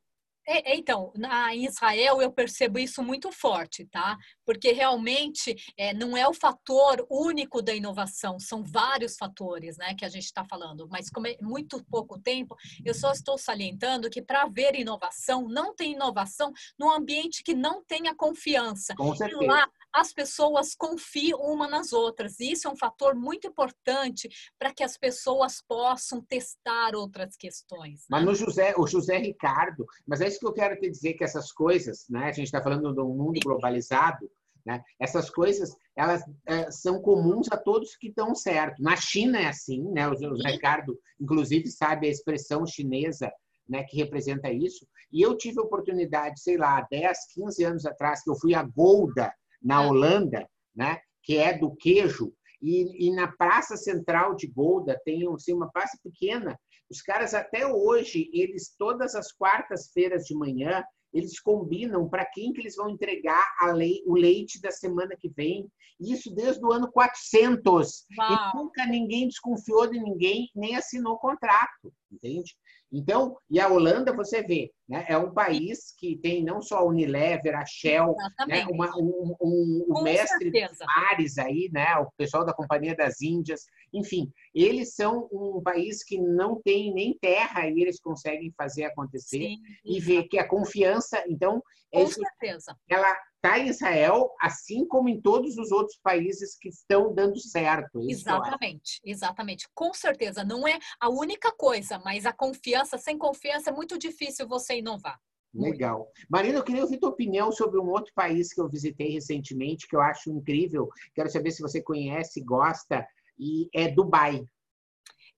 É, 0.47 0.71
é, 0.71 0.77
então, 0.77 1.11
na, 1.15 1.53
em 1.53 1.65
Israel 1.65 2.21
eu 2.21 2.31
percebo 2.31 2.79
isso 2.79 3.03
muito 3.03 3.31
forte, 3.31 3.85
tá? 3.85 4.17
Porque 4.45 4.71
realmente 4.71 5.53
é, 5.77 5.93
não 5.93 6.15
é 6.15 6.27
o 6.27 6.33
fator 6.33 7.05
único 7.09 7.61
da 7.61 7.75
inovação, 7.75 8.39
são 8.39 8.63
vários 8.63 9.17
fatores, 9.17 9.77
né, 9.77 9.93
que 9.93 10.05
a 10.05 10.09
gente 10.09 10.23
está 10.23 10.45
falando. 10.45 10.87
Mas 10.89 11.09
como 11.09 11.27
é 11.27 11.35
muito 11.41 11.83
pouco 11.85 12.17
tempo, 12.17 12.55
eu 12.85 12.93
só 12.93 13.11
estou 13.11 13.37
salientando 13.37 14.09
que 14.09 14.21
para 14.21 14.43
haver 14.43 14.75
inovação, 14.75 15.49
não 15.49 15.75
tem 15.75 15.93
inovação 15.93 16.53
num 16.79 16.89
ambiente 16.89 17.43
que 17.43 17.53
não 17.53 17.83
tenha 17.83 18.15
confiança. 18.15 18.95
Com 18.95 19.13
certeza. 19.13 19.43
E 19.43 19.47
lá 19.47 19.67
as 19.93 20.13
pessoas 20.13 20.75
confiam 20.75 21.39
uma 21.39 21.67
nas 21.67 21.91
outras. 21.91 22.39
E 22.39 22.51
isso 22.51 22.67
é 22.67 22.71
um 22.71 22.77
fator 22.77 23.15
muito 23.15 23.47
importante 23.47 24.29
para 24.57 24.73
que 24.73 24.83
as 24.83 24.97
pessoas 24.97 25.61
possam 25.67 26.21
testar 26.21 26.95
outras 26.95 27.35
questões. 27.35 28.01
Né? 28.01 28.05
Mas 28.11 28.25
no 28.25 28.35
José, 28.35 28.73
o 28.77 28.85
José 28.85 29.17
Ricardo, 29.17 29.85
mas 30.05 30.21
é 30.21 30.27
isso 30.37 30.39
que 30.39 30.47
eu 30.47 30.53
quero 30.53 30.79
te 30.79 30.89
dizer 30.89 31.13
que 31.13 31.23
essas 31.23 31.51
coisas, 31.51 32.05
né? 32.09 32.25
A 32.25 32.31
gente 32.31 32.45
está 32.45 32.61
falando 32.61 32.93
de 32.93 33.01
um 33.01 33.15
mundo 33.15 33.39
globalizado, 33.43 34.29
né? 34.65 34.81
Essas 34.99 35.29
coisas 35.29 35.75
elas 35.95 36.23
é, 36.45 36.69
são 36.69 37.01
comuns 37.01 37.47
a 37.51 37.57
todos 37.57 37.95
que 37.95 38.09
estão 38.09 38.35
certo. 38.35 38.81
Na 38.81 38.95
China 38.95 39.39
é 39.39 39.47
assim, 39.47 39.83
né? 39.91 40.07
O 40.07 40.13
Ricardo, 40.35 40.97
inclusive, 41.19 41.67
sabe 41.67 42.07
a 42.07 42.11
expressão 42.11 42.65
chinesa 42.65 43.31
né, 43.67 43.83
que 43.83 43.97
representa 43.97 44.51
isso. 44.51 44.87
E 45.11 45.21
eu 45.21 45.35
tive 45.35 45.59
a 45.59 45.63
oportunidade, 45.63 46.39
sei 46.39 46.57
lá, 46.57 46.85
10, 46.89 47.33
15 47.33 47.63
anos 47.63 47.85
atrás, 47.85 48.23
que 48.23 48.29
eu 48.29 48.35
fui 48.35 48.53
a 48.53 48.63
Golda, 48.63 49.33
na 49.61 49.77
ah. 49.77 49.87
Holanda, 49.87 50.47
né, 50.75 50.99
que 51.23 51.37
é 51.37 51.57
do 51.57 51.75
queijo, 51.75 52.31
e, 52.61 53.07
e 53.07 53.15
na 53.15 53.27
praça 53.27 53.75
central 53.75 54.35
de 54.35 54.47
Golda 54.47 54.99
tem 55.03 55.27
assim, 55.33 55.53
uma 55.53 55.69
praça 55.69 55.97
pequena. 56.03 56.57
Os 56.89 57.01
caras 57.01 57.33
até 57.33 57.67
hoje, 57.67 58.29
eles 58.33 58.73
todas 58.77 59.15
as 59.15 59.31
quartas-feiras 59.31 60.23
de 60.23 60.35
manhã, 60.35 60.83
eles 61.13 61.39
combinam 61.39 62.07
para 62.07 62.25
quem 62.25 62.53
que 62.53 62.61
eles 62.61 62.75
vão 62.75 62.89
entregar 62.89 63.45
lei, 63.73 64.01
o 64.05 64.15
leite 64.15 64.61
da 64.61 64.71
semana 64.71 65.15
que 65.19 65.29
vem. 65.29 65.69
Isso 65.99 66.33
desde 66.33 66.63
o 66.63 66.71
ano 66.71 66.91
400. 66.91 68.05
Uau. 68.17 68.31
E 68.31 68.57
nunca 68.57 68.85
ninguém 68.85 69.27
desconfiou 69.27 69.87
de 69.87 69.99
ninguém, 69.99 70.49
nem 70.55 70.75
assinou 70.75 71.17
contrato, 71.17 71.93
entende? 72.11 72.55
Então, 72.91 73.37
e 73.49 73.59
a 73.59 73.67
Holanda, 73.67 74.13
você 74.13 74.41
vê, 74.41 74.71
né, 74.87 75.05
é 75.09 75.17
um 75.17 75.33
país 75.33 75.93
que 75.97 76.17
tem 76.17 76.43
não 76.43 76.61
só 76.61 76.77
a 76.77 76.85
Unilever, 76.85 77.53
a 77.55 77.65
Shell, 77.65 78.15
né, 78.47 78.65
uma, 78.69 78.95
um, 78.97 79.35
um, 79.41 79.85
o 79.89 80.01
mestre 80.03 80.49
dos 80.49 80.77
mares 80.79 81.37
aí, 81.37 81.69
né, 81.73 81.95
o 81.97 82.09
pessoal 82.17 82.45
da 82.45 82.53
Companhia 82.53 82.95
das 82.95 83.21
Índias, 83.21 83.65
enfim, 83.93 84.31
eles 84.55 84.95
são 84.95 85.27
um 85.31 85.61
país 85.61 86.03
que 86.03 86.17
não 86.17 86.61
tem 86.61 86.93
nem 86.93 87.17
terra 87.19 87.67
e 87.67 87.81
eles 87.81 87.99
conseguem 87.99 88.53
fazer 88.57 88.85
acontecer 88.85 89.39
Sim, 89.39 89.57
e 89.83 89.99
ver 89.99 90.23
que 90.23 90.39
a 90.39 90.47
confiança, 90.47 91.21
então, 91.27 91.61
é 91.91 92.01
Com 92.01 92.07
certeza. 92.07 92.75
ela 92.89 93.17
está 93.47 93.59
em 93.59 93.67
Israel, 93.67 94.29
assim 94.41 94.85
como 94.85 95.07
em 95.07 95.21
todos 95.21 95.57
os 95.57 95.71
outros 95.71 95.97
países 96.03 96.57
que 96.59 96.69
estão 96.69 97.13
dando 97.13 97.39
certo. 97.39 98.01
É 98.01 98.11
exatamente, 98.11 98.99
exatamente. 99.05 99.67
Com 99.73 99.93
certeza, 99.93 100.43
não 100.43 100.67
é 100.67 100.77
a 100.99 101.09
única 101.09 101.51
coisa, 101.51 101.99
mas 102.03 102.25
a 102.25 102.33
confiança, 102.33 102.97
sem 102.97 103.17
confiança 103.17 103.69
é 103.69 103.73
muito 103.73 103.97
difícil 103.97 104.47
você 104.47 104.77
inovar. 104.77 105.19
Legal. 105.53 106.07
Marina, 106.29 106.59
eu 106.59 106.63
queria 106.63 106.83
ouvir 106.83 106.99
tua 106.99 107.09
opinião 107.09 107.51
sobre 107.51 107.79
um 107.79 107.89
outro 107.89 108.11
país 108.13 108.53
que 108.53 108.61
eu 108.61 108.69
visitei 108.69 109.13
recentemente, 109.13 109.87
que 109.87 109.95
eu 109.95 110.01
acho 110.01 110.29
incrível. 110.29 110.89
Quero 111.15 111.29
saber 111.31 111.51
se 111.51 111.61
você 111.61 111.81
conhece, 111.81 112.43
gosta, 112.43 113.07
e 113.39 113.69
é 113.73 113.87
Dubai. 113.87 114.45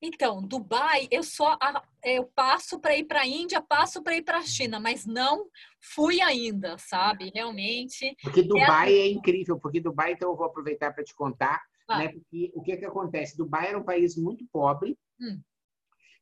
Então, 0.02 0.42
Dubai, 0.42 1.06
eu 1.10 1.22
só 1.22 1.58
eu 2.02 2.24
passo 2.34 2.80
para 2.80 2.96
ir 2.96 3.04
para 3.04 3.20
a 3.20 3.26
Índia, 3.26 3.60
passo 3.60 4.02
para 4.02 4.16
ir 4.16 4.22
para 4.22 4.38
a 4.38 4.42
China, 4.42 4.80
mas 4.80 5.04
não 5.04 5.46
fui 5.94 6.20
ainda, 6.20 6.78
sabe? 6.78 7.30
Realmente. 7.34 8.16
Porque 8.22 8.42
Dubai 8.42 8.94
é, 8.94 8.98
é 9.00 9.10
incrível, 9.10 9.58
porque 9.58 9.80
Dubai, 9.80 10.12
então 10.12 10.30
eu 10.30 10.36
vou 10.36 10.46
aproveitar 10.46 10.92
para 10.94 11.04
te 11.04 11.14
contar, 11.14 11.60
ah. 11.88 11.98
né? 11.98 12.08
Porque 12.08 12.50
o 12.54 12.62
que 12.62 12.76
que 12.76 12.84
acontece? 12.86 13.36
Dubai 13.36 13.68
era 13.68 13.78
um 13.78 13.84
país 13.84 14.16
muito 14.16 14.46
pobre. 14.50 14.96
Hum 15.20 15.40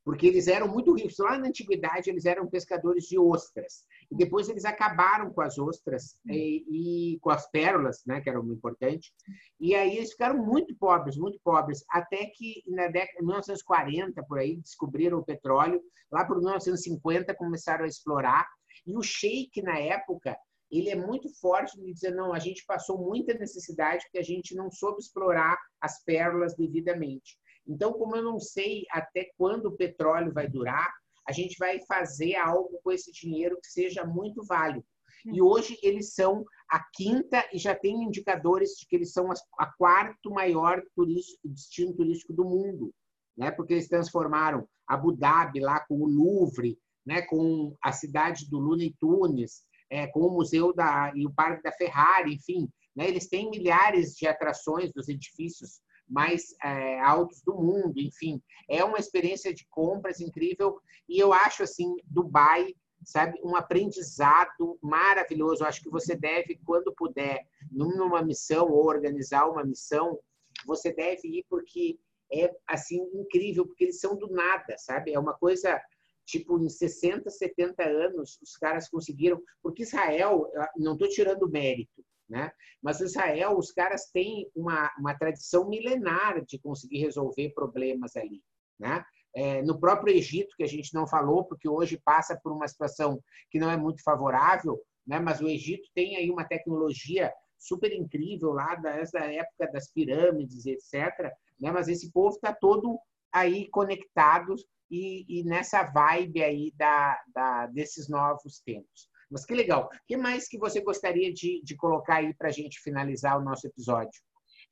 porque 0.09 0.26
eles 0.26 0.48
eram 0.48 0.66
muito 0.66 0.94
ricos. 0.94 1.18
Lá 1.18 1.36
na 1.36 1.48
antiguidade, 1.48 2.09
eles 2.09 2.24
eram 2.24 2.48
pescadores 2.48 3.04
de 3.04 3.18
ostras. 3.18 3.84
E 4.11 4.16
depois 4.16 4.48
eles 4.48 4.64
acabaram 4.64 5.30
com 5.30 5.42
as 5.42 5.59
ostras 5.59 6.18
e, 6.26 7.12
e, 7.12 7.18
com 7.18 7.28
as 7.28 7.46
pérolas, 7.50 8.02
né, 8.06 8.18
que 8.22 8.30
era 8.30 8.38
muito 8.40 8.56
importante. 8.56 9.12
E 9.61 9.74
aí 9.74 9.98
eles 9.98 10.12
ficaram 10.12 10.38
muito 10.38 10.74
pobres, 10.76 11.18
muito 11.18 11.38
pobres, 11.44 11.84
até 11.90 12.24
que 12.24 12.62
na 12.68 12.86
década 12.86 13.18
de 13.18 13.26
1940, 13.26 14.22
por 14.22 14.38
aí, 14.38 14.56
descobriram 14.56 15.18
o 15.18 15.24
petróleo. 15.24 15.78
Lá 16.11 16.24
por 16.24 16.38
1950 16.38 17.34
começaram 17.34 17.84
a 17.84 17.88
explorar. 17.88 18.48
E 18.86 18.96
o 18.96 19.02
sheik, 19.02 19.61
na 19.61 19.78
época, 19.78 20.34
ele 20.70 20.88
é 20.88 20.96
muito 20.96 21.28
forte 21.38 21.78
de 21.78 21.92
dizer, 21.92 22.14
não, 22.14 22.32
a 22.32 22.38
gente 22.38 22.64
passou 22.64 22.96
muita 22.96 23.34
necessidade 23.34 24.04
porque 24.04 24.20
a 24.20 24.24
gente 24.24 24.54
não 24.54 24.70
soube 24.70 25.00
explorar 25.00 25.59
as 25.82 26.02
pérolas 26.02 26.56
devidamente. 26.56 27.36
Então, 27.68 27.92
como 27.92 28.16
eu 28.16 28.22
não 28.22 28.40
sei 28.40 28.84
até 28.90 29.30
quando 29.36 29.66
o 29.66 29.76
petróleo 29.76 30.32
vai 30.32 30.48
durar, 30.48 30.90
a 31.28 31.32
gente 31.32 31.56
vai 31.58 31.78
fazer 31.86 32.36
algo 32.36 32.80
com 32.82 32.90
esse 32.90 33.12
dinheiro 33.12 33.58
que 33.60 33.70
seja 33.70 34.04
muito 34.04 34.42
válido. 34.46 34.84
E 35.26 35.42
hoje 35.42 35.78
eles 35.82 36.14
são 36.14 36.44
a 36.70 36.82
quinta 36.94 37.46
e 37.52 37.58
já 37.58 37.74
tem 37.74 38.02
indicadores 38.02 38.70
de 38.78 38.86
que 38.86 38.96
eles 38.96 39.12
são 39.12 39.30
a 39.58 39.66
quarto 39.76 40.30
maior 40.30 40.82
turístico, 40.94 41.48
destino 41.48 41.94
turístico 41.94 42.32
do 42.32 42.44
mundo, 42.44 42.94
né? 43.36 43.50
Porque 43.50 43.74
eles 43.74 43.88
transformaram 43.88 44.66
Abu 44.86 45.12
Dhabi 45.12 45.60
lá 45.60 45.80
com 45.80 45.96
o 45.96 46.08
Louvre, 46.08 46.78
né? 47.04 47.22
Com 47.22 47.76
a 47.82 47.92
cidade 47.92 48.48
do 48.48 48.58
Looney 48.58 48.94
Tunes, 48.98 49.64
é, 49.90 50.06
com 50.06 50.20
o 50.20 50.32
museu 50.32 50.72
da 50.72 51.12
e 51.14 51.26
o 51.26 51.34
parque 51.34 51.62
da 51.62 51.72
Ferrari, 51.72 52.34
enfim, 52.34 52.68
né? 52.96 53.08
Eles 53.08 53.28
têm 53.28 53.50
milhares 53.50 54.14
de 54.14 54.26
atrações 54.26 54.92
dos 54.92 55.08
edifícios 55.08 55.80
mais 56.09 56.54
é, 56.62 57.00
altos 57.00 57.42
do 57.42 57.54
mundo, 57.54 57.98
enfim, 57.98 58.42
é 58.68 58.82
uma 58.82 58.98
experiência 58.98 59.52
de 59.52 59.66
compras 59.68 60.20
incrível 60.20 60.80
e 61.09 61.18
eu 61.18 61.32
acho 61.32 61.62
assim 61.62 61.94
Dubai, 62.04 62.74
sabe, 63.04 63.38
um 63.42 63.54
aprendizado 63.56 64.78
maravilhoso. 64.82 65.62
Eu 65.62 65.68
acho 65.68 65.82
que 65.82 65.90
você 65.90 66.14
deve, 66.16 66.59
quando 66.64 66.94
puder, 66.94 67.46
numa 67.70 68.22
missão 68.22 68.70
ou 68.70 68.86
organizar 68.86 69.48
uma 69.48 69.64
missão, 69.64 70.18
você 70.66 70.92
deve 70.92 71.28
ir 71.28 71.46
porque 71.48 71.98
é 72.32 72.54
assim 72.66 72.98
incrível, 73.14 73.66
porque 73.66 73.84
eles 73.84 74.00
são 74.00 74.16
do 74.16 74.28
nada, 74.30 74.76
sabe? 74.76 75.12
É 75.12 75.18
uma 75.18 75.34
coisa 75.34 75.80
tipo 76.26 76.62
em 76.62 76.68
60, 76.68 77.30
70 77.30 77.82
anos 77.82 78.38
os 78.42 78.54
caras 78.56 78.88
conseguiram, 78.88 79.40
porque 79.62 79.82
Israel, 79.82 80.46
não 80.76 80.92
estou 80.92 81.09
tirando 81.09 81.48
mérito, 81.48 82.04
né? 82.28 82.52
Mas 82.82 83.00
Israel, 83.00 83.56
os 83.56 83.72
caras 83.72 84.10
têm 84.12 84.48
uma, 84.54 84.90
uma 84.98 85.16
tradição 85.16 85.68
milenar 85.68 86.44
de 86.44 86.58
conseguir 86.58 86.98
resolver 86.98 87.50
problemas 87.50 88.14
ali. 88.16 88.42
Né? 88.78 89.02
É, 89.34 89.62
no 89.62 89.78
próprio 89.78 90.14
Egito, 90.14 90.54
que 90.56 90.62
a 90.62 90.68
gente 90.68 90.92
não 90.94 91.06
falou, 91.06 91.44
porque 91.44 91.68
hoje 91.68 92.00
passa 92.04 92.38
por 92.42 92.52
uma 92.52 92.68
situação 92.68 93.20
que 93.50 93.58
não 93.58 93.70
é 93.70 93.76
muito 93.76 94.02
favorável, 94.02 94.80
né? 95.06 95.18
mas 95.18 95.40
o 95.40 95.48
Egito 95.48 95.88
tem 95.94 96.16
aí 96.16 96.30
uma 96.30 96.46
tecnologia 96.46 97.32
super 97.58 97.92
incrível 97.92 98.52
lá 98.52 98.74
desde 98.76 99.18
a 99.18 99.32
época 99.32 99.70
das 99.72 99.90
pirâmides, 99.90 100.66
etc. 100.66 101.32
Né? 101.60 101.72
Mas 101.72 101.88
esse 101.88 102.12
povo 102.12 102.36
está 102.36 102.54
todo 102.54 102.98
aí 103.32 103.68
conectado 103.70 104.54
e, 104.90 105.24
e, 105.28 105.44
nessa 105.44 105.82
vibe 105.82 106.42
aí 106.42 106.72
da, 106.76 107.20
da, 107.34 107.66
desses 107.66 108.08
novos 108.08 108.60
tempos. 108.60 109.08
Mas 109.30 109.44
que 109.44 109.54
legal. 109.54 109.84
O 109.84 110.06
que 110.06 110.16
mais 110.16 110.48
que 110.48 110.58
você 110.58 110.80
gostaria 110.80 111.32
de, 111.32 111.62
de 111.62 111.76
colocar 111.76 112.16
aí 112.16 112.34
para 112.34 112.48
a 112.48 112.52
gente 112.52 112.80
finalizar 112.80 113.38
o 113.38 113.44
nosso 113.44 113.66
episódio? 113.66 114.20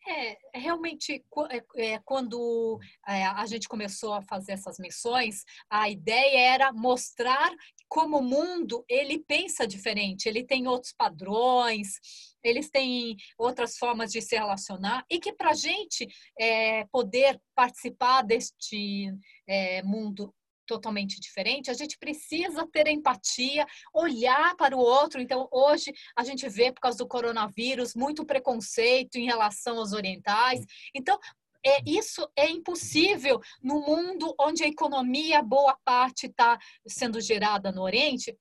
É, 0.09 0.39
realmente, 0.55 1.25
é, 1.51 1.65
é, 1.95 1.99
quando 2.05 2.79
é, 3.09 3.25
a 3.25 3.45
gente 3.47 3.69
começou 3.69 4.13
a 4.13 4.23
fazer 4.23 4.53
essas 4.53 4.79
missões, 4.79 5.43
a 5.69 5.91
ideia 5.91 6.55
era 6.55 6.73
mostrar 6.73 7.51
como 7.89 8.19
o 8.19 8.23
mundo 8.23 8.85
ele 8.89 9.19
pensa 9.19 9.67
diferente, 9.67 10.29
ele 10.29 10.45
tem 10.45 10.69
outros 10.69 10.93
padrões, 10.93 11.99
eles 12.43 12.71
têm 12.71 13.17
outras 13.37 13.77
formas 13.77 14.13
de 14.13 14.23
se 14.23 14.37
relacionar 14.37 15.05
e 15.11 15.19
que 15.19 15.33
para 15.33 15.51
a 15.51 15.55
gente 15.55 16.07
é, 16.39 16.85
poder 16.87 17.41
participar 17.55 18.23
deste 18.23 19.13
é, 19.49 19.83
mundo 19.83 20.33
totalmente 20.67 21.21
diferente, 21.21 21.71
a 21.71 21.75
gente 21.75 21.97
precisa 21.99 22.67
ter 22.67 22.89
empatia, 22.89 23.67
olhar 23.95 24.57
para 24.57 24.77
o 24.77 24.81
outro. 24.81 25.21
Então, 25.21 25.49
hoje 25.51 25.93
a 26.17 26.25
gente 26.25 26.49
vê, 26.49 26.73
por 26.73 26.81
causa 26.81 26.99
do 26.99 27.09
coronavírus, 27.09 27.95
muito 27.95 28.25
preconceito 28.25 29.17
em 29.17 29.25
relação 29.25 29.79
aos 29.79 29.93
orientais. 29.93 30.61
Então, 30.95 31.19
é, 31.65 31.79
isso 31.85 32.29
é 32.37 32.49
impossível 32.49 33.41
no 33.61 33.81
mundo 33.81 34.33
onde 34.39 34.63
a 34.63 34.69
economia, 34.69 35.43
boa 35.43 35.77
parte, 35.85 36.27
está 36.27 36.57
sendo 36.87 37.21
gerada 37.21 37.73
no 37.73 37.83
Oriente 37.83 38.37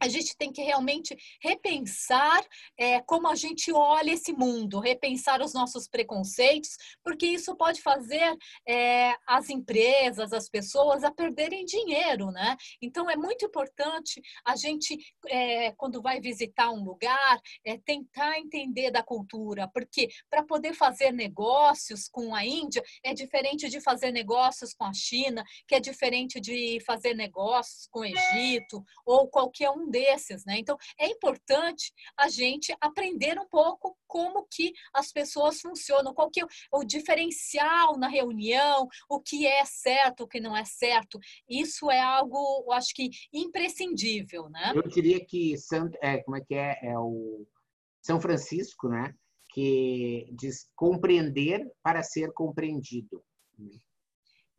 a 0.00 0.08
gente 0.08 0.36
tem 0.36 0.52
que 0.52 0.62
realmente 0.62 1.16
repensar 1.42 2.44
é, 2.78 3.00
como 3.00 3.28
a 3.28 3.34
gente 3.34 3.72
olha 3.72 4.12
esse 4.12 4.32
mundo, 4.32 4.80
repensar 4.80 5.40
os 5.40 5.54
nossos 5.54 5.88
preconceitos, 5.88 6.76
porque 7.02 7.26
isso 7.26 7.56
pode 7.56 7.80
fazer 7.80 8.36
é, 8.68 9.14
as 9.26 9.48
empresas, 9.48 10.32
as 10.32 10.48
pessoas 10.48 11.04
a 11.04 11.10
perderem 11.10 11.64
dinheiro, 11.64 12.30
né? 12.30 12.56
Então 12.82 13.08
é 13.08 13.16
muito 13.16 13.46
importante 13.46 14.20
a 14.44 14.56
gente, 14.56 14.96
é, 15.28 15.72
quando 15.72 16.02
vai 16.02 16.20
visitar 16.20 16.70
um 16.70 16.84
lugar, 16.84 17.40
é, 17.64 17.78
tentar 17.78 18.38
entender 18.38 18.90
da 18.90 19.02
cultura, 19.02 19.68
porque 19.72 20.08
para 20.28 20.42
poder 20.44 20.74
fazer 20.74 21.12
negócios 21.12 22.08
com 22.08 22.34
a 22.34 22.44
Índia 22.44 22.82
é 23.02 23.14
diferente 23.14 23.68
de 23.68 23.80
fazer 23.80 24.10
negócios 24.10 24.74
com 24.74 24.84
a 24.84 24.92
China, 24.92 25.44
que 25.66 25.74
é 25.74 25.80
diferente 25.80 26.40
de 26.40 26.78
fazer 26.86 27.14
negócios 27.14 27.86
com 27.90 28.00
o 28.00 28.04
Egito 28.04 28.84
ou 29.06 29.28
qualquer 29.28 29.70
um 29.70 29.83
desses, 29.88 30.44
né? 30.44 30.58
Então, 30.58 30.76
é 30.98 31.08
importante 31.08 31.92
a 32.16 32.28
gente 32.28 32.74
aprender 32.80 33.38
um 33.38 33.48
pouco 33.48 33.96
como 34.06 34.46
que 34.50 34.72
as 34.92 35.10
pessoas 35.12 35.60
funcionam, 35.60 36.14
qual 36.14 36.30
que 36.30 36.40
é 36.40 36.46
o 36.72 36.84
diferencial 36.84 37.98
na 37.98 38.08
reunião, 38.08 38.88
o 39.08 39.20
que 39.20 39.46
é 39.46 39.64
certo, 39.64 40.24
o 40.24 40.28
que 40.28 40.40
não 40.40 40.56
é 40.56 40.64
certo. 40.64 41.18
Isso 41.48 41.90
é 41.90 42.00
algo, 42.00 42.64
eu 42.66 42.72
acho 42.72 42.94
que 42.94 43.10
imprescindível, 43.32 44.48
né? 44.48 44.72
Eu 44.74 44.88
diria 44.88 45.24
que 45.24 45.54
é, 46.00 46.18
como 46.22 46.36
é 46.36 46.40
que 46.40 46.54
é, 46.54 46.78
é 46.82 46.98
o 46.98 47.46
São 48.02 48.20
Francisco, 48.20 48.88
né? 48.88 49.14
Que 49.52 50.28
diz 50.32 50.68
compreender 50.74 51.70
para 51.82 52.02
ser 52.02 52.32
compreendido. 52.32 53.22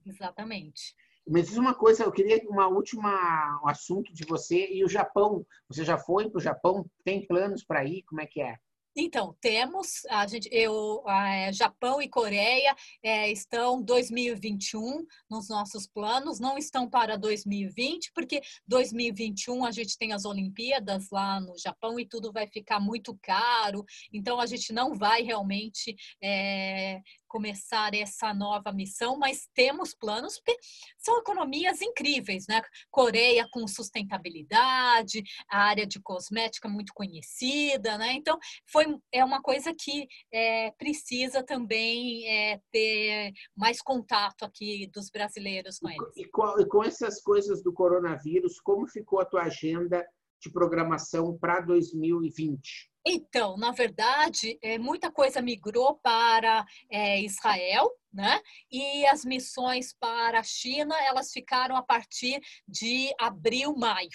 Exatamente. 0.05 0.95
Mas 1.27 1.47
diz 1.47 1.57
uma 1.57 1.73
coisa, 1.73 2.03
eu 2.03 2.11
queria 2.11 2.41
uma 2.47 2.67
última 2.67 3.59
um 3.63 3.67
assunto 3.67 4.13
de 4.13 4.25
você 4.25 4.67
e 4.71 4.83
o 4.83 4.89
Japão. 4.89 5.45
Você 5.67 5.83
já 5.83 5.97
foi 5.97 6.29
para 6.29 6.37
o 6.37 6.41
Japão? 6.41 6.85
Tem 7.03 7.25
planos 7.25 7.63
para 7.63 7.83
ir? 7.83 8.03
Como 8.03 8.21
é 8.21 8.27
que 8.27 8.41
é? 8.41 8.57
Então, 8.97 9.35
temos, 9.41 10.05
a 10.09 10.25
gente, 10.25 10.47
eu, 10.53 11.03
a, 11.05 11.51
Japão 11.51 12.01
e 12.01 12.07
Coreia 12.07 12.73
é, 13.03 13.29
estão 13.29 13.81
2021 13.81 15.05
nos 15.29 15.49
nossos 15.49 15.85
planos, 15.85 16.39
não 16.39 16.57
estão 16.57 16.89
para 16.89 17.17
2020, 17.17 18.13
porque 18.13 18.41
2021 18.65 19.65
a 19.65 19.71
gente 19.71 19.97
tem 19.97 20.13
as 20.13 20.23
Olimpíadas 20.23 21.09
lá 21.11 21.41
no 21.41 21.57
Japão 21.57 21.99
e 21.99 22.07
tudo 22.07 22.31
vai 22.31 22.47
ficar 22.47 22.79
muito 22.79 23.17
caro, 23.21 23.83
então 24.13 24.39
a 24.39 24.45
gente 24.45 24.71
não 24.71 24.93
vai 24.93 25.23
realmente 25.23 25.93
é, 26.23 27.01
começar 27.35 27.93
essa 27.93 28.33
nova 28.33 28.71
missão, 28.71 29.17
mas 29.17 29.45
temos 29.53 29.93
planos, 29.93 30.39
porque 30.39 30.57
são 30.97 31.19
economias 31.19 31.81
incríveis, 31.81 32.45
né? 32.47 32.61
Coreia 32.89 33.45
com 33.51 33.67
sustentabilidade, 33.67 35.21
a 35.49 35.63
área 35.63 35.85
de 35.85 35.99
cosmética 35.99 36.69
muito 36.69 36.93
conhecida, 36.93 37.97
né? 37.97 38.13
Então, 38.13 38.39
foi, 38.71 38.85
é 39.11 39.21
uma 39.25 39.41
coisa 39.41 39.73
que 39.77 40.07
é, 40.31 40.71
precisa 40.77 41.43
também 41.43 42.25
é, 42.25 42.61
ter 42.71 43.33
mais 43.53 43.81
contato 43.81 44.45
aqui 44.45 44.89
dos 44.93 45.09
brasileiros 45.09 45.79
com 45.79 45.89
eles. 45.89 46.15
E 46.15 46.23
com, 46.29 46.57
e 46.57 46.65
com 46.65 46.85
essas 46.85 47.21
coisas 47.21 47.61
do 47.61 47.73
coronavírus, 47.73 48.61
como 48.61 48.87
ficou 48.87 49.19
a 49.19 49.25
tua 49.25 49.43
agenda 49.43 50.07
de 50.41 50.49
programação 50.49 51.37
para 51.37 51.59
2020? 51.59 52.94
Então, 53.05 53.55
na 53.55 53.71
verdade, 53.71 54.57
é, 54.63 54.79
muita 54.79 55.11
coisa 55.11 55.39
migrou 55.41 55.99
para 55.99 56.65
é, 56.89 57.21
Israel, 57.21 57.91
né? 58.11 58.41
E 58.71 59.05
as 59.05 59.23
missões 59.23 59.93
para 59.93 60.39
a 60.39 60.43
China, 60.43 60.95
elas 61.03 61.31
ficaram 61.31 61.75
a 61.75 61.83
partir 61.83 62.41
de 62.67 63.13
abril, 63.19 63.75
maio, 63.75 64.09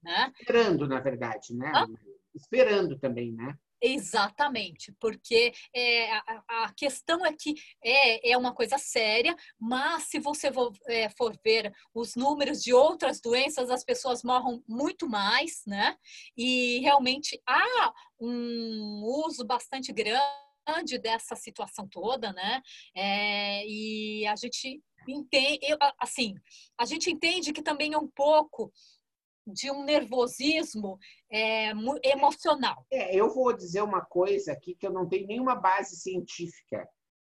né? 0.00 0.32
Esperando, 0.38 0.86
na 0.86 1.00
verdade, 1.00 1.54
né? 1.54 1.72
Esperando 2.34 2.96
também, 2.98 3.32
né? 3.32 3.58
Exatamente, 3.80 4.92
porque 4.98 5.52
é, 5.74 6.10
a, 6.10 6.42
a, 6.48 6.72
questão 6.74 7.24
é 7.26 7.32
que 7.32 7.54
é, 7.84 8.30
é 8.30 8.38
uma 8.38 8.54
coisa 8.54 8.78
séria, 8.78 9.36
mas 9.60 10.04
se 10.04 10.18
você 10.18 10.50
for, 10.50 10.72
é, 10.86 11.10
for, 11.10 11.38
ver 11.44 11.72
os 11.94 12.16
números 12.16 12.62
de 12.62 12.72
outras 12.72 13.20
doenças, 13.20 13.70
as 13.70 13.84
pessoas 13.84 14.22
morram 14.22 14.62
muito 14.66 15.08
mais, 15.08 15.62
né? 15.66 15.96
E 16.36 16.78
realmente 16.80 17.40
há 17.46 17.92
um 18.18 19.02
uso 19.26 19.44
bastante 19.44 19.92
grande 19.92 20.98
dessa 20.98 21.36
situação 21.36 21.86
toda, 21.86 22.32
né? 22.32 22.62
É, 22.94 23.66
e 23.66 24.26
a 24.26 24.36
gente 24.36 24.82
entende, 25.08 25.60
assim, 26.00 26.34
a 26.78 26.84
gente 26.84 27.10
entende 27.10 27.52
que 27.52 27.62
também 27.62 27.92
é 27.92 27.98
um 27.98 28.08
pouco 28.08 28.72
de 29.46 29.70
um 29.70 29.84
nervosismo 29.84 30.98
é, 31.30 31.70
emocional. 32.02 32.84
É, 32.90 33.14
eu 33.14 33.32
vou 33.32 33.56
dizer 33.56 33.82
uma 33.82 34.00
coisa 34.00 34.52
aqui 34.52 34.74
que 34.74 34.86
eu 34.86 34.92
não 34.92 35.08
tenho 35.08 35.26
nenhuma 35.26 35.54
base 35.54 35.96
científica, 35.96 36.88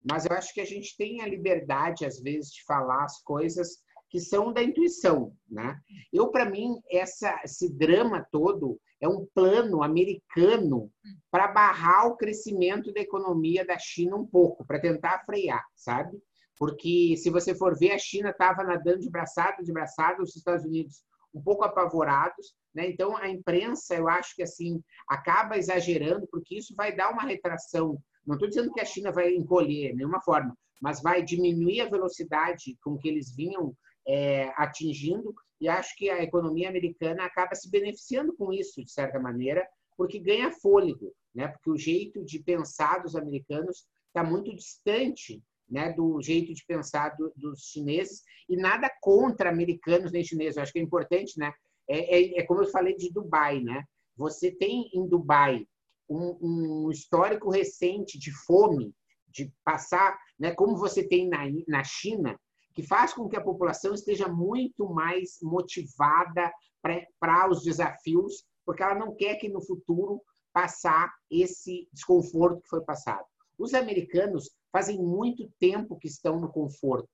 mas 0.09 0.25
eu 0.25 0.35
acho 0.35 0.53
que 0.53 0.61
a 0.61 0.65
gente 0.65 0.95
tem 0.97 1.21
a 1.21 1.27
liberdade, 1.27 2.05
às 2.05 2.19
vezes, 2.19 2.51
de 2.51 2.63
falar 2.63 3.03
as 3.03 3.21
coisas 3.21 3.79
que 4.09 4.19
são 4.19 4.53
da 4.53 4.63
intuição, 4.63 5.33
né? 5.49 5.77
Eu, 6.13 6.29
para 6.29 6.49
mim, 6.49 6.79
essa, 6.89 7.41
esse 7.43 7.69
drama 7.73 8.25
todo 8.31 8.79
é 9.01 9.07
um 9.07 9.27
plano 9.35 9.83
americano 9.83 10.89
para 11.29 11.49
barrar 11.49 12.07
o 12.07 12.15
crescimento 12.15 12.93
da 12.93 13.01
economia 13.01 13.65
da 13.65 13.77
China 13.77 14.15
um 14.15 14.25
pouco, 14.25 14.65
para 14.65 14.79
tentar 14.79 15.23
frear, 15.25 15.63
sabe? 15.75 16.17
Porque 16.57 17.15
se 17.17 17.29
você 17.29 17.53
for 17.53 17.77
ver, 17.77 17.91
a 17.91 17.99
China 17.99 18.29
estava 18.29 18.63
nadando 18.63 18.99
de 18.99 19.09
braçada, 19.09 19.61
de 19.61 19.71
braçada, 19.71 20.23
os 20.23 20.35
Estados 20.35 20.65
Unidos 20.65 21.03
um 21.37 21.41
pouco 21.41 21.63
apavorados, 21.63 22.53
né? 22.73 22.89
Então 22.89 23.15
a 23.15 23.29
imprensa, 23.29 23.95
eu 23.95 24.07
acho 24.07 24.35
que 24.35 24.43
assim 24.43 24.81
acaba 25.07 25.57
exagerando 25.57 26.27
porque 26.31 26.57
isso 26.57 26.73
vai 26.75 26.95
dar 26.95 27.11
uma 27.11 27.23
retração. 27.23 27.97
Não 28.25 28.35
estou 28.35 28.49
dizendo 28.49 28.73
que 28.73 28.81
a 28.81 28.85
China 28.85 29.11
vai 29.11 29.33
encolher, 29.33 29.91
de 29.91 29.97
nenhuma 29.97 30.21
forma, 30.21 30.57
mas 30.81 31.01
vai 31.01 31.23
diminuir 31.23 31.81
a 31.81 31.89
velocidade 31.89 32.77
com 32.81 32.97
que 32.97 33.07
eles 33.07 33.35
vinham 33.35 33.73
é, 34.07 34.51
atingindo 34.55 35.33
e 35.59 35.67
acho 35.67 35.95
que 35.95 36.09
a 36.09 36.21
economia 36.21 36.69
americana 36.69 37.25
acaba 37.25 37.55
se 37.55 37.69
beneficiando 37.69 38.35
com 38.35 38.53
isso 38.53 38.83
de 38.83 38.91
certa 38.91 39.19
maneira, 39.19 39.67
porque 39.97 40.19
ganha 40.19 40.51
fôlego, 40.51 41.13
né? 41.33 41.47
Porque 41.47 41.69
o 41.69 41.77
jeito 41.77 42.23
de 42.23 42.39
pensar 42.39 43.01
dos 43.01 43.15
americanos 43.15 43.85
está 44.07 44.23
muito 44.23 44.55
distante 44.55 45.41
né, 45.69 45.91
do 45.93 46.21
jeito 46.21 46.53
de 46.53 46.65
pensar 46.65 47.15
do, 47.17 47.31
dos 47.35 47.63
chineses 47.63 48.21
e 48.49 48.55
nada 48.55 48.89
contra 49.01 49.49
americanos 49.49 50.11
nem 50.11 50.23
chineses. 50.23 50.57
Eu 50.57 50.63
acho 50.63 50.71
que 50.71 50.79
é 50.79 50.83
importante, 50.83 51.37
né? 51.37 51.53
É, 51.89 52.17
é, 52.17 52.39
é, 52.39 52.43
como 52.43 52.61
eu 52.61 52.67
falei 52.67 52.95
de 52.95 53.11
Dubai, 53.11 53.61
né? 53.61 53.83
Você 54.15 54.51
tem 54.51 54.89
em 54.93 55.07
Dubai 55.07 55.65
um, 56.09 56.85
um 56.85 56.91
histórico 56.91 57.49
recente 57.49 58.17
de 58.17 58.31
fome, 58.45 58.93
de 59.27 59.51
passar, 59.63 60.17
né? 60.39 60.53
Como 60.53 60.77
você 60.77 61.07
tem 61.07 61.27
na, 61.27 61.43
na 61.67 61.83
China, 61.83 62.39
que 62.73 62.83
faz 62.83 63.13
com 63.13 63.27
que 63.27 63.35
a 63.35 63.43
população 63.43 63.93
esteja 63.93 64.27
muito 64.27 64.87
mais 64.89 65.37
motivada 65.41 66.51
para 67.19 67.49
os 67.49 67.63
desafios, 67.63 68.45
porque 68.65 68.83
ela 68.83 68.95
não 68.95 69.15
quer 69.15 69.35
que 69.35 69.49
no 69.49 69.61
futuro 69.61 70.21
passar 70.53 71.13
esse 71.29 71.87
desconforto 71.93 72.61
que 72.61 72.69
foi 72.69 72.83
passado. 72.83 73.25
Os 73.57 73.73
americanos 73.73 74.51
fazem 74.71 74.97
muito 74.97 75.49
tempo 75.59 75.97
que 75.97 76.07
estão 76.07 76.39
no 76.39 76.51
conforto, 76.51 77.09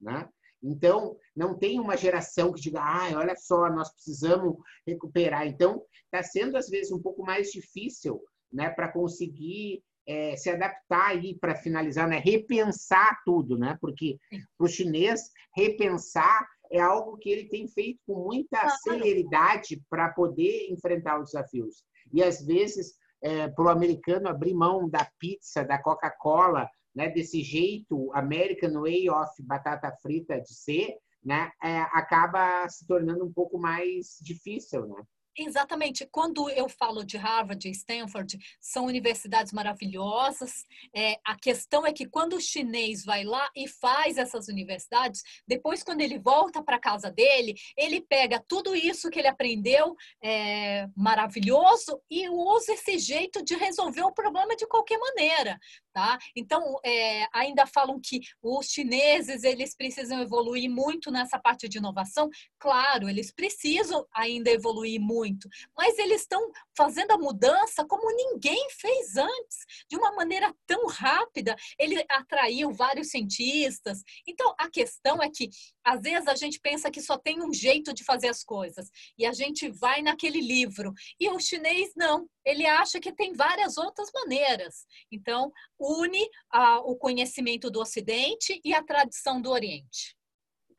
né? 0.00 0.28
Então, 0.62 1.16
não 1.34 1.58
tem 1.58 1.80
uma 1.80 1.96
geração 1.96 2.52
que 2.52 2.60
diga, 2.60 2.80
ah, 2.80 3.10
olha 3.16 3.34
só, 3.34 3.68
nós 3.68 3.92
precisamos 3.92 4.56
recuperar. 4.86 5.46
Então, 5.46 5.82
está 6.04 6.22
sendo, 6.22 6.56
às 6.56 6.68
vezes, 6.68 6.92
um 6.92 7.02
pouco 7.02 7.24
mais 7.24 7.50
difícil 7.50 8.22
né, 8.52 8.70
para 8.70 8.92
conseguir 8.92 9.82
é, 10.06 10.36
se 10.36 10.50
adaptar 10.50 11.08
aí, 11.08 11.36
para 11.38 11.56
finalizar, 11.56 12.08
né, 12.08 12.18
repensar 12.18 13.20
tudo, 13.24 13.58
né? 13.58 13.76
Porque 13.80 14.18
para 14.56 14.64
o 14.64 14.68
chinês, 14.68 15.30
repensar 15.56 16.46
é 16.70 16.80
algo 16.80 17.18
que 17.18 17.28
ele 17.28 17.48
tem 17.48 17.68
feito 17.68 18.00
com 18.06 18.24
muita 18.24 18.68
celeridade 18.82 19.82
para 19.90 20.08
poder 20.10 20.68
enfrentar 20.70 21.20
os 21.20 21.32
desafios. 21.32 21.84
E, 22.12 22.22
às 22.22 22.44
vezes, 22.44 22.94
é, 23.22 23.48
para 23.48 23.64
o 23.64 23.68
americano 23.68 24.28
abrir 24.28 24.54
mão 24.54 24.88
da 24.88 25.08
pizza, 25.18 25.64
da 25.64 25.78
Coca-Cola, 25.80 26.68
né, 26.94 27.08
desse 27.08 27.42
jeito 27.42 28.12
American 28.12 28.80
Way 28.80 29.10
of 29.10 29.30
batata 29.42 29.90
frita 30.02 30.40
de 30.40 30.54
ser, 30.54 30.96
né, 31.24 31.50
é, 31.62 31.80
acaba 31.92 32.68
se 32.68 32.86
tornando 32.86 33.24
um 33.24 33.32
pouco 33.32 33.58
mais 33.58 34.18
difícil, 34.20 34.86
né? 34.86 35.02
Exatamente. 35.36 36.06
Quando 36.10 36.50
eu 36.50 36.68
falo 36.68 37.04
de 37.04 37.16
Harvard 37.16 37.66
e 37.66 37.70
Stanford, 37.70 38.38
são 38.60 38.84
universidades 38.84 39.52
maravilhosas. 39.52 40.64
É, 40.94 41.18
a 41.24 41.34
questão 41.38 41.86
é 41.86 41.92
que 41.92 42.06
quando 42.06 42.34
o 42.34 42.40
chinês 42.40 43.02
vai 43.02 43.24
lá 43.24 43.50
e 43.56 43.66
faz 43.66 44.18
essas 44.18 44.48
universidades, 44.48 45.22
depois, 45.48 45.82
quando 45.82 46.02
ele 46.02 46.18
volta 46.18 46.62
para 46.62 46.78
casa 46.78 47.10
dele, 47.10 47.54
ele 47.76 48.00
pega 48.02 48.44
tudo 48.46 48.76
isso 48.76 49.08
que 49.08 49.18
ele 49.18 49.28
aprendeu 49.28 49.96
é, 50.22 50.86
maravilhoso 50.94 51.98
e 52.10 52.28
usa 52.28 52.74
esse 52.74 52.98
jeito 52.98 53.42
de 53.42 53.54
resolver 53.54 54.02
o 54.02 54.12
problema 54.12 54.54
de 54.54 54.66
qualquer 54.66 54.98
maneira. 54.98 55.58
Tá? 55.92 56.18
Então, 56.34 56.80
é, 56.82 57.26
ainda 57.34 57.66
falam 57.66 58.00
que 58.02 58.20
os 58.42 58.68
chineses 58.68 59.44
eles 59.44 59.76
precisam 59.76 60.22
evoluir 60.22 60.70
muito 60.70 61.10
nessa 61.10 61.38
parte 61.38 61.68
de 61.68 61.76
inovação. 61.76 62.30
Claro, 62.58 63.10
eles 63.10 63.30
precisam 63.30 64.06
ainda 64.14 64.50
evoluir 64.50 64.98
muito, 64.98 65.46
mas 65.76 65.98
eles 65.98 66.22
estão 66.22 66.50
fazendo 66.74 67.10
a 67.10 67.18
mudança 67.18 67.84
como 67.84 68.10
ninguém 68.16 68.68
fez 68.70 69.18
antes, 69.18 69.58
de 69.90 69.96
uma 69.96 70.12
maneira 70.12 70.54
tão 70.66 70.86
rápida. 70.86 71.54
Ele 71.78 72.02
atraiu 72.08 72.72
vários 72.72 73.10
cientistas. 73.10 74.02
Então, 74.26 74.54
a 74.58 74.70
questão 74.70 75.22
é 75.22 75.28
que, 75.28 75.50
às 75.84 76.00
vezes, 76.00 76.26
a 76.26 76.34
gente 76.34 76.58
pensa 76.58 76.90
que 76.90 77.02
só 77.02 77.18
tem 77.18 77.42
um 77.42 77.52
jeito 77.52 77.92
de 77.92 78.02
fazer 78.02 78.28
as 78.28 78.42
coisas, 78.42 78.90
e 79.18 79.26
a 79.26 79.32
gente 79.32 79.68
vai 79.68 80.00
naquele 80.00 80.40
livro, 80.40 80.94
e 81.20 81.28
o 81.28 81.38
chinês 81.38 81.92
não, 81.94 82.26
ele 82.44 82.66
acha 82.66 82.98
que 82.98 83.12
tem 83.12 83.34
várias 83.34 83.76
outras 83.76 84.10
maneiras. 84.14 84.86
Então, 85.10 85.52
une 85.82 86.28
ah, 86.50 86.80
o 86.80 86.96
conhecimento 86.96 87.70
do 87.70 87.80
Ocidente 87.80 88.60
e 88.64 88.72
a 88.72 88.82
tradição 88.82 89.40
do 89.40 89.50
Oriente. 89.50 90.16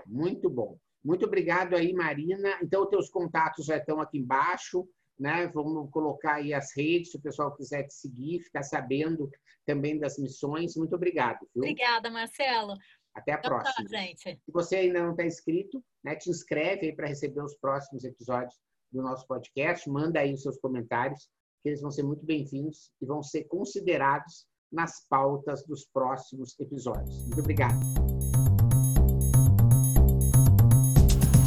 Muito 0.05 0.49
bom. 0.49 0.77
Muito 1.03 1.25
obrigado 1.25 1.75
aí, 1.75 1.93
Marina. 1.93 2.57
Então, 2.61 2.89
teus 2.89 3.09
contatos 3.09 3.65
já 3.65 3.77
estão 3.77 3.99
aqui 3.99 4.17
embaixo, 4.17 4.87
né? 5.19 5.47
Vamos 5.47 5.89
colocar 5.91 6.35
aí 6.35 6.53
as 6.53 6.75
redes, 6.75 7.11
se 7.11 7.17
o 7.17 7.21
pessoal 7.21 7.55
quiser 7.55 7.83
te 7.83 7.93
seguir, 7.93 8.41
ficar 8.41 8.63
sabendo 8.63 9.29
também 9.65 9.99
das 9.99 10.17
missões. 10.17 10.75
Muito 10.75 10.95
obrigado. 10.95 11.39
Viu? 11.53 11.63
Obrigada, 11.63 12.09
Marcelo. 12.09 12.75
Até 13.13 13.33
a 13.33 13.35
então, 13.35 13.51
tá, 13.51 13.61
próxima. 13.61 13.89
Tá, 13.89 13.97
gente. 13.97 14.41
Se 14.43 14.51
você 14.51 14.77
ainda 14.77 15.03
não 15.03 15.11
está 15.11 15.25
inscrito, 15.25 15.83
né, 16.03 16.15
te 16.15 16.29
inscreve 16.29 16.87
aí 16.87 16.95
para 16.95 17.07
receber 17.07 17.43
os 17.43 17.55
próximos 17.55 18.03
episódios 18.03 18.55
do 18.91 19.01
nosso 19.01 19.27
podcast. 19.27 19.89
Manda 19.89 20.19
aí 20.19 20.33
os 20.33 20.41
seus 20.41 20.57
comentários, 20.57 21.29
que 21.61 21.69
eles 21.69 21.81
vão 21.81 21.91
ser 21.91 22.03
muito 22.03 22.25
bem-vindos 22.25 22.91
e 23.01 23.05
vão 23.05 23.21
ser 23.21 23.43
considerados 23.45 24.45
nas 24.73 25.05
pautas 25.09 25.63
dos 25.65 25.85
próximos 25.93 26.55
episódios. 26.59 27.15
Muito 27.25 27.39
obrigado. 27.39 27.79